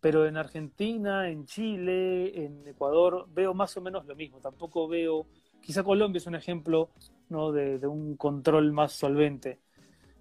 pero 0.00 0.26
en 0.26 0.36
Argentina, 0.36 1.28
en 1.28 1.44
Chile, 1.44 2.44
en 2.44 2.66
Ecuador 2.66 3.26
veo 3.32 3.54
más 3.54 3.76
o 3.76 3.80
menos 3.80 4.06
lo 4.06 4.16
mismo. 4.16 4.38
Tampoco 4.38 4.88
veo, 4.88 5.26
quizá 5.60 5.82
Colombia 5.82 6.18
es 6.18 6.26
un 6.26 6.34
ejemplo 6.34 6.90
¿no? 7.28 7.52
de, 7.52 7.86
un 7.86 8.16
control 8.16 8.72
más 8.72 8.92
solvente. 8.92 9.60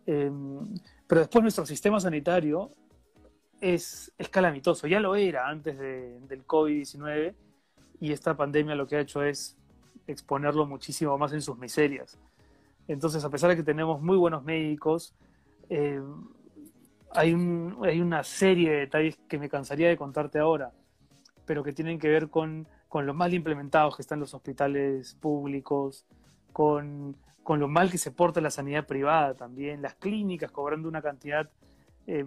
Em, 0.06 0.60
pero 1.08 1.22
después 1.22 1.42
nuestro 1.42 1.66
sistema 1.66 2.00
sanitario 2.00 2.72
es, 3.62 4.12
es 4.18 4.30
calamitoso, 4.30 4.88
ya 4.88 5.00
lo 5.00 5.16
era 5.16 5.48
antes 5.48 5.78
del 5.78 6.46
COVID-19 6.46 7.36
y 8.00 8.12
esta 8.12 8.36
pandemia 8.36 8.76
lo 8.76 8.88
que 8.88 8.96
ha 8.96 9.02
hecho 9.02 9.24
es 9.24 9.58
exponerlo 10.08 10.66
muchísimo 10.66 11.18
más 11.18 11.34
en 11.34 11.42
sus 11.42 11.58
miserias. 11.58 12.18
Entonces, 12.88 13.24
a 13.24 13.30
pesar 13.30 13.52
de 13.52 13.56
que 13.56 13.64
tenemos 13.64 14.02
muy 14.02 14.18
buenos 14.18 14.44
médicos, 14.44 15.14
eh, 15.70 16.02
hay, 17.12 17.34
una 17.34 18.24
serie 18.24 18.72
de 18.72 18.78
detalles 18.80 19.20
que 19.28 19.39
me 19.39 19.49
cansaría 19.49 19.89
de 19.89 19.97
contarte 19.97 20.39
ahora, 20.39 20.72
pero 21.45 21.64
que 21.64 21.74
tienen 21.74 21.99
que 21.99 22.10
ver 22.10 22.30
con, 22.30 22.68
con 22.88 23.05
lo 23.05 23.14
mal 23.14 23.34
implementados 23.34 23.95
que 23.95 24.01
están 24.01 24.20
los 24.20 24.34
hospitales 24.34 25.16
públicos, 25.16 26.05
con, 26.53 27.18
con, 27.43 27.60
lo 27.60 27.68
mal 27.68 27.89
que 27.89 27.97
se 27.97 28.12
porta 28.12 28.41
la 28.41 28.51
sanidad 28.51 28.86
privada 28.86 29.34
también, 29.34 29.82
las 29.82 29.95
clínicas 29.95 30.51
cobrando 30.51 30.88
una 30.88 31.01
cantidad 31.01 31.49
eh, 32.07 32.26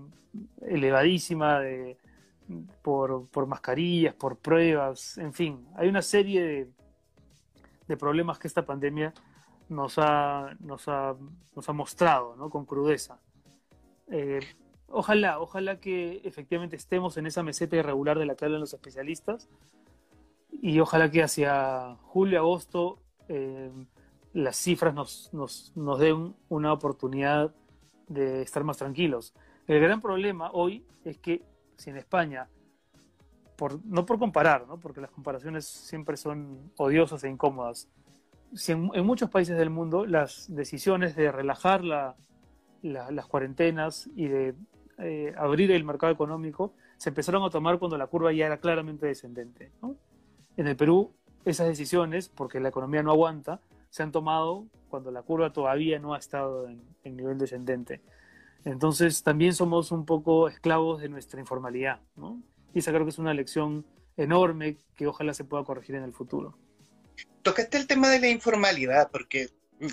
elevadísima 0.62 1.60
de, 1.60 1.96
por, 2.82 3.28
por, 3.28 3.46
mascarillas, 3.46 4.14
por 4.14 4.36
pruebas, 4.36 5.18
en 5.18 5.32
fin, 5.32 5.66
hay 5.76 5.88
una 5.88 6.02
serie 6.02 6.42
de, 6.42 6.68
de 7.86 7.96
problemas 7.96 8.38
que 8.38 8.48
esta 8.48 8.64
pandemia 8.64 9.12
nos 9.68 9.98
ha, 9.98 10.54
nos 10.60 10.88
ha, 10.88 11.14
nos 11.54 11.68
ha 11.68 11.72
mostrado 11.72 12.36
¿no? 12.36 12.50
con 12.50 12.64
crudeza. 12.64 13.18
Eh, 14.08 14.40
ojalá, 14.92 15.40
ojalá 15.40 15.80
que 15.80 16.20
efectivamente 16.24 16.76
estemos 16.76 17.16
en 17.16 17.26
esa 17.26 17.42
meseta 17.42 17.76
irregular 17.76 18.18
de 18.18 18.26
la 18.26 18.34
que 18.34 18.44
hablan 18.44 18.60
los 18.60 18.74
especialistas 18.74 19.48
y 20.50 20.78
ojalá 20.80 21.10
que 21.10 21.22
hacia 21.22 21.96
julio, 22.02 22.38
agosto 22.38 22.98
eh, 23.28 23.70
las 24.32 24.56
cifras 24.56 24.94
nos, 24.94 25.32
nos, 25.32 25.72
nos, 25.74 25.98
den 25.98 26.34
una 26.48 26.72
oportunidad 26.72 27.54
de 28.08 28.42
estar 28.42 28.64
más 28.64 28.78
tranquilos. 28.78 29.34
El 29.66 29.80
gran 29.80 30.00
problema 30.00 30.50
hoy 30.52 30.84
es 31.04 31.18
que 31.18 31.42
si 31.76 31.90
en 31.90 31.96
España, 31.96 32.48
por, 33.56 33.84
no 33.84 34.06
por 34.06 34.18
comparar, 34.18 34.66
¿no? 34.66 34.78
porque 34.78 35.00
las 35.00 35.10
comparaciones 35.10 35.66
siempre 35.66 36.16
son 36.16 36.72
odiosas 36.76 37.24
e 37.24 37.28
incómodas, 37.28 37.88
si 38.54 38.72
en, 38.72 39.06
muchos 39.06 39.30
países 39.30 39.56
del 39.56 39.70
mundo 39.70 40.06
las 40.06 40.46
decisiones 40.54 41.16
de 41.16 41.32
relajar 41.32 41.84
la, 41.84 42.16
las 42.82 43.26
cuarentenas 43.26 44.10
y 44.14 44.28
de 44.28 44.54
eh, 45.02 45.34
abrir 45.36 45.70
el 45.70 45.84
mercado 45.84 46.12
económico 46.12 46.74
se 46.96 47.10
empezaron 47.10 47.42
a 47.42 47.50
tomar 47.50 47.78
cuando 47.78 47.98
la 47.98 48.06
curva 48.06 48.32
ya 48.32 48.46
era 48.46 48.58
claramente 48.58 49.06
descendente. 49.06 49.70
En 50.56 50.66
el 50.66 50.76
Perú, 50.76 51.12
esas 51.44 51.66
decisiones, 51.66 52.28
porque 52.28 52.60
la 52.60 52.68
economía 52.68 53.02
no 53.02 53.10
aguanta, 53.10 53.60
se 53.90 54.02
han 54.02 54.12
tomado 54.12 54.66
cuando 54.88 55.10
la 55.10 55.22
curva 55.22 55.52
todavía 55.52 55.98
no 55.98 56.14
ha 56.14 56.18
estado 56.18 56.68
en, 56.68 57.16
nivel 57.16 57.38
descendente. 57.38 58.00
Entonces, 58.64 59.22
también 59.22 59.54
somos 59.54 59.90
un 59.90 60.04
poco 60.06 60.48
esclavos 60.48 61.00
de 61.00 61.08
nuestra 61.08 61.40
informalidad. 61.40 62.00
Y 62.74 62.78
esa 62.78 62.92
creo 62.92 63.04
que 63.04 63.10
es 63.10 63.18
una 63.18 63.34
lección 63.34 63.84
enorme 64.16 64.76
que 64.94 65.06
ojalá 65.06 65.34
se 65.34 65.44
pueda 65.44 65.64
corregir 65.64 65.96
en 65.96 66.04
el 66.04 66.12
futuro 66.12 66.56
tocaste 67.42 67.76
el 67.76 67.86
tema 67.86 68.08
de 68.08 68.20
la 68.20 68.28
informalidad, 68.28 69.10
porque 69.10 69.50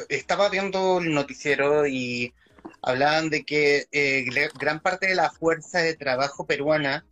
estaba 0.07 0.49
viendo 0.49 0.99
el 0.99 1.14
noticiero 1.14 1.88
y 1.88 2.34
hablaban 2.82 3.30
de 3.30 3.43
que 3.43 3.88
eh, 3.91 4.25
gran 4.59 4.80
parte 4.80 5.07
de 5.07 5.15
la 5.15 5.32
fuerza 5.32 5.80
de 5.80 5.95
trabajo 5.95 6.45
peruana 6.45 7.05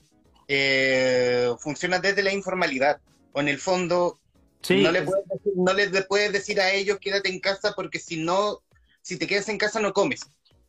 eh, 0.47 1.49
funciona 1.59 1.99
desde 1.99 2.23
la 2.23 2.33
informalidad. 2.33 2.99
O 3.33 3.41
en 3.41 3.47
el 3.49 3.59
fondo, 3.59 4.19
no, 4.69 4.91
le 4.91 5.01
puedes 5.03 5.27
decir, 5.27 5.53
no 5.55 5.73
les 5.73 6.05
puedes 6.05 6.31
decir 6.31 6.59
a 6.59 6.71
ellos 6.71 6.97
quédate 6.99 7.29
en 7.29 7.39
casa 7.39 7.73
porque 7.75 7.99
si 7.99 8.17
no, 8.17 8.61
si 9.01 9.17
te 9.17 9.27
quedas 9.27 9.49
en 9.49 9.57
casa 9.57 9.79
no 9.79 9.93
comes. 9.93 10.21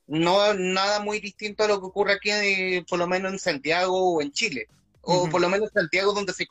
No 0.07 0.55
nada 0.55 1.01
muy 1.01 1.20
distinto 1.20 1.64
a 1.64 1.68
lo 1.68 1.80
que 1.80 1.86
ocurre 1.86 2.14
aquí, 2.14 2.30
eh, 2.30 2.84
por 2.88 2.99
lo 2.99 3.07
menos 3.07 3.32
en 3.32 3.38
Santiago 3.38 4.14
o 4.14 4.22
en 4.22 4.32
Chile 4.32 4.68
o 5.11 5.28
por 5.30 5.40
lo 5.40 5.49
menos 5.49 5.70
Santiago, 5.72 6.12
donde 6.12 6.34
se, 6.34 6.46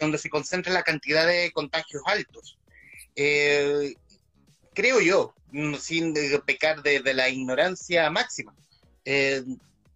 donde 0.00 0.18
se 0.18 0.30
concentra 0.30 0.72
la 0.72 0.82
cantidad 0.82 1.26
de 1.26 1.52
contagios 1.52 2.02
altos. 2.06 2.58
Eh, 3.14 3.94
creo 4.72 5.00
yo, 5.00 5.34
sin 5.78 6.14
pecar 6.44 6.82
de, 6.82 7.02
la 7.14 7.28
ignorancia 7.28 8.10
máxima, 8.10 8.54
eh, 9.04 9.42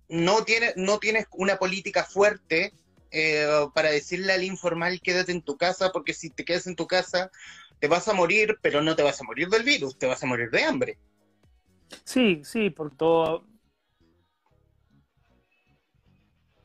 no, 0.08 0.44
tiene, 0.44 0.72
no 0.76 0.98
tienes 0.98 1.26
una 1.32 1.56
política 1.56 2.04
fuerte 2.04 2.72
eh, 3.10 3.46
para 3.74 3.90
decirle 3.90 4.32
al 4.32 4.44
informal 4.44 5.00
quédate 5.00 5.32
en 5.32 5.42
tu 5.42 5.56
casa, 5.56 5.90
porque 5.92 6.14
si 6.14 6.30
te 6.30 6.44
quedas 6.44 6.66
en 6.66 6.76
tu 6.76 6.86
casa 6.86 7.30
te 7.78 7.88
vas 7.88 8.06
a 8.08 8.14
morir, 8.14 8.58
pero 8.62 8.80
no 8.80 8.94
te 8.94 9.02
vas 9.02 9.20
a 9.20 9.24
morir 9.24 9.48
del 9.48 9.64
virus, 9.64 9.98
te 9.98 10.06
vas 10.06 10.22
a 10.22 10.26
morir 10.26 10.50
de 10.50 10.62
hambre. 10.62 10.98
Sí, 12.04 12.40
sí, 12.44 12.70
por 12.70 12.96
todo. 12.96 13.44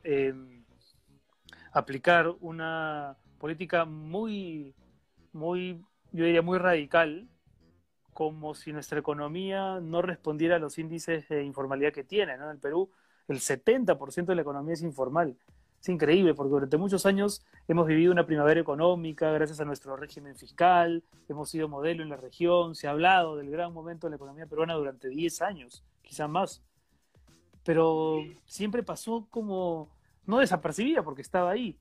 Eh, 0.03 0.33
aplicar 1.71 2.27
una 2.39 3.17
política 3.39 3.85
muy, 3.85 4.73
muy, 5.33 5.81
yo 6.11 6.25
diría 6.25 6.41
muy 6.41 6.57
radical, 6.57 7.27
como 8.17 8.55
si 8.55 8.73
nuestra 8.73 8.97
economía 8.97 9.79
no 9.79 10.01
respondiera 10.01 10.55
a 10.55 10.59
los 10.59 10.79
índices 10.79 11.29
de 11.29 11.43
informalidad 11.43 11.93
que 11.93 12.03
tiene. 12.03 12.33
En 12.33 12.41
el 12.41 12.57
Perú, 12.57 12.89
el 13.27 13.37
70% 13.37 14.25
de 14.25 14.33
la 14.33 14.41
economía 14.41 14.73
es 14.73 14.81
informal. 14.81 15.37
Es 15.79 15.87
increíble 15.87 16.33
porque 16.33 16.49
durante 16.49 16.77
muchos 16.77 17.05
años 17.05 17.45
hemos 17.67 17.85
vivido 17.85 18.11
una 18.11 18.25
primavera 18.25 18.59
económica 18.59 19.29
gracias 19.29 19.59
a 19.59 19.65
nuestro 19.65 19.95
régimen 19.95 20.35
fiscal, 20.35 21.03
hemos 21.29 21.51
sido 21.51 21.69
modelo 21.69 22.01
en 22.01 22.09
la 22.09 22.17
región, 22.17 22.73
se 22.73 22.87
ha 22.87 22.89
hablado 22.89 23.35
del 23.35 23.51
gran 23.51 23.71
momento 23.71 24.07
de 24.07 24.09
la 24.09 24.15
economía 24.15 24.47
peruana 24.47 24.73
durante 24.73 25.09
10 25.09 25.43
años, 25.43 25.83
quizá 26.01 26.27
más. 26.27 26.63
Pero 27.63 28.23
siempre 28.47 28.81
pasó 28.81 29.27
como 29.29 29.91
no 30.25 30.39
desapercibida 30.39 31.03
porque 31.03 31.21
estaba 31.21 31.51
ahí, 31.51 31.77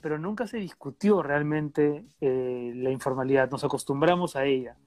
pero 0.00 0.18
nunca 0.18 0.46
se 0.46 0.56
discutió 0.56 1.22
realmente 1.22 2.06
eh, 2.22 2.72
la 2.76 2.90
informalidad, 2.90 3.50
nos 3.50 3.62
acostumbramos 3.62 4.36
a 4.36 4.46
ella. 4.46 4.78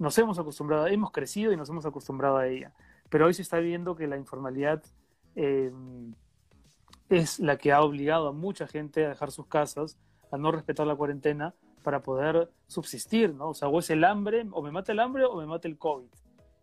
Nos 0.00 0.16
hemos 0.16 0.38
acostumbrado, 0.38 0.86
hemos 0.86 1.12
crecido 1.12 1.52
y 1.52 1.58
nos 1.58 1.68
hemos 1.68 1.84
acostumbrado 1.84 2.38
a 2.38 2.46
ella, 2.48 2.72
pero 3.10 3.26
hoy 3.26 3.34
se 3.34 3.42
está 3.42 3.58
viendo 3.58 3.96
que 3.96 4.06
la 4.06 4.16
informalidad 4.16 4.82
eh, 5.36 5.70
es 7.10 7.38
la 7.38 7.58
que 7.58 7.70
ha 7.70 7.82
obligado 7.82 8.28
a 8.28 8.32
mucha 8.32 8.66
gente 8.66 9.04
a 9.04 9.10
dejar 9.10 9.30
sus 9.30 9.46
casas, 9.46 9.98
a 10.32 10.38
no 10.38 10.52
respetar 10.52 10.86
la 10.86 10.96
cuarentena 10.96 11.54
para 11.82 12.02
poder 12.02 12.50
subsistir, 12.66 13.34
¿no? 13.34 13.50
O 13.50 13.54
sea, 13.54 13.68
o 13.68 13.78
es 13.78 13.90
el 13.90 14.04
hambre, 14.04 14.46
o 14.52 14.62
me 14.62 14.72
mata 14.72 14.92
el 14.92 15.00
hambre 15.00 15.26
o 15.26 15.36
me 15.36 15.44
mata 15.44 15.68
el 15.68 15.76
COVID. 15.76 16.08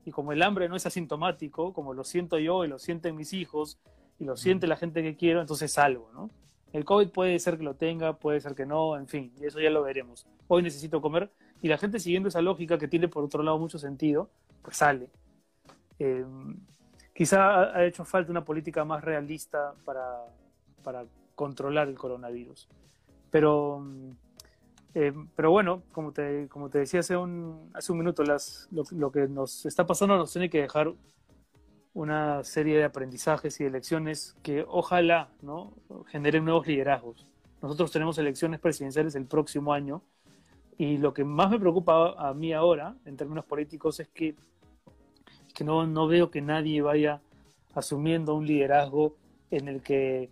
Y 0.06 0.10
como 0.10 0.32
el 0.32 0.42
hambre 0.42 0.68
no 0.68 0.76
es 0.76 0.88
asintomático, 0.88 1.74
como 1.74 1.94
lo 1.94 2.04
siento 2.04 2.40
yo 2.40 2.66
y 2.66 2.68
lo 2.68 2.80
sienten 2.80 3.16
mis 3.16 3.34
hijos 3.34 3.78
y 4.18 4.26
lo 4.26 4.36
siente 4.36 4.66
la 4.66 4.78
gente 4.78 5.04
que 5.04 5.16
quiero, 5.16 5.42
entonces 5.42 5.72
salgo, 5.72 6.10
¿no? 6.12 6.32
El 6.74 6.86
COVID 6.86 7.10
puede 7.10 7.38
ser 7.38 7.58
que 7.58 7.64
lo 7.64 7.76
tenga, 7.76 8.18
puede 8.18 8.42
ser 8.42 8.56
que 8.56 8.66
no, 8.66 8.98
en 8.98 9.08
fin, 9.08 9.32
y 9.40 9.46
eso 9.46 9.60
ya 9.60 9.70
lo 9.70 9.84
veremos. 9.84 10.26
Hoy 10.48 10.64
necesito 10.64 11.02
comer 11.02 11.32
y 11.62 11.68
la 11.68 11.78
gente 11.78 12.00
siguiendo 12.00 12.30
esa 12.30 12.42
lógica 12.42 12.78
que 12.78 12.88
tiene 12.88 13.08
por 13.08 13.24
otro 13.24 13.44
lado 13.44 13.58
mucho 13.58 13.80
sentido, 13.80 14.30
pues 14.62 14.78
sale. 14.78 15.10
Eh, 16.00 16.26
quizá 17.14 17.76
ha 17.76 17.86
hecho 17.86 18.06
falta 18.06 18.32
una 18.32 18.46
política 18.46 18.86
más 18.86 19.04
realista 19.04 19.74
para, 19.84 20.26
para 20.84 21.06
controlar 21.36 21.88
el 21.88 21.96
coronavirus. 21.96 22.68
Pero, 23.32 23.86
eh, 24.94 25.14
pero 25.36 25.52
bueno, 25.52 25.84
como 25.92 26.12
te, 26.12 26.48
como 26.48 26.70
te 26.70 26.80
decía 26.80 27.00
hace 27.00 27.18
un, 27.18 27.72
hace 27.74 27.92
un 27.92 27.98
minuto, 27.98 28.24
lo, 28.24 28.84
lo 28.92 29.12
que 29.12 29.28
nos 29.28 29.66
está 29.66 29.86
pasando 29.86 30.18
nos 30.18 30.32
tiene 30.32 30.50
que 30.50 30.62
dejar 30.62 30.94
una 31.94 32.44
serie 32.44 32.78
de 32.78 32.84
aprendizajes 32.84 33.60
y 33.60 33.64
de 33.64 33.72
lecciones 33.72 34.36
que 34.44 34.64
ojalá 34.68 35.30
¿no? 35.42 35.74
generen 36.06 36.46
nuevos 36.46 36.68
liderazgos. 36.68 37.26
Nosotros 37.60 37.92
tenemos 37.92 38.20
elecciones 38.20 38.60
presidenciales 38.60 39.16
el 39.16 39.26
próximo 39.26 39.74
año 39.74 40.04
y 40.78 40.98
lo 40.98 41.14
que 41.14 41.24
más 41.24 41.50
me 41.50 41.60
preocupa 41.60 42.14
a 42.18 42.34
mí 42.34 42.54
ahora, 42.54 42.96
en 43.06 43.18
términos 43.18 43.46
políticos, 43.46 44.00
es 44.00 44.08
que, 44.10 44.36
no 45.64 46.08
veo 46.08 46.30
que 46.30 46.42
nadie 46.42 46.82
vaya 46.84 47.20
asumiendo 47.74 48.36
un 48.36 48.46
liderazgo 48.46 49.16
en 49.50 49.68
el 49.68 49.82
que 49.82 50.30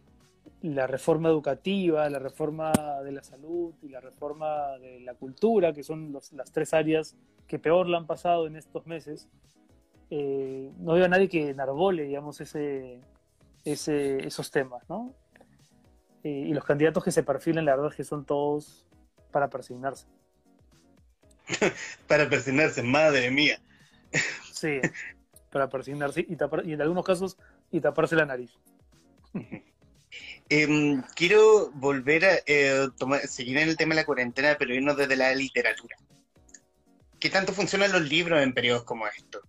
la 0.62 0.86
reforma 0.86 1.30
educativa, 1.30 2.08
la 2.10 2.20
reforma 2.20 2.72
de 3.04 3.12
la 3.12 3.24
salud 3.24 3.74
y 3.82 3.90
la 3.90 4.02
reforma 4.02 4.78
de 4.78 5.00
la 5.00 5.16
cultura, 5.16 5.74
que 5.74 5.84
son 5.84 6.14
las 6.14 6.52
tres 6.52 6.74
áreas 6.74 7.16
que 7.48 7.58
peor 7.58 7.88
la 7.88 7.98
han 7.98 8.06
pasado 8.06 8.46
en 8.46 8.56
estos 8.56 8.86
meses, 8.86 9.28
eh, 10.12 10.72
no 10.78 10.94
veo 10.94 11.06
a 11.06 11.08
nadie 11.08 11.28
que 11.28 11.50
enarbole, 11.50 12.04
digamos, 12.04 12.40
ese, 12.42 13.00
ese, 13.64 14.26
esos 14.28 14.52
temas, 14.52 14.88
¿no? 14.90 15.14
Eh, 16.24 16.48
y 16.50 16.54
los 16.54 16.64
candidatos 16.64 17.04
que 17.04 17.12
se 17.12 17.24
perfilan, 17.24 17.66
la 17.66 17.76
verdad 17.76 17.92
es 17.92 17.98
que 17.98 18.04
son 18.04 18.26
todos 18.26 18.88
para 19.32 19.50
persignarse. 19.50 20.08
para 22.08 22.30
persignarse, 22.30 22.84
madre 22.84 23.32
mía. 23.32 23.60
sí, 24.54 24.80
para 25.52 25.70
persignarse 25.70 26.22
y, 26.22 26.38
y 26.66 26.74
en 26.74 26.82
algunos 26.82 27.06
casos 27.06 27.38
y 27.72 27.80
taparse 27.80 28.16
la 28.16 28.26
nariz. 28.26 28.52
Em, 30.48 31.02
quiero 31.16 31.72
volver 31.72 32.26
a 32.26 32.36
eh, 32.46 32.88
seguir 33.28 33.58
en 33.58 33.70
el 33.70 33.78
tema 33.78 33.96
de 33.96 34.02
la 34.02 34.06
cuarentena, 34.06 34.56
pero 34.58 34.74
irnos 34.74 34.96
desde 34.96 35.16
la 35.16 35.34
literatura. 35.34 35.98
¿Qué 37.20 37.30
tanto 37.30 37.52
funcionan 37.52 37.92
los 37.92 38.08
libros 38.08 38.42
en 38.42 38.54
periodos 38.54 38.84
como 38.84 39.08
estos? 39.08 39.42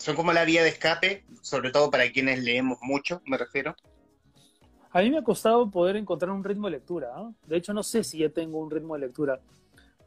son 0.00 0.16
como 0.16 0.32
la 0.32 0.46
vía 0.46 0.62
de 0.62 0.70
escape, 0.70 1.24
sobre 1.42 1.70
todo 1.70 1.90
para 1.90 2.10
quienes 2.10 2.42
leemos 2.42 2.78
mucho, 2.80 3.20
me 3.26 3.36
refiero. 3.36 3.76
A 4.92 5.02
mí 5.02 5.10
me 5.10 5.18
ha 5.18 5.22
costado 5.22 5.70
poder 5.70 5.96
encontrar 5.96 6.30
un 6.30 6.42
ritmo 6.42 6.68
de 6.68 6.72
lectura. 6.72 7.12
De 7.46 7.58
hecho, 7.58 7.74
no 7.74 7.82
sé 7.82 8.02
si 8.02 8.18
ya 8.18 8.30
tengo 8.30 8.58
un 8.58 8.70
ritmo 8.70 8.94
de 8.94 9.00
lectura, 9.00 9.40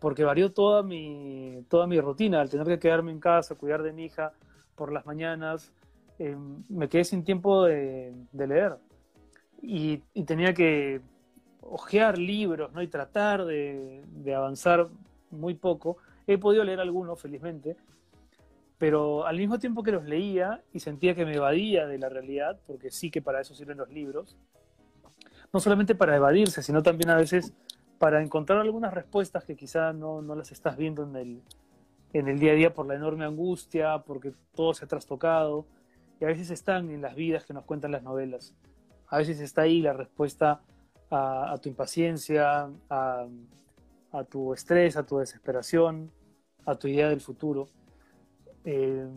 porque 0.03 0.25
varió 0.25 0.51
toda 0.51 0.83
mi, 0.83 1.63
toda 1.69 1.87
mi 1.87 1.97
rutina, 2.01 2.41
al 2.41 2.49
tener 2.49 2.67
que 2.67 2.77
quedarme 2.77 3.13
en 3.13 3.21
casa, 3.21 3.55
cuidar 3.55 3.83
de 3.83 3.93
mi 3.93 4.03
hija 4.03 4.33
por 4.75 4.91
las 4.91 5.05
mañanas, 5.05 5.71
eh, 6.19 6.35
me 6.67 6.89
quedé 6.89 7.05
sin 7.05 7.23
tiempo 7.23 7.63
de, 7.63 8.13
leer. 8.33 8.75
Y, 9.61 9.99
tenía 10.25 10.53
que 10.53 10.99
hojear 11.61 12.17
libros 12.17 12.73
¿no? 12.73 12.81
y 12.81 12.89
tratar 12.89 13.45
de, 13.45 14.03
de, 14.05 14.35
avanzar 14.35 14.89
muy 15.31 15.53
poco. 15.53 15.95
He 16.27 16.37
podido 16.37 16.65
leer 16.65 16.81
algunos, 16.81 17.21
felizmente, 17.21 17.77
pero 18.77 19.25
al 19.25 19.37
mismo 19.37 19.57
tiempo 19.57 19.83
que 19.83 19.93
los 19.93 20.03
leía 20.03 20.61
y 20.73 20.81
sentía 20.81 21.15
que 21.15 21.23
me 21.23 21.35
evadía 21.35 21.87
de 21.87 21.97
la 21.97 22.09
realidad, 22.09 22.59
porque 22.67 22.91
sí 22.91 23.09
que 23.09 23.21
para 23.21 23.39
eso 23.39 23.55
sirven 23.55 23.77
los 23.77 23.89
libros, 23.89 24.35
no 25.53 25.61
solamente 25.61 25.95
para 25.95 26.17
evadirse, 26.17 26.61
sino 26.61 26.83
también 26.83 27.09
a 27.09 27.15
veces 27.15 27.53
para 28.03 28.21
encontrar 28.21 28.59
algunas 28.59 28.93
respuestas 28.93 29.45
que 29.45 29.55
quizá 29.55 29.93
no, 29.93 30.21
no 30.21 30.35
las 30.35 30.51
estás 30.51 30.75
viendo 30.75 31.03
en 31.03 31.15
el, 31.15 31.41
en 32.11 32.27
el 32.27 32.37
día 32.37 32.51
a 32.51 32.55
día 32.55 32.73
por 32.73 32.85
la 32.85 32.95
enorme 32.95 33.23
angustia, 33.23 33.99
porque 33.99 34.33
todo 34.53 34.73
se 34.73 34.83
ha 34.83 34.89
trastocado, 34.89 35.65
y 36.19 36.25
a 36.25 36.27
veces 36.27 36.49
están 36.49 36.91
en 36.91 37.01
las 37.01 37.15
vidas 37.15 37.45
que 37.45 37.53
nos 37.53 37.63
cuentan 37.63 37.93
las 37.93 38.03
novelas. 38.03 38.53
A 39.07 39.19
veces 39.19 39.39
está 39.39 39.61
ahí 39.61 39.81
la 39.81 39.93
respuesta 39.93 40.59
a, 41.09 41.57
tu 41.61 41.69
impaciencia, 41.69 42.69
a, 42.89 43.25
tu 44.29 44.53
estrés, 44.53 44.97
a 44.97 45.05
tu 45.05 45.19
desesperación, 45.19 46.11
a 46.65 46.75
tu 46.75 46.89
idea 46.89 47.07
del 47.07 47.21
futuro. 47.21 47.69
Eh, 48.65 49.07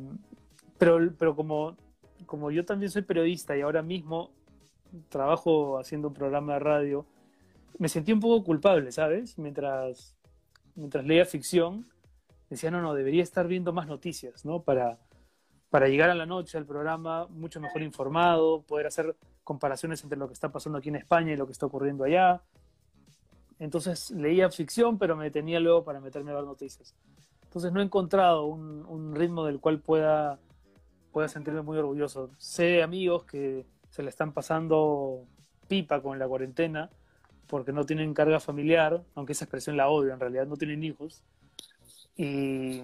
pero 0.79 1.11
pero 1.19 1.35
como, 1.35 1.77
como 2.25 2.53
yo 2.53 2.65
también 2.65 2.93
soy 2.93 3.03
periodista 3.03 3.57
y 3.57 3.63
ahora 3.63 3.83
mismo 3.83 4.31
trabajo 5.09 5.77
haciendo 5.77 6.07
un 6.07 6.15
programa 6.15 6.53
de 6.53 6.61
radio, 6.61 7.07
me 7.79 7.89
sentí 7.89 8.13
un 8.13 8.21
poco 8.21 8.45
culpable, 8.45 8.93
¿sabes? 8.93 9.39
Mientras, 9.39 10.17
mientras 10.75 11.05
leía 11.05 11.25
ficción, 11.25 11.89
decía, 12.49 12.71
no, 12.71 12.81
no, 12.81 12.95
debería 12.95 13.23
estar 13.23 13.47
viendo 13.49 13.73
más 13.73 13.87
noticias, 13.87 14.45
¿no? 14.45 14.63
Para, 14.63 14.99
para 15.71 15.89
llegar 15.89 16.11
a 16.11 16.15
la 16.15 16.27
noche 16.27 16.59
al 16.59 16.67
programa 16.67 17.27
mucho 17.29 17.61
mejor 17.61 17.83
informado, 17.83 18.63
poder 18.63 18.87
hacer 18.87 19.17
comparaciones 19.45 20.03
entre 20.03 20.19
lo 20.19 20.27
que 20.27 20.35
está 20.35 20.51
pasando 20.51 20.79
aquí 20.79 20.89
en 20.89 20.97
España 20.97 21.33
y 21.33 21.37
lo 21.37 21.47
que 21.47 21.53
está 21.53 21.67
ocurriendo 21.67 22.05
allá. 22.05 22.43
Entonces 23.59 24.11
leía 24.11 24.51
ficción, 24.51 24.99
pero 24.99 25.17
me 25.17 25.25
detenía 25.25 25.61
luego 25.61 25.85
para 25.85 26.01
meterme 26.01 26.31
a 26.31 26.35
ver 26.35 26.45
noticias. 26.45 26.95
Entonces 27.45 27.73
no 27.73 27.81
he 27.81 27.85
encontrado 27.85 28.45
un, 28.45 29.15
ritmo 29.15 29.45
del 29.45 29.61
cual 29.61 29.81
pueda, 29.81 30.39
pueda 31.11 31.29
sentirme 31.29 31.63
muy 31.63 31.79
orgulloso. 31.79 32.31
Sé 32.39 32.83
amigos 32.83 33.25
que 33.25 33.67
se 33.89 34.03
le 34.03 34.11
están 34.11 34.33
pasando 34.33 35.25
pipa 35.69 36.03
con 36.03 36.19
la 36.19 36.29
cuarentena 36.29 36.91
porque 37.47 37.73
no 37.73 37.85
tienen 37.85 38.15
carga 38.15 38.41
familiar, 38.41 39.03
aunque 39.15 39.33
esa 39.33 39.45
expresión 39.45 39.77
la 39.77 39.89
odio, 39.89 40.13
en 40.13 40.21
realidad 40.21 40.47
no 40.47 40.57
tienen 40.57 40.83
hijos, 40.83 41.23
y, 42.17 42.83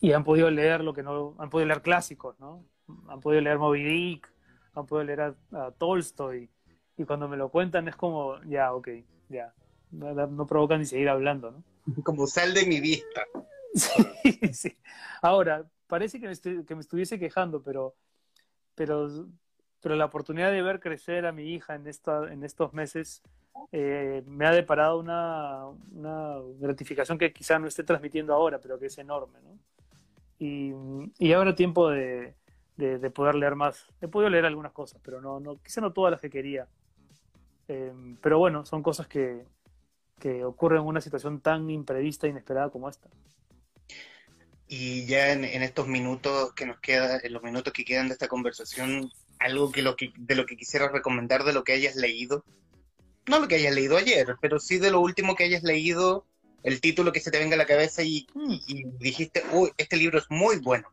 y 0.00 0.12
han 0.12 0.24
podido 0.24 0.50
leer 0.50 0.82
lo 0.82 0.94
que 0.94 1.02
no, 1.02 1.34
han 1.38 1.50
podido 1.50 1.68
leer 1.68 1.82
clásicos, 1.82 2.38
¿no? 2.38 2.64
Han 3.08 3.20
podido 3.20 3.40
leer 3.40 3.58
Moby 3.58 3.82
Dick, 3.82 4.32
han 4.74 4.86
podido 4.86 5.04
leer 5.04 5.20
a, 5.52 5.70
Tolstoy, 5.78 6.50
y 6.96 7.04
cuando 7.04 7.28
me 7.28 7.36
lo 7.36 7.48
cuentan 7.48 7.88
es 7.88 7.96
como, 7.96 8.40
ya, 8.44 8.72
ok, 8.72 8.88
ya, 9.28 9.54
no, 9.90 10.14
no 10.14 10.46
provoca 10.46 10.78
ni 10.78 10.86
seguir 10.86 11.08
hablando, 11.08 11.50
¿no? 11.50 11.64
Como 12.02 12.26
sal 12.26 12.54
de 12.54 12.66
mi 12.66 12.80
vista. 12.80 13.22
Sí, 13.76 14.52
sí. 14.52 14.78
Ahora, 15.20 15.68
parece 15.88 16.20
que 16.20 16.28
me, 16.28 16.64
que 16.64 16.74
me 16.76 16.80
estuviese 16.80 17.18
quejando, 17.18 17.60
pero, 17.60 17.96
pero, 18.76 19.26
pero 19.80 19.96
la 19.96 20.04
oportunidad 20.04 20.52
de 20.52 20.62
ver 20.62 20.78
crecer 20.78 21.26
a 21.26 21.32
mi 21.32 21.52
hija 21.52 21.74
en, 21.74 21.88
esta, 21.88 22.32
en 22.32 22.44
estos 22.44 22.72
meses 22.72 23.20
eh, 23.72 24.22
me 24.26 24.46
ha 24.46 24.52
deparado 24.52 24.98
una, 24.98 26.38
gratificación 26.58 27.18
que 27.18 27.32
quizá 27.32 27.58
no 27.58 27.66
esté 27.66 27.84
transmitiendo 27.84 28.34
ahora, 28.34 28.60
pero 28.60 28.78
que 28.78 28.86
es 28.86 28.98
enorme, 28.98 29.38
¿no? 29.42 29.58
Y, 30.38 30.72
y 31.18 31.32
ahora 31.32 31.54
tiempo 31.54 31.88
de, 31.88 32.34
de, 32.76 33.10
poder 33.10 33.34
leer 33.34 33.54
más. 33.54 33.86
He 34.00 34.08
podido 34.08 34.30
leer 34.30 34.46
algunas 34.46 34.72
cosas, 34.72 35.00
pero 35.02 35.20
no, 35.20 35.60
quizá 35.62 35.80
no 35.80 35.92
todas 35.92 36.10
las 36.10 36.20
que 36.20 36.30
quería. 36.30 36.66
Eh, 37.68 37.92
pero 38.20 38.38
bueno, 38.38 38.64
son 38.64 38.82
cosas 38.82 39.06
que, 39.06 39.44
ocurren 40.44 40.80
en 40.80 40.86
una 40.86 41.02
situación 41.02 41.40
tan 41.40 41.68
imprevista 41.70 42.26
e 42.26 42.30
inesperada 42.30 42.70
como 42.70 42.88
esta. 42.88 43.10
Y 44.66 45.04
ya 45.06 45.32
en, 45.32 45.44
estos 45.44 45.86
minutos 45.86 46.54
que 46.54 46.64
nos 46.64 46.80
queda, 46.80 47.20
en 47.22 47.32
los 47.32 47.42
minutos 47.42 47.72
que 47.72 47.84
quedan 47.84 48.08
de 48.08 48.14
esta 48.14 48.28
conversación, 48.28 49.12
algo 49.38 49.70
de 49.70 49.82
lo 50.34 50.46
que 50.46 50.56
quisiera 50.56 50.88
recomendar 50.88 51.44
de 51.44 51.52
lo 51.52 51.62
que 51.62 51.74
hayas 51.74 51.96
leído, 51.96 52.42
no 53.26 53.40
lo 53.40 53.48
que 53.48 53.56
hayas 53.56 53.74
leído 53.74 53.96
ayer, 53.96 54.36
pero 54.40 54.58
sí 54.58 54.78
de 54.78 54.90
lo 54.90 55.00
último 55.00 55.34
que 55.34 55.44
hayas 55.44 55.62
leído, 55.62 56.26
el 56.62 56.80
título 56.80 57.12
que 57.12 57.20
se 57.20 57.30
te 57.30 57.38
venga 57.38 57.54
a 57.54 57.58
la 57.58 57.66
cabeza 57.66 58.02
y, 58.02 58.26
mm. 58.34 58.98
dijiste, 58.98 59.44
uy, 59.52 59.70
este 59.76 59.96
libro 59.96 60.18
es 60.18 60.26
muy 60.30 60.58
bueno. 60.58 60.88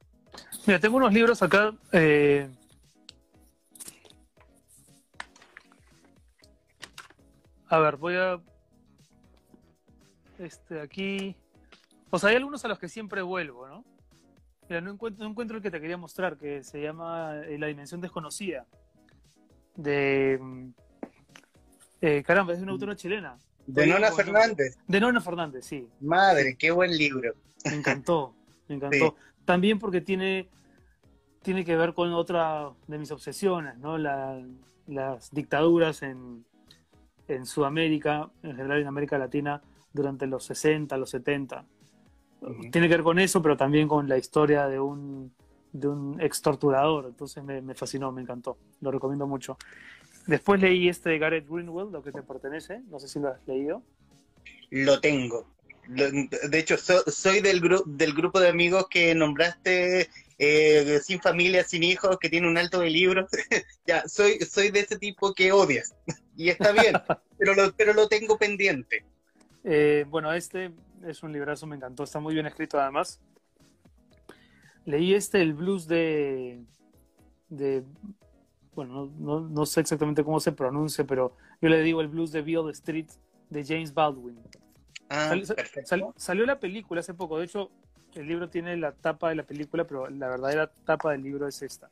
Mira, 0.66 0.80
tengo 0.80 0.98
unos 0.98 1.14
libros 1.14 1.42
acá. 1.42 1.74
Eh, 1.92 2.50
a 7.68 7.80
ver, 7.80 7.98
voy 7.98 8.16
a. 8.16 8.40
Este, 10.40 10.80
aquí. 10.80 11.36
O 12.10 12.20
sea, 12.20 12.30
hay 12.30 12.36
algunos 12.36 12.64
a 12.66 12.68
los 12.68 12.80
que 12.80 12.90
siempre 12.90 13.22
vuelvo, 13.22 13.68
¿no? 13.68 13.86
Mira, 14.70 14.82
no 14.82 14.92
encuentro, 14.92 15.24
no 15.24 15.32
encuentro 15.32 15.58
el 15.58 15.64
que 15.64 15.72
te 15.72 15.82
quería 15.82 15.98
mostrar, 15.98 16.38
que 16.38 16.64
se 16.64 16.82
llama 16.82 17.42
eh, 17.46 17.58
La 17.58 17.68
Dimensión 17.68 18.02
Desconocida. 18.02 18.66
De 19.76 20.40
eh, 22.02 22.24
caramba, 22.24 22.54
es 22.54 22.60
una 22.60 22.72
autora 22.72 22.96
chilena. 22.96 23.38
De 23.68 23.86
Nona 23.86 24.12
Fernández. 24.12 24.78
De 24.88 25.00
Nona 25.00 25.22
Fernández, 25.22 25.66
sí. 25.66 25.88
Madre, 26.02 26.56
qué 26.58 26.72
buen 26.72 26.98
libro. 26.98 27.34
Me 27.66 27.76
encantó, 27.76 28.36
me 28.68 28.76
encantó. 28.76 29.16
También 29.46 29.80
porque 29.80 30.02
tiene, 30.02 30.50
tiene 31.42 31.64
que 31.64 31.78
ver 31.78 31.94
con 31.94 32.12
otra 32.14 32.72
de 32.88 32.98
mis 32.98 33.12
obsesiones, 33.12 33.78
¿no? 33.78 33.98
las 33.98 35.32
dictaduras 35.32 36.02
en, 36.02 36.44
en 37.28 37.46
Sudamérica, 37.46 38.30
en 38.44 38.56
general 38.56 38.82
en 38.82 38.88
América 38.88 39.18
Latina, 39.18 39.62
durante 39.94 40.26
los 40.28 40.44
60, 40.46 40.98
los 40.98 41.10
70. 41.12 41.66
Tiene 42.72 42.88
que 42.88 42.96
ver 42.96 43.04
con 43.04 43.20
eso, 43.20 43.42
pero 43.42 43.56
también 43.56 43.88
con 43.88 44.10
la 44.10 44.18
historia 44.18 44.68
de 44.68 44.80
un, 44.80 45.34
de 45.72 45.88
un 45.88 46.20
ex 46.20 46.42
torturador. 46.42 47.06
Entonces 47.06 47.44
me, 47.44 47.62
me 47.62 47.76
fascinó, 47.76 48.12
me 48.12 48.22
encantó. 48.22 48.58
Lo 48.80 48.90
recomiendo 48.92 49.28
mucho. 49.28 49.58
Después 50.28 50.62
leí 50.62 50.88
este 50.88 51.10
de 51.10 51.20
Gareth 51.20 51.48
Greenwell, 51.48 51.92
lo 51.92 52.04
que 52.04 52.12
te 52.12 52.22
pertenece. 52.22 52.82
No 52.90 53.00
sé 53.00 53.08
si 53.08 53.20
lo 53.20 53.30
has 53.30 53.46
leído. 53.48 53.84
Lo 54.70 55.00
tengo. 55.00 55.48
De 55.88 56.60
hecho, 56.60 56.78
soy 56.78 57.42
del, 57.42 57.62
del 57.86 58.14
grupo 58.14 58.40
de 58.40 58.48
amigos 58.48 58.88
que 58.90 59.14
nombraste 59.16 60.10
eh, 60.38 61.00
sin 61.04 61.20
familia, 61.20 61.64
sin 61.64 61.84
hijos, 61.84 62.18
que 62.20 62.30
tiene 62.30 62.48
un 62.48 62.58
alto 62.58 62.80
de 62.80 62.90
libros. 62.90 63.30
ya, 63.86 64.08
soy, 64.08 64.40
soy 64.40 64.72
de 64.72 64.82
ese 64.82 64.98
tipo 64.98 65.34
que 65.34 65.52
odias. 65.52 65.96
y 66.38 66.50
está 66.50 66.72
bien, 66.72 66.96
pero, 67.38 67.56
lo, 67.56 67.72
pero 67.74 67.94
lo 67.94 68.08
tengo 68.08 68.38
pendiente. 68.38 69.04
Eh, 69.64 70.06
bueno, 70.08 70.34
este 70.34 70.72
es 71.06 71.24
un 71.24 71.34
librazo, 71.34 71.68
me 71.68 71.76
encantó. 71.76 72.04
Está 72.04 72.20
muy 72.20 72.34
bien 72.34 72.46
escrito 72.46 72.80
además. 72.80 73.20
Leí 74.86 75.14
este, 75.14 75.42
el 75.42 75.54
blues 75.54 75.88
de, 75.88 76.64
de 77.50 77.84
bueno, 78.76 79.12
no, 79.18 79.66
sé 79.66 79.82
exactamente 79.82 80.24
cómo 80.24 80.40
se 80.40 80.52
pronuncia, 80.52 81.04
pero 81.06 81.36
yo 81.62 81.70
le 81.70 81.82
digo 81.82 82.02
el 82.02 82.08
blues 82.08 82.32
de 82.32 82.42
Beale 82.42 82.72
Street 82.72 83.08
de 83.50 83.66
James 83.66 83.94
Baldwin. 83.94 84.40
Ah, 85.10 85.36
salió 86.16 86.46
la 86.46 86.60
película 86.60 87.02
hace 87.02 87.14
poco, 87.14 87.38
de 87.38 87.46
hecho 87.46 87.70
el 88.16 88.28
libro 88.28 88.50
tiene 88.50 88.78
la 88.78 88.94
tapa 88.94 89.30
de 89.30 89.36
la 89.36 89.44
película, 89.44 89.86
pero 89.86 90.10
la 90.10 90.30
verdadera 90.30 90.72
tapa 90.86 91.12
del 91.12 91.24
libro 91.24 91.48
es 91.48 91.62
esta. 91.62 91.90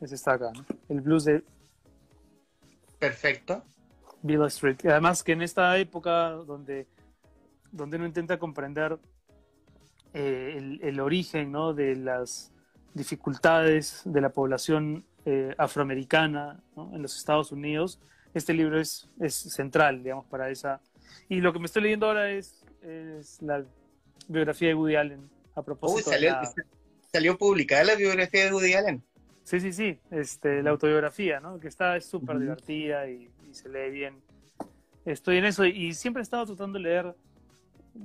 Es 0.00 0.12
esta 0.12 0.32
acá, 0.32 0.52
el 0.88 1.00
blues 1.00 1.24
de... 1.24 1.44
Perfecto. 2.98 3.62
Beale 4.22 4.46
Street. 4.46 4.78
Y 4.84 4.88
además 4.88 5.22
que 5.22 5.32
en 5.32 5.42
esta 5.42 5.76
época 5.78 6.30
donde, 6.30 6.86
donde 7.70 7.96
uno 7.96 8.06
intenta 8.06 8.38
comprender 8.38 8.98
eh, 10.14 10.54
el, 10.56 10.80
el, 10.82 11.00
origen 11.00 11.52
¿no? 11.52 11.74
de 11.74 11.96
las 11.96 12.51
dificultades 12.94 14.02
de 14.04 14.20
la 14.20 14.30
población 14.30 15.04
eh, 15.24 15.54
afroamericana 15.56 16.60
en 16.76 17.02
los 17.02 17.16
Estados 17.16 17.52
Unidos, 17.52 18.00
este 18.34 18.54
libro 18.54 18.80
es, 18.80 19.08
es 19.20 19.34
central, 19.34 20.02
digamos, 20.02 20.26
para 20.26 20.50
esa. 20.50 20.80
Y 21.28 21.40
lo 21.40 21.52
que 21.52 21.58
me 21.58 21.66
estoy 21.66 21.82
leyendo 21.82 22.06
ahora 22.06 22.30
es, 22.30 22.64
es 22.82 23.40
la 23.42 23.64
biografía 24.28 24.68
de 24.68 24.74
Woody 24.74 24.96
Allen, 24.96 25.30
a 25.54 25.62
propósito. 25.62 26.10
salió, 26.10 26.34
salió, 27.12 27.38
publicada 27.38 27.84
la 27.84 27.94
biografía 27.94 28.44
de 28.44 28.52
Woody 28.52 28.72
Allen. 28.74 29.02
Sí, 29.44 29.60
sí, 29.60 29.72
sí, 29.72 29.98
este, 30.10 30.62
la 30.62 30.70
autobiografía, 30.70 31.40
¿no? 31.40 31.58
Que 31.58 31.68
está 31.68 32.00
súper 32.00 32.38
divertida 32.38 33.08
y, 33.08 33.30
se 33.52 33.68
lee 33.68 33.90
bien. 33.90 34.14
Estoy 35.04 35.36
en 35.36 35.44
eso 35.44 35.66
y 35.66 35.92
siempre 35.92 36.22
he 36.22 36.24
estado 36.24 36.46
tratando 36.46 36.78
de 36.78 36.84
leer, 36.84 37.14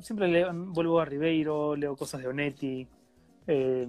siempre 0.01 0.27
leo, 0.27 0.51
vuelvo 0.53 0.99
a 0.99 1.05
Ribeiro, 1.05 1.75
leo 1.75 1.95
cosas 1.95 2.21
de 2.21 2.27
Onetti, 2.27 2.85
eh, 3.45 3.87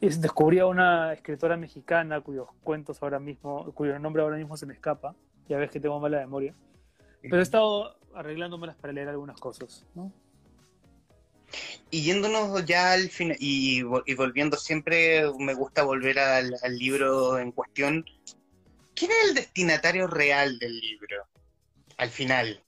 descubrí 0.00 0.58
a 0.58 0.66
una 0.66 1.12
escritora 1.12 1.56
mexicana 1.56 2.20
cuyos 2.20 2.48
cuentos 2.62 3.02
ahora 3.02 3.18
mismo, 3.18 3.72
cuyo 3.74 3.98
nombre 3.98 4.22
ahora 4.22 4.36
mismo 4.36 4.56
se 4.56 4.66
me 4.66 4.72
escapa, 4.72 5.14
ya 5.48 5.58
ves 5.58 5.70
que 5.70 5.80
tengo 5.80 6.00
mala 6.00 6.20
memoria, 6.20 6.54
Pero 7.22 7.38
he 7.38 7.42
estado 7.42 7.96
arreglándomelas 8.14 8.76
para 8.76 8.92
leer 8.92 9.08
algunas 9.08 9.38
cosas, 9.38 9.86
¿no? 9.94 10.12
Y 11.90 12.02
yéndonos 12.02 12.64
ya 12.64 12.92
al 12.92 13.08
final, 13.10 13.36
y, 13.40 13.82
volviendo 13.82 14.56
siempre, 14.56 15.24
me 15.38 15.54
gusta 15.54 15.82
volver 15.82 16.18
al, 16.18 16.52
libro 16.78 17.38
en 17.38 17.50
cuestión. 17.50 18.04
¿Quién 18.94 19.10
es 19.10 19.28
el 19.28 19.34
destinatario 19.34 20.06
real 20.06 20.58
del 20.60 20.78
libro? 20.78 21.26
Al 21.96 22.10
final, 22.10 22.62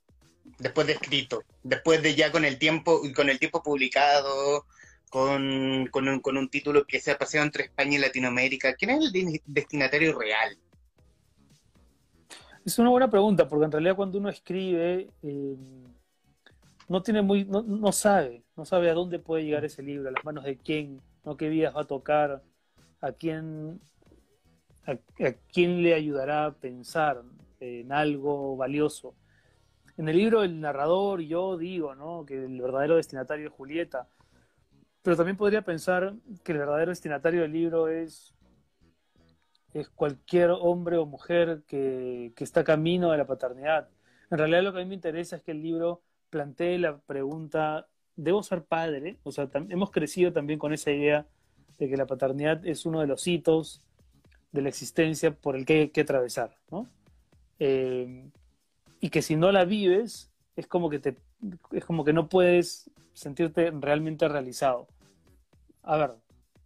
después 0.58 0.88
de 0.88 0.94
escrito, 0.94 1.44
después 1.62 2.02
de 2.02 2.16
ya 2.16 2.32
con 2.32 2.44
el 2.44 2.58
tiempo, 2.58 3.00
con 3.14 3.30
el 3.30 3.38
tiempo 3.38 3.62
publicado, 3.62 4.66
con, 5.12 5.88
con, 5.90 6.38
un, 6.38 6.48
título 6.48 6.86
que 6.86 6.98
se 6.98 7.10
ha 7.10 7.18
paseado 7.18 7.44
entre 7.44 7.64
España 7.64 7.98
y 7.98 8.00
Latinoamérica. 8.00 8.74
¿Quién 8.74 8.92
es 8.92 9.14
el 9.14 9.42
destinatario 9.44 10.18
real? 10.18 10.56
Es 12.64 12.78
una 12.78 12.88
buena 12.88 13.10
pregunta, 13.10 13.46
porque 13.46 13.66
en 13.66 13.72
realidad 13.72 13.94
cuando 13.94 14.16
uno 14.16 14.30
escribe, 14.30 15.10
eh, 15.22 15.56
no 16.88 17.02
tiene 17.02 17.20
muy, 17.20 17.44
no, 17.44 17.92
sabe, 17.92 18.42
no 18.56 18.64
sabe 18.64 18.88
a 18.88 18.94
dónde 18.94 19.18
puede 19.18 19.44
llegar 19.44 19.66
ese 19.66 19.82
libro, 19.82 20.08
a 20.08 20.12
las 20.12 20.24
manos 20.24 20.44
de 20.44 20.56
quién, 20.56 21.02
¿no? 21.26 21.36
qué 21.36 21.50
vías 21.50 21.76
va 21.76 21.82
a 21.82 21.86
tocar, 21.86 22.42
a 23.02 23.12
quién, 23.12 23.82
a, 24.86 24.96
quién 25.52 25.82
le 25.82 25.92
ayudará 25.92 26.46
a 26.46 26.54
pensar 26.54 27.22
en 27.60 27.92
algo 27.92 28.56
valioso. 28.56 29.14
En 29.98 30.08
el 30.08 30.16
libro 30.16 30.42
el 30.42 30.58
narrador 30.58 31.20
yo 31.20 31.58
digo, 31.58 31.94
¿no? 31.94 32.24
que 32.24 32.42
el 32.42 32.62
verdadero 32.62 32.96
destinatario 32.96 33.48
es 33.48 33.52
Julieta, 33.52 34.08
pero 35.02 35.16
también 35.16 35.36
podría 35.36 35.62
pensar 35.62 36.14
que 36.44 36.52
el 36.52 36.58
verdadero 36.58 36.90
destinatario 36.90 37.42
del 37.42 37.52
libro 37.52 37.88
es 37.88 38.34
es 39.74 39.88
cualquier 39.88 40.50
hombre 40.50 40.98
o 40.98 41.06
mujer 41.06 41.62
que, 41.66 42.32
que, 42.36 42.44
está 42.44 42.62
camino 42.62 43.10
de 43.10 43.18
la 43.18 43.26
paternidad. 43.26 43.88
En 44.30 44.38
realidad 44.38 44.62
lo 44.62 44.72
que 44.72 44.80
a 44.80 44.82
mí 44.82 44.88
me 44.88 44.94
interesa 44.94 45.36
es 45.36 45.42
que 45.42 45.52
el 45.52 45.62
libro 45.62 46.02
plantee 46.30 46.78
la 46.78 46.98
pregunta, 46.98 47.86
¿debo 48.16 48.42
ser 48.42 48.64
padre? 48.64 49.18
O 49.22 49.32
sea, 49.32 49.48
hemos 49.70 49.90
crecido 49.90 50.32
también 50.32 50.58
con 50.58 50.72
esa 50.72 50.90
idea 50.90 51.26
de 51.78 51.88
que 51.88 51.96
la 51.96 52.06
paternidad 52.06 52.66
es 52.66 52.86
uno 52.86 53.00
de 53.00 53.06
los 53.06 53.26
hitos 53.26 53.82
de 54.52 54.62
la 54.62 54.68
existencia 54.68 55.34
por 55.34 55.56
el 55.56 55.64
que 55.64 55.80
hay 55.80 55.88
que 55.88 56.02
atravesar, 56.02 56.56
¿no? 56.70 56.86
Eh, 57.58 58.30
y 59.00 59.10
que 59.10 59.22
si 59.22 59.36
no 59.36 59.50
la 59.52 59.64
vives, 59.64 60.30
es 60.56 60.66
como 60.66 60.90
que 60.90 60.98
te 60.98 61.16
es 61.72 61.84
como 61.84 62.04
que 62.04 62.12
no 62.12 62.28
puedes 62.28 62.90
sentirte 63.14 63.72
realmente 63.72 64.28
realizado. 64.28 64.86
A 65.82 65.96
ver, 65.96 66.14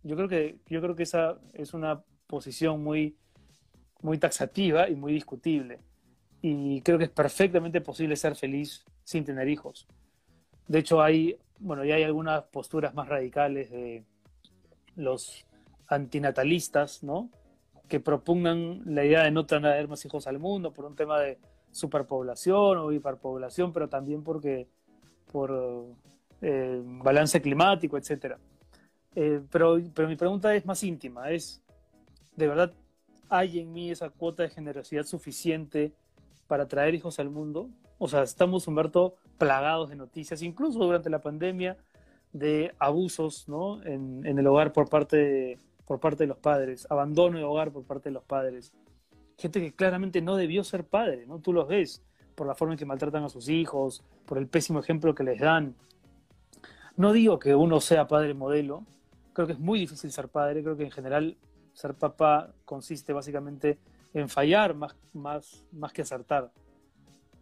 yo 0.03 0.17
creo 0.17 0.29
que 0.29 0.59
yo 0.69 0.81
creo 0.81 0.95
que 0.95 1.03
esa 1.05 1.39
es 1.55 1.75
una 1.75 2.03
posición 2.27 2.83
muy, 2.83 3.17
muy 4.03 4.19
taxativa 4.19 4.89
y 4.89 4.95
muy 4.95 5.13
discutible. 5.13 5.81
Y 6.43 6.81
creo 6.83 6.99
que 6.99 7.05
es 7.05 7.11
perfectamente 7.11 7.81
posible 7.81 8.17
ser 8.17 8.37
feliz 8.37 8.85
sin 9.05 9.25
tener 9.25 9.49
hijos. 9.49 9.89
De 10.69 10.81
hecho, 10.81 11.01
hay, 11.01 11.39
bueno, 11.59 11.85
ya 11.85 11.95
hay 11.95 12.03
algunas 12.03 12.45
posturas 12.45 12.95
más 12.95 13.09
radicales 13.09 13.71
de 13.71 14.05
los 14.97 15.47
antinatalistas, 15.89 17.03
¿no? 17.03 17.31
Que 17.89 18.01
propugnan 18.01 18.83
la 18.85 19.05
idea 19.05 19.23
de 19.23 19.31
no 19.31 19.47
tener 19.47 19.89
más 19.89 20.05
hijos 20.05 20.27
al 20.27 20.39
mundo 20.39 20.73
por 20.73 20.85
un 20.85 20.97
tema 20.97 21.21
de 21.21 21.39
superpoblación 21.71 22.79
o 22.79 22.93
hiperpoblación, 22.93 23.73
pero 23.73 23.89
también 23.89 24.23
porque 24.23 24.69
por 25.31 25.95
eh, 26.41 26.81
balance 26.85 27.41
climático, 27.41 27.97
etc. 27.97 28.37
Eh, 29.17 29.41
pero, 29.51 29.81
pero 29.95 30.09
mi 30.09 30.15
pregunta 30.15 30.55
es 30.55 30.65
más 30.67 30.85
íntima, 30.85 31.31
es 31.31 31.63
de 32.37 32.47
verdad 32.47 32.73
hay 33.29 33.59
en 33.59 33.73
mí 33.73 33.91
esa 33.91 34.11
cuota 34.11 34.43
de 34.43 34.51
generosidad 34.51 35.05
suficiente 35.05 35.93
para 36.47 36.69
traer 36.69 36.95
hijos 36.95 37.19
al 37.19 37.31
mundo. 37.31 37.71
O 37.99 38.09
sea, 38.09 38.23
estamos, 38.23 38.69
Humberto, 38.69 39.17
plagados 39.39 39.89
de 39.89 39.97
noticias, 39.97 40.43
incluso 40.43 40.79
durante 40.79 41.11
la 41.11 41.23
pandemia, 41.23 41.77
de 42.33 42.75
abusos 42.79 43.49
¿no? 43.49 43.83
en, 43.85 44.25
el 44.27 44.47
hogar 44.47 44.73
por 44.73 44.89
parte, 44.89 45.17
de, 45.17 45.59
por 45.87 45.99
parte 45.99 46.25
de 46.25 46.29
los 46.29 46.39
padres, 46.39 46.87
abandono 46.91 47.39
de 47.39 47.45
hogar 47.45 47.73
por 47.73 47.85
parte 47.85 48.11
de 48.11 48.13
los 48.13 48.25
padres. 48.25 48.75
Gente 49.39 49.61
que 49.61 49.73
claramente 49.73 50.21
no 50.21 50.37
debió 50.37 50.63
ser 50.63 50.85
padre, 50.85 51.27
¿no? 51.27 51.41
Tú 51.41 51.53
los 51.53 51.69
ves 51.69 52.03
por 52.35 52.47
la 52.47 52.55
forma 52.55 52.75
en 52.75 52.79
que 52.79 52.85
maltratan 52.85 53.25
a 53.25 53.29
sus 53.31 53.49
hijos, 53.49 54.05
por 54.27 54.39
el 54.39 54.47
pésimo 54.47 54.79
ejemplo 54.79 55.15
que 55.15 55.25
les 55.25 55.41
dan. 55.41 55.75
No 56.97 57.13
digo 57.13 57.39
que 57.39 57.55
uno 57.55 57.81
sea 57.81 58.07
padre 58.07 58.35
modelo, 58.35 58.85
creo 59.37 59.47
que 59.47 59.53
es 59.53 59.59
muy 59.59 59.79
difícil 59.79 60.11
ser 60.11 60.29
padre, 60.29 60.63
creo 60.63 60.79
que 60.79 60.85
en 60.85 60.91
general 60.91 61.37
ser 61.75 61.93
papá 61.93 62.55
consiste 62.65 63.13
básicamente 63.13 63.79
en 64.15 64.31
fallar 64.31 64.73
más, 64.73 64.97
más, 65.13 65.63
más 65.73 65.93
que 65.93 66.01
acertar. 66.01 66.51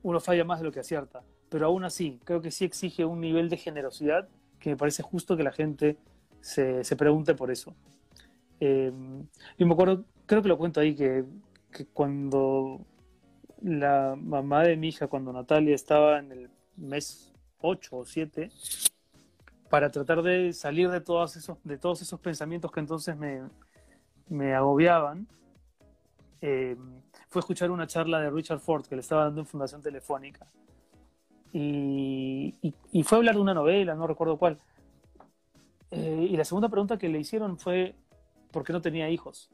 Uno 0.03 0.19
falla 0.19 0.45
más 0.45 0.59
de 0.59 0.65
lo 0.65 0.73
que 0.73 0.81
acierta, 0.81 1.23
pero 1.49 1.67
aún 1.67 1.85
así 1.85 2.19
creo 2.25 2.43
que 2.43 2.51
sí 2.51 2.65
exige 2.65 3.05
un 3.05 3.21
nivel 3.21 3.49
de 3.49 3.59
generosidad 3.59 4.27
que 4.59 4.71
me 4.71 4.77
parece 4.77 5.05
justo 5.05 5.37
que 5.37 5.45
la 5.45 5.53
gente 5.53 5.97
se, 6.41 6.83
se 6.83 6.97
pregunte 6.97 7.37
por 7.37 7.53
eso. 7.53 7.77
Eh, 8.59 8.91
y 9.57 9.65
me 9.65 9.73
acuerdo, 9.75 10.05
creo 10.27 10.43
que 10.43 10.49
lo 10.49 10.59
cuento 10.59 10.81
ahí, 10.81 10.97
que, 10.97 11.25
que 11.71 11.87
cuando 11.87 12.81
la 13.63 14.17
mamá 14.21 14.65
de 14.65 14.77
mi 14.77 14.89
hija, 14.89 15.07
cuando 15.07 15.33
Natalia 15.33 15.77
estaba 15.77 16.19
en 16.19 16.33
el 16.33 16.51
mes 16.77 17.33
8 17.61 17.97
o 17.97 18.05
7, 18.05 18.51
para 19.71 19.91
tratar 19.91 20.23
de 20.23 20.53
salir 20.53 20.91
de 20.91 21.01
todos 21.01 21.37
esos, 21.37 21.59
de 21.65 21.79
todos 21.79 22.03
esos 22.03 22.21
pensamientos 22.21 22.71
que 22.71 22.81
entonces 22.81 23.17
me, 23.17 23.43
me 24.29 24.55
agobiaban, 24.55 25.27
eh, 26.41 26.77
fue 27.29 27.41
escuchar 27.41 27.71
una 27.71 27.87
charla 27.87 28.21
de 28.21 28.31
Richard 28.31 28.61
Ford 28.61 28.87
que 28.87 28.95
le 28.95 29.01
estaba 29.01 29.25
dando 29.25 29.41
en 29.41 29.47
Fundación 29.47 29.83
Telefónica. 29.83 30.47
Y, 31.53 32.75
fue 33.05 33.19
hablar 33.19 33.37
de 33.37 33.41
una 33.41 33.55
novela, 33.55 33.95
no 33.95 34.07
recuerdo 34.07 34.37
cuál. 34.37 34.59
Eh, 35.91 36.29
y 36.31 36.37
la 36.37 36.45
segunda 36.45 36.69
pregunta 36.69 36.99
que 36.99 37.09
le 37.09 37.21
hicieron 37.21 37.59
fue, 37.59 37.95
¿por 38.51 38.65
qué 38.65 38.73
no 38.73 38.81
tenía 38.81 39.09
hijos? 39.09 39.51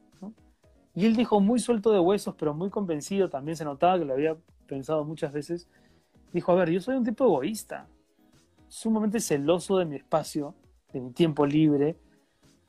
Y 0.93 1.05
él 1.05 1.15
dijo, 1.15 1.39
muy 1.39 1.59
suelto 1.59 1.91
de 1.91 1.99
huesos, 1.99 2.35
pero 2.37 2.53
muy 2.53 2.69
convencido, 2.69 3.29
también 3.29 3.55
se 3.55 3.63
notaba 3.63 3.97
que 3.97 4.05
lo 4.05 4.13
había 4.13 4.35
pensado 4.67 5.05
muchas 5.05 5.31
veces, 5.31 5.69
dijo, 6.33 6.51
a 6.51 6.55
ver, 6.55 6.69
yo 6.69 6.81
soy 6.81 6.97
un 6.97 7.05
tipo 7.05 7.23
egoísta, 7.23 7.87
sumamente 8.71 9.19
celoso 9.19 9.77
de 9.77 9.85
mi 9.85 9.97
espacio, 9.97 10.55
de 10.93 11.01
mi 11.01 11.11
tiempo 11.11 11.45
libre, 11.45 11.97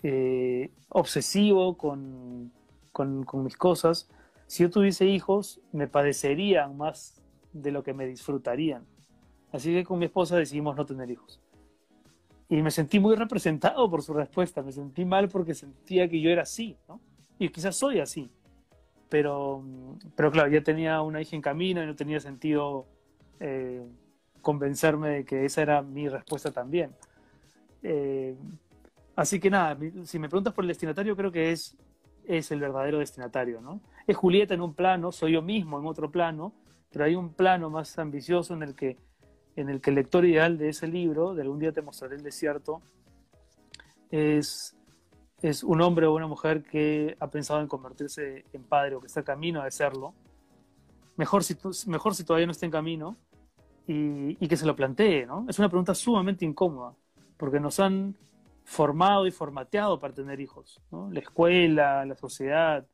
eh, 0.02 0.72
obsesivo 0.88 1.78
con, 1.78 2.50
mis 3.44 3.56
cosas, 3.56 4.10
si 4.48 4.64
yo 4.64 4.70
tuviese 4.70 5.06
hijos, 5.06 5.60
me 5.70 5.86
padecerían 5.86 6.76
más 6.76 7.22
de 7.52 7.70
lo 7.70 7.84
que 7.84 7.94
me 7.94 8.06
disfrutarían. 8.06 8.84
Así 9.52 9.72
que 9.72 9.84
con 9.84 10.00
mi 10.00 10.06
esposa 10.06 10.36
decidimos 10.36 10.76
no 10.76 10.84
tener 10.84 11.08
hijos. 11.08 11.40
Y 12.48 12.62
me 12.62 12.72
sentí 12.72 12.98
muy 12.98 13.14
representado 13.14 13.88
por 13.88 14.02
su 14.02 14.12
respuesta, 14.12 14.60
me 14.60 14.72
sentí 14.72 15.04
mal 15.04 15.28
porque 15.28 15.54
sentía 15.54 16.08
que 16.08 16.20
yo 16.20 16.30
era 16.30 16.42
así, 16.42 16.76
Y 17.38 17.48
quizás 17.50 17.76
soy 17.76 18.00
así. 18.00 18.28
Pero, 19.08 19.62
pero 20.16 20.32
claro, 20.32 20.50
ya 20.50 20.64
tenía 20.64 21.00
una 21.00 21.22
hija 21.22 21.36
en 21.36 21.42
camino 21.42 21.80
y 21.80 21.86
no 21.86 21.94
tenía 21.94 22.18
sentido 22.18 22.86
eh, 23.38 23.86
convencerme 24.42 25.08
de 25.08 25.24
que 25.24 25.44
esa 25.46 25.62
era 25.62 25.82
mi 25.82 26.08
respuesta 26.08 26.50
también. 26.50 26.94
Eh, 27.82 28.36
Así 29.14 29.40
que 29.40 29.50
nada, 29.50 29.78
si 30.04 30.18
me 30.18 30.28
preguntas 30.28 30.54
por 30.54 30.64
el 30.64 30.68
destinatario, 30.68 31.16
creo 31.16 31.30
que 31.30 31.52
es, 31.52 31.76
es 32.24 32.50
el 32.50 32.60
verdadero 32.60 32.98
destinatario, 32.98 33.60
¿no? 33.60 33.80
Es 34.06 34.16
Julieta 34.16 34.54
en 34.54 34.62
un 34.62 34.74
plano, 34.74 35.12
soy 35.12 35.32
yo 35.32 35.42
mismo 35.42 35.78
en 35.78 35.86
otro 35.86 36.10
plano, 36.10 36.54
pero 36.90 37.04
hay 37.04 37.14
un 37.14 37.34
plano 37.34 37.68
más 37.68 37.98
ambicioso 37.98 38.54
en 38.54 38.62
el 38.62 38.74
que, 38.74 38.96
en 39.56 39.68
el, 39.68 39.80
que 39.80 39.90
lector 39.90 40.24
ideal 40.24 40.56
de 40.56 40.70
ese 40.70 40.86
libro, 40.86 41.34
de 41.34 41.42
algún 41.42 41.58
día 41.58 41.72
te 41.72 41.82
mostraré 41.82 42.16
el 42.16 42.22
desierto, 42.22 42.80
es, 44.10 44.74
es 45.42 45.62
un 45.62 45.82
hombre 45.82 46.06
o 46.06 46.14
una 46.14 46.26
mujer 46.26 46.62
que 46.62 47.16
ha 47.20 47.28
pensado 47.28 47.60
en 47.60 47.68
convertirse 47.68 48.46
en 48.52 48.64
padre 48.64 48.94
o 48.94 49.00
que 49.00 49.08
está 49.08 49.22
camino 49.22 49.62
de 49.62 49.70
serlo. 49.70 50.14
Mejor 51.16 51.44
si, 51.44 51.56
mejor 51.86 52.14
si 52.14 52.24
todavía 52.24 52.46
no 52.46 52.52
está 52.52 52.64
en 52.64 52.72
camino 52.72 53.16
y, 53.86 54.44
y 54.44 54.48
que 54.48 54.56
se 54.56 54.66
lo 54.66 54.76
plantee, 54.76 55.26
¿no? 55.26 55.46
Es 55.48 55.58
una 55.58 55.68
pregunta 55.68 55.94
sumamente 55.94 56.44
incómoda, 56.44 56.94
porque 57.36 57.60
nos 57.60 57.80
han 57.80 58.14
formado 58.64 59.26
y 59.26 59.30
formateado 59.30 59.98
para 59.98 60.14
tener 60.14 60.40
hijos? 60.40 60.80
La 61.10 61.20
escuela, 61.20 62.04
la 62.04 62.14
sociedad. 62.16 62.86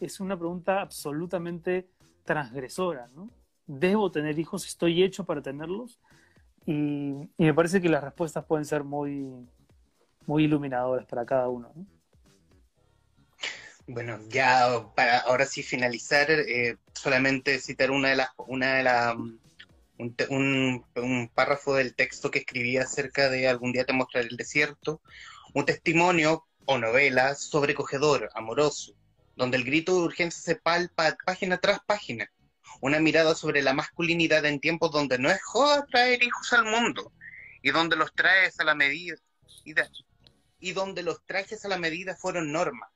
Es 0.00 0.20
una 0.20 0.36
pregunta 0.36 0.80
absolutamente 0.80 1.88
transgresora. 2.24 3.08
¿no? 3.14 3.30
¿Debo 3.66 4.10
tener 4.10 4.38
hijos? 4.38 4.66
¿Estoy 4.66 5.02
hecho 5.02 5.24
para 5.24 5.42
tenerlos? 5.42 6.00
Y, 6.66 7.28
me 7.36 7.54
parece 7.54 7.80
que 7.80 7.88
las 7.88 8.02
respuestas 8.02 8.44
pueden 8.44 8.64
ser 8.64 8.84
muy, 8.84 9.46
muy 10.26 10.44
iluminadoras 10.44 11.06
para 11.06 11.26
cada 11.26 11.48
uno. 11.48 11.72
Bueno, 13.86 14.18
ya 14.30 14.86
para 14.94 15.18
ahora 15.18 15.44
sí 15.44 15.62
finalizar, 15.62 16.30
eh, 16.30 16.78
solamente 16.94 17.58
citar 17.58 17.90
una 17.90 18.08
de 18.08 18.16
las, 18.16 18.30
una 18.38 18.76
de 18.76 18.82
las 18.82 19.14
un, 19.98 20.84
un, 20.96 21.30
párrafo 21.34 21.74
del 21.74 21.94
texto 21.94 22.30
que 22.30 22.40
escribí 22.40 22.76
acerca 22.76 23.28
de 23.28 23.48
Algún 23.48 23.72
día 23.72 23.84
te 23.84 23.92
mostraré 23.92 24.28
el 24.28 24.36
desierto, 24.36 25.00
un 25.52 25.64
testimonio 25.64 26.46
o 26.66 26.78
novela 26.78 27.34
sobrecogedor, 27.34 28.30
amoroso, 28.34 28.94
donde 29.36 29.56
el 29.56 29.64
grito 29.64 29.94
de 29.94 30.04
urgencia 30.04 30.42
se 30.42 30.56
palpa 30.56 31.16
página 31.24 31.58
tras 31.58 31.80
página, 31.86 32.30
una 32.80 33.00
mirada 33.00 33.34
sobre 33.34 33.62
la 33.62 33.72
masculinidad 33.72 34.44
en 34.44 34.60
tiempos 34.60 34.90
donde 34.90 35.18
no 35.18 35.30
es 35.30 35.42
joda 35.42 35.86
traer 35.90 36.22
hijos 36.22 36.52
al 36.52 36.64
mundo 36.64 37.12
y 37.62 37.70
donde 37.70 37.96
los 37.96 38.12
traes 38.14 38.58
a 38.60 38.64
la 38.64 38.74
medida 38.74 39.16
y 40.60 40.72
donde 40.72 41.02
los 41.02 41.24
trajes 41.24 41.64
a 41.64 41.68
la 41.68 41.78
medida 41.78 42.16
fueron 42.16 42.52
normas. 42.52 42.90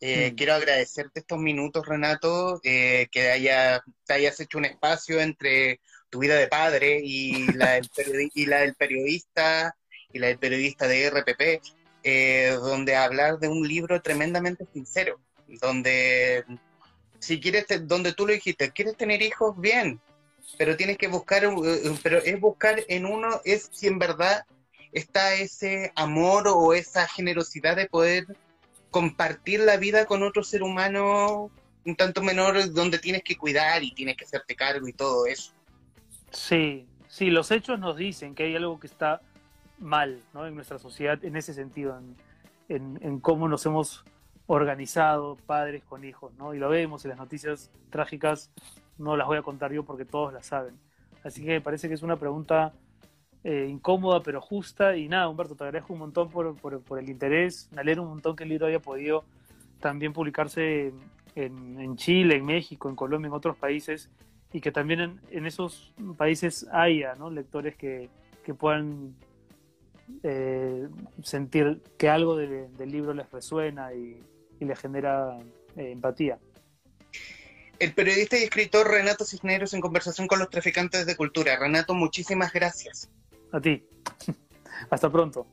Eh, 0.00 0.32
mm. 0.32 0.36
Quiero 0.36 0.54
agradecerte 0.54 1.20
estos 1.20 1.38
minutos, 1.38 1.86
Renato, 1.86 2.60
eh, 2.62 3.08
que 3.10 3.30
haya, 3.30 3.82
te 4.04 4.14
hayas 4.14 4.38
hecho 4.40 4.58
un 4.58 4.66
espacio 4.66 5.20
entre 5.20 5.80
tu 6.10 6.20
vida 6.20 6.36
de 6.36 6.48
padre 6.48 7.00
y 7.02 7.52
la 7.52 7.72
del, 7.72 7.88
y 8.34 8.46
la 8.46 8.58
del 8.60 8.74
periodista 8.74 9.76
y 10.12 10.18
la 10.18 10.28
del 10.28 10.38
periodista 10.38 10.88
de 10.88 11.10
RPP, 11.10 11.62
eh, 12.02 12.56
donde 12.60 12.96
hablar 12.96 13.38
de 13.38 13.48
un 13.48 13.66
libro 13.66 14.00
tremendamente 14.00 14.66
sincero, 14.72 15.20
donde 15.60 16.44
si 17.18 17.40
quieres, 17.40 17.66
donde 17.82 18.12
tú 18.12 18.26
lo 18.26 18.32
dijiste, 18.32 18.70
quieres 18.70 18.96
tener 18.96 19.22
hijos, 19.22 19.58
bien, 19.58 20.00
pero 20.58 20.76
tienes 20.76 20.96
que 20.96 21.08
buscar, 21.08 21.48
pero 22.02 22.18
es 22.18 22.40
buscar 22.40 22.82
en 22.88 23.06
uno, 23.06 23.40
es 23.44 23.68
si 23.72 23.88
en 23.88 23.98
verdad 23.98 24.44
está 24.92 25.34
ese 25.34 25.92
amor 25.96 26.48
o 26.48 26.72
esa 26.72 27.06
generosidad 27.08 27.76
de 27.76 27.86
poder 27.86 28.26
compartir 28.90 29.60
la 29.60 29.76
vida 29.76 30.06
con 30.06 30.22
otro 30.22 30.42
ser 30.42 30.62
humano 30.62 31.50
un 31.84 31.96
tanto 31.96 32.22
menor 32.22 32.72
donde 32.72 32.98
tienes 32.98 33.22
que 33.22 33.36
cuidar 33.36 33.82
y 33.82 33.92
tienes 33.92 34.16
que 34.16 34.24
hacerte 34.24 34.56
cargo 34.56 34.88
y 34.88 34.92
todo 34.92 35.26
eso. 35.26 35.52
Sí, 36.36 36.86
sí, 37.08 37.30
los 37.30 37.50
hechos 37.50 37.80
nos 37.80 37.96
dicen 37.96 38.34
que 38.34 38.44
hay 38.44 38.54
algo 38.54 38.78
que 38.78 38.86
está 38.86 39.22
mal 39.78 40.20
¿no? 40.34 40.46
en 40.46 40.54
nuestra 40.54 40.78
sociedad 40.78 41.24
en 41.24 41.34
ese 41.34 41.54
sentido, 41.54 41.98
en, 42.68 42.98
en, 43.00 43.20
cómo 43.20 43.48
nos 43.48 43.64
hemos 43.64 44.04
organizado 44.46 45.36
padres 45.46 45.82
con 45.82 46.04
hijos, 46.04 46.34
¿no? 46.34 46.54
Y 46.54 46.58
lo 46.58 46.68
vemos 46.68 47.04
en 47.04 47.10
las 47.10 47.18
noticias 47.18 47.70
trágicas, 47.90 48.52
no 48.98 49.16
las 49.16 49.26
voy 49.26 49.38
a 49.38 49.42
contar 49.42 49.72
yo 49.72 49.84
porque 49.84 50.04
todos 50.04 50.32
las 50.32 50.46
saben. 50.46 50.78
Así 51.24 51.42
que 51.42 51.52
me 51.52 51.60
parece 51.62 51.88
que 51.88 51.94
es 51.94 52.02
una 52.02 52.16
pregunta 52.16 52.74
eh, 53.42 53.66
incómoda 53.68 54.22
pero 54.22 54.40
justa. 54.42 54.94
Y 54.94 55.08
nada, 55.08 55.28
Humberto, 55.28 55.56
te 55.56 55.64
agradezco 55.64 55.94
un 55.94 56.00
montón 56.00 56.28
por, 56.28 56.54
por, 56.54 56.98
el 56.98 57.08
interés. 57.08 57.68
Me 57.72 57.80
alegro 57.80 58.02
un 58.02 58.10
montón 58.10 58.36
que 58.36 58.44
el 58.44 58.50
libro 58.50 58.66
haya 58.66 58.80
podido 58.80 59.24
también 59.80 60.12
publicarse 60.12 60.92
en, 61.34 61.80
en, 61.80 61.96
Chile, 61.96 62.36
en 62.36 62.44
México, 62.44 62.90
en 62.90 62.94
Colombia, 62.94 63.28
en 63.28 63.34
otros 63.34 63.56
países, 63.56 64.10
y 64.52 64.60
que 64.60 64.72
también 64.72 65.00
en, 65.00 65.20
en 65.30 65.46
esos 65.46 65.92
países 66.16 66.66
haya 66.72 67.14
¿no? 67.14 67.30
lectores 67.30 67.76
que, 67.76 68.08
que 68.44 68.54
puedan 68.54 69.14
eh, 70.22 70.88
sentir 71.22 71.82
que 71.98 72.08
algo 72.08 72.36
del 72.36 72.90
libro 72.90 73.12
les 73.12 73.30
resuena 73.30 73.92
y, 73.92 74.22
y 74.60 74.64
les 74.64 74.78
genera 74.78 75.38
eh, 75.76 75.90
empatía. 75.90 76.38
El 77.78 77.92
periodista 77.92 78.38
y 78.38 78.44
escritor 78.44 78.88
Renato 78.88 79.24
Cisneros 79.24 79.74
en 79.74 79.80
conversación 79.80 80.26
con 80.28 80.38
los 80.38 80.48
traficantes 80.48 81.04
de 81.04 81.16
cultura. 81.16 81.56
Renato, 81.58 81.92
muchísimas 81.92 82.52
gracias. 82.52 83.10
A 83.52 83.60
ti. 83.60 83.84
Hasta 84.90 85.10
pronto. 85.10 85.46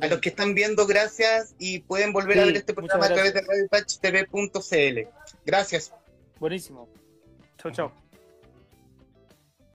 A 0.00 0.06
los 0.06 0.20
que 0.20 0.28
están 0.28 0.54
viendo, 0.54 0.86
gracias 0.86 1.54
y 1.58 1.80
pueden 1.80 2.12
volver 2.12 2.38
a 2.40 2.44
ver 2.44 2.56
este 2.56 2.74
programa 2.74 3.06
a 3.06 3.08
través 3.08 3.32
de 3.32 3.40
radiopatchtv.cl. 3.40 5.08
Gracias. 5.46 5.94
Buenísimo. 6.38 6.88
Chao, 7.56 7.72
chao. 7.72 8.07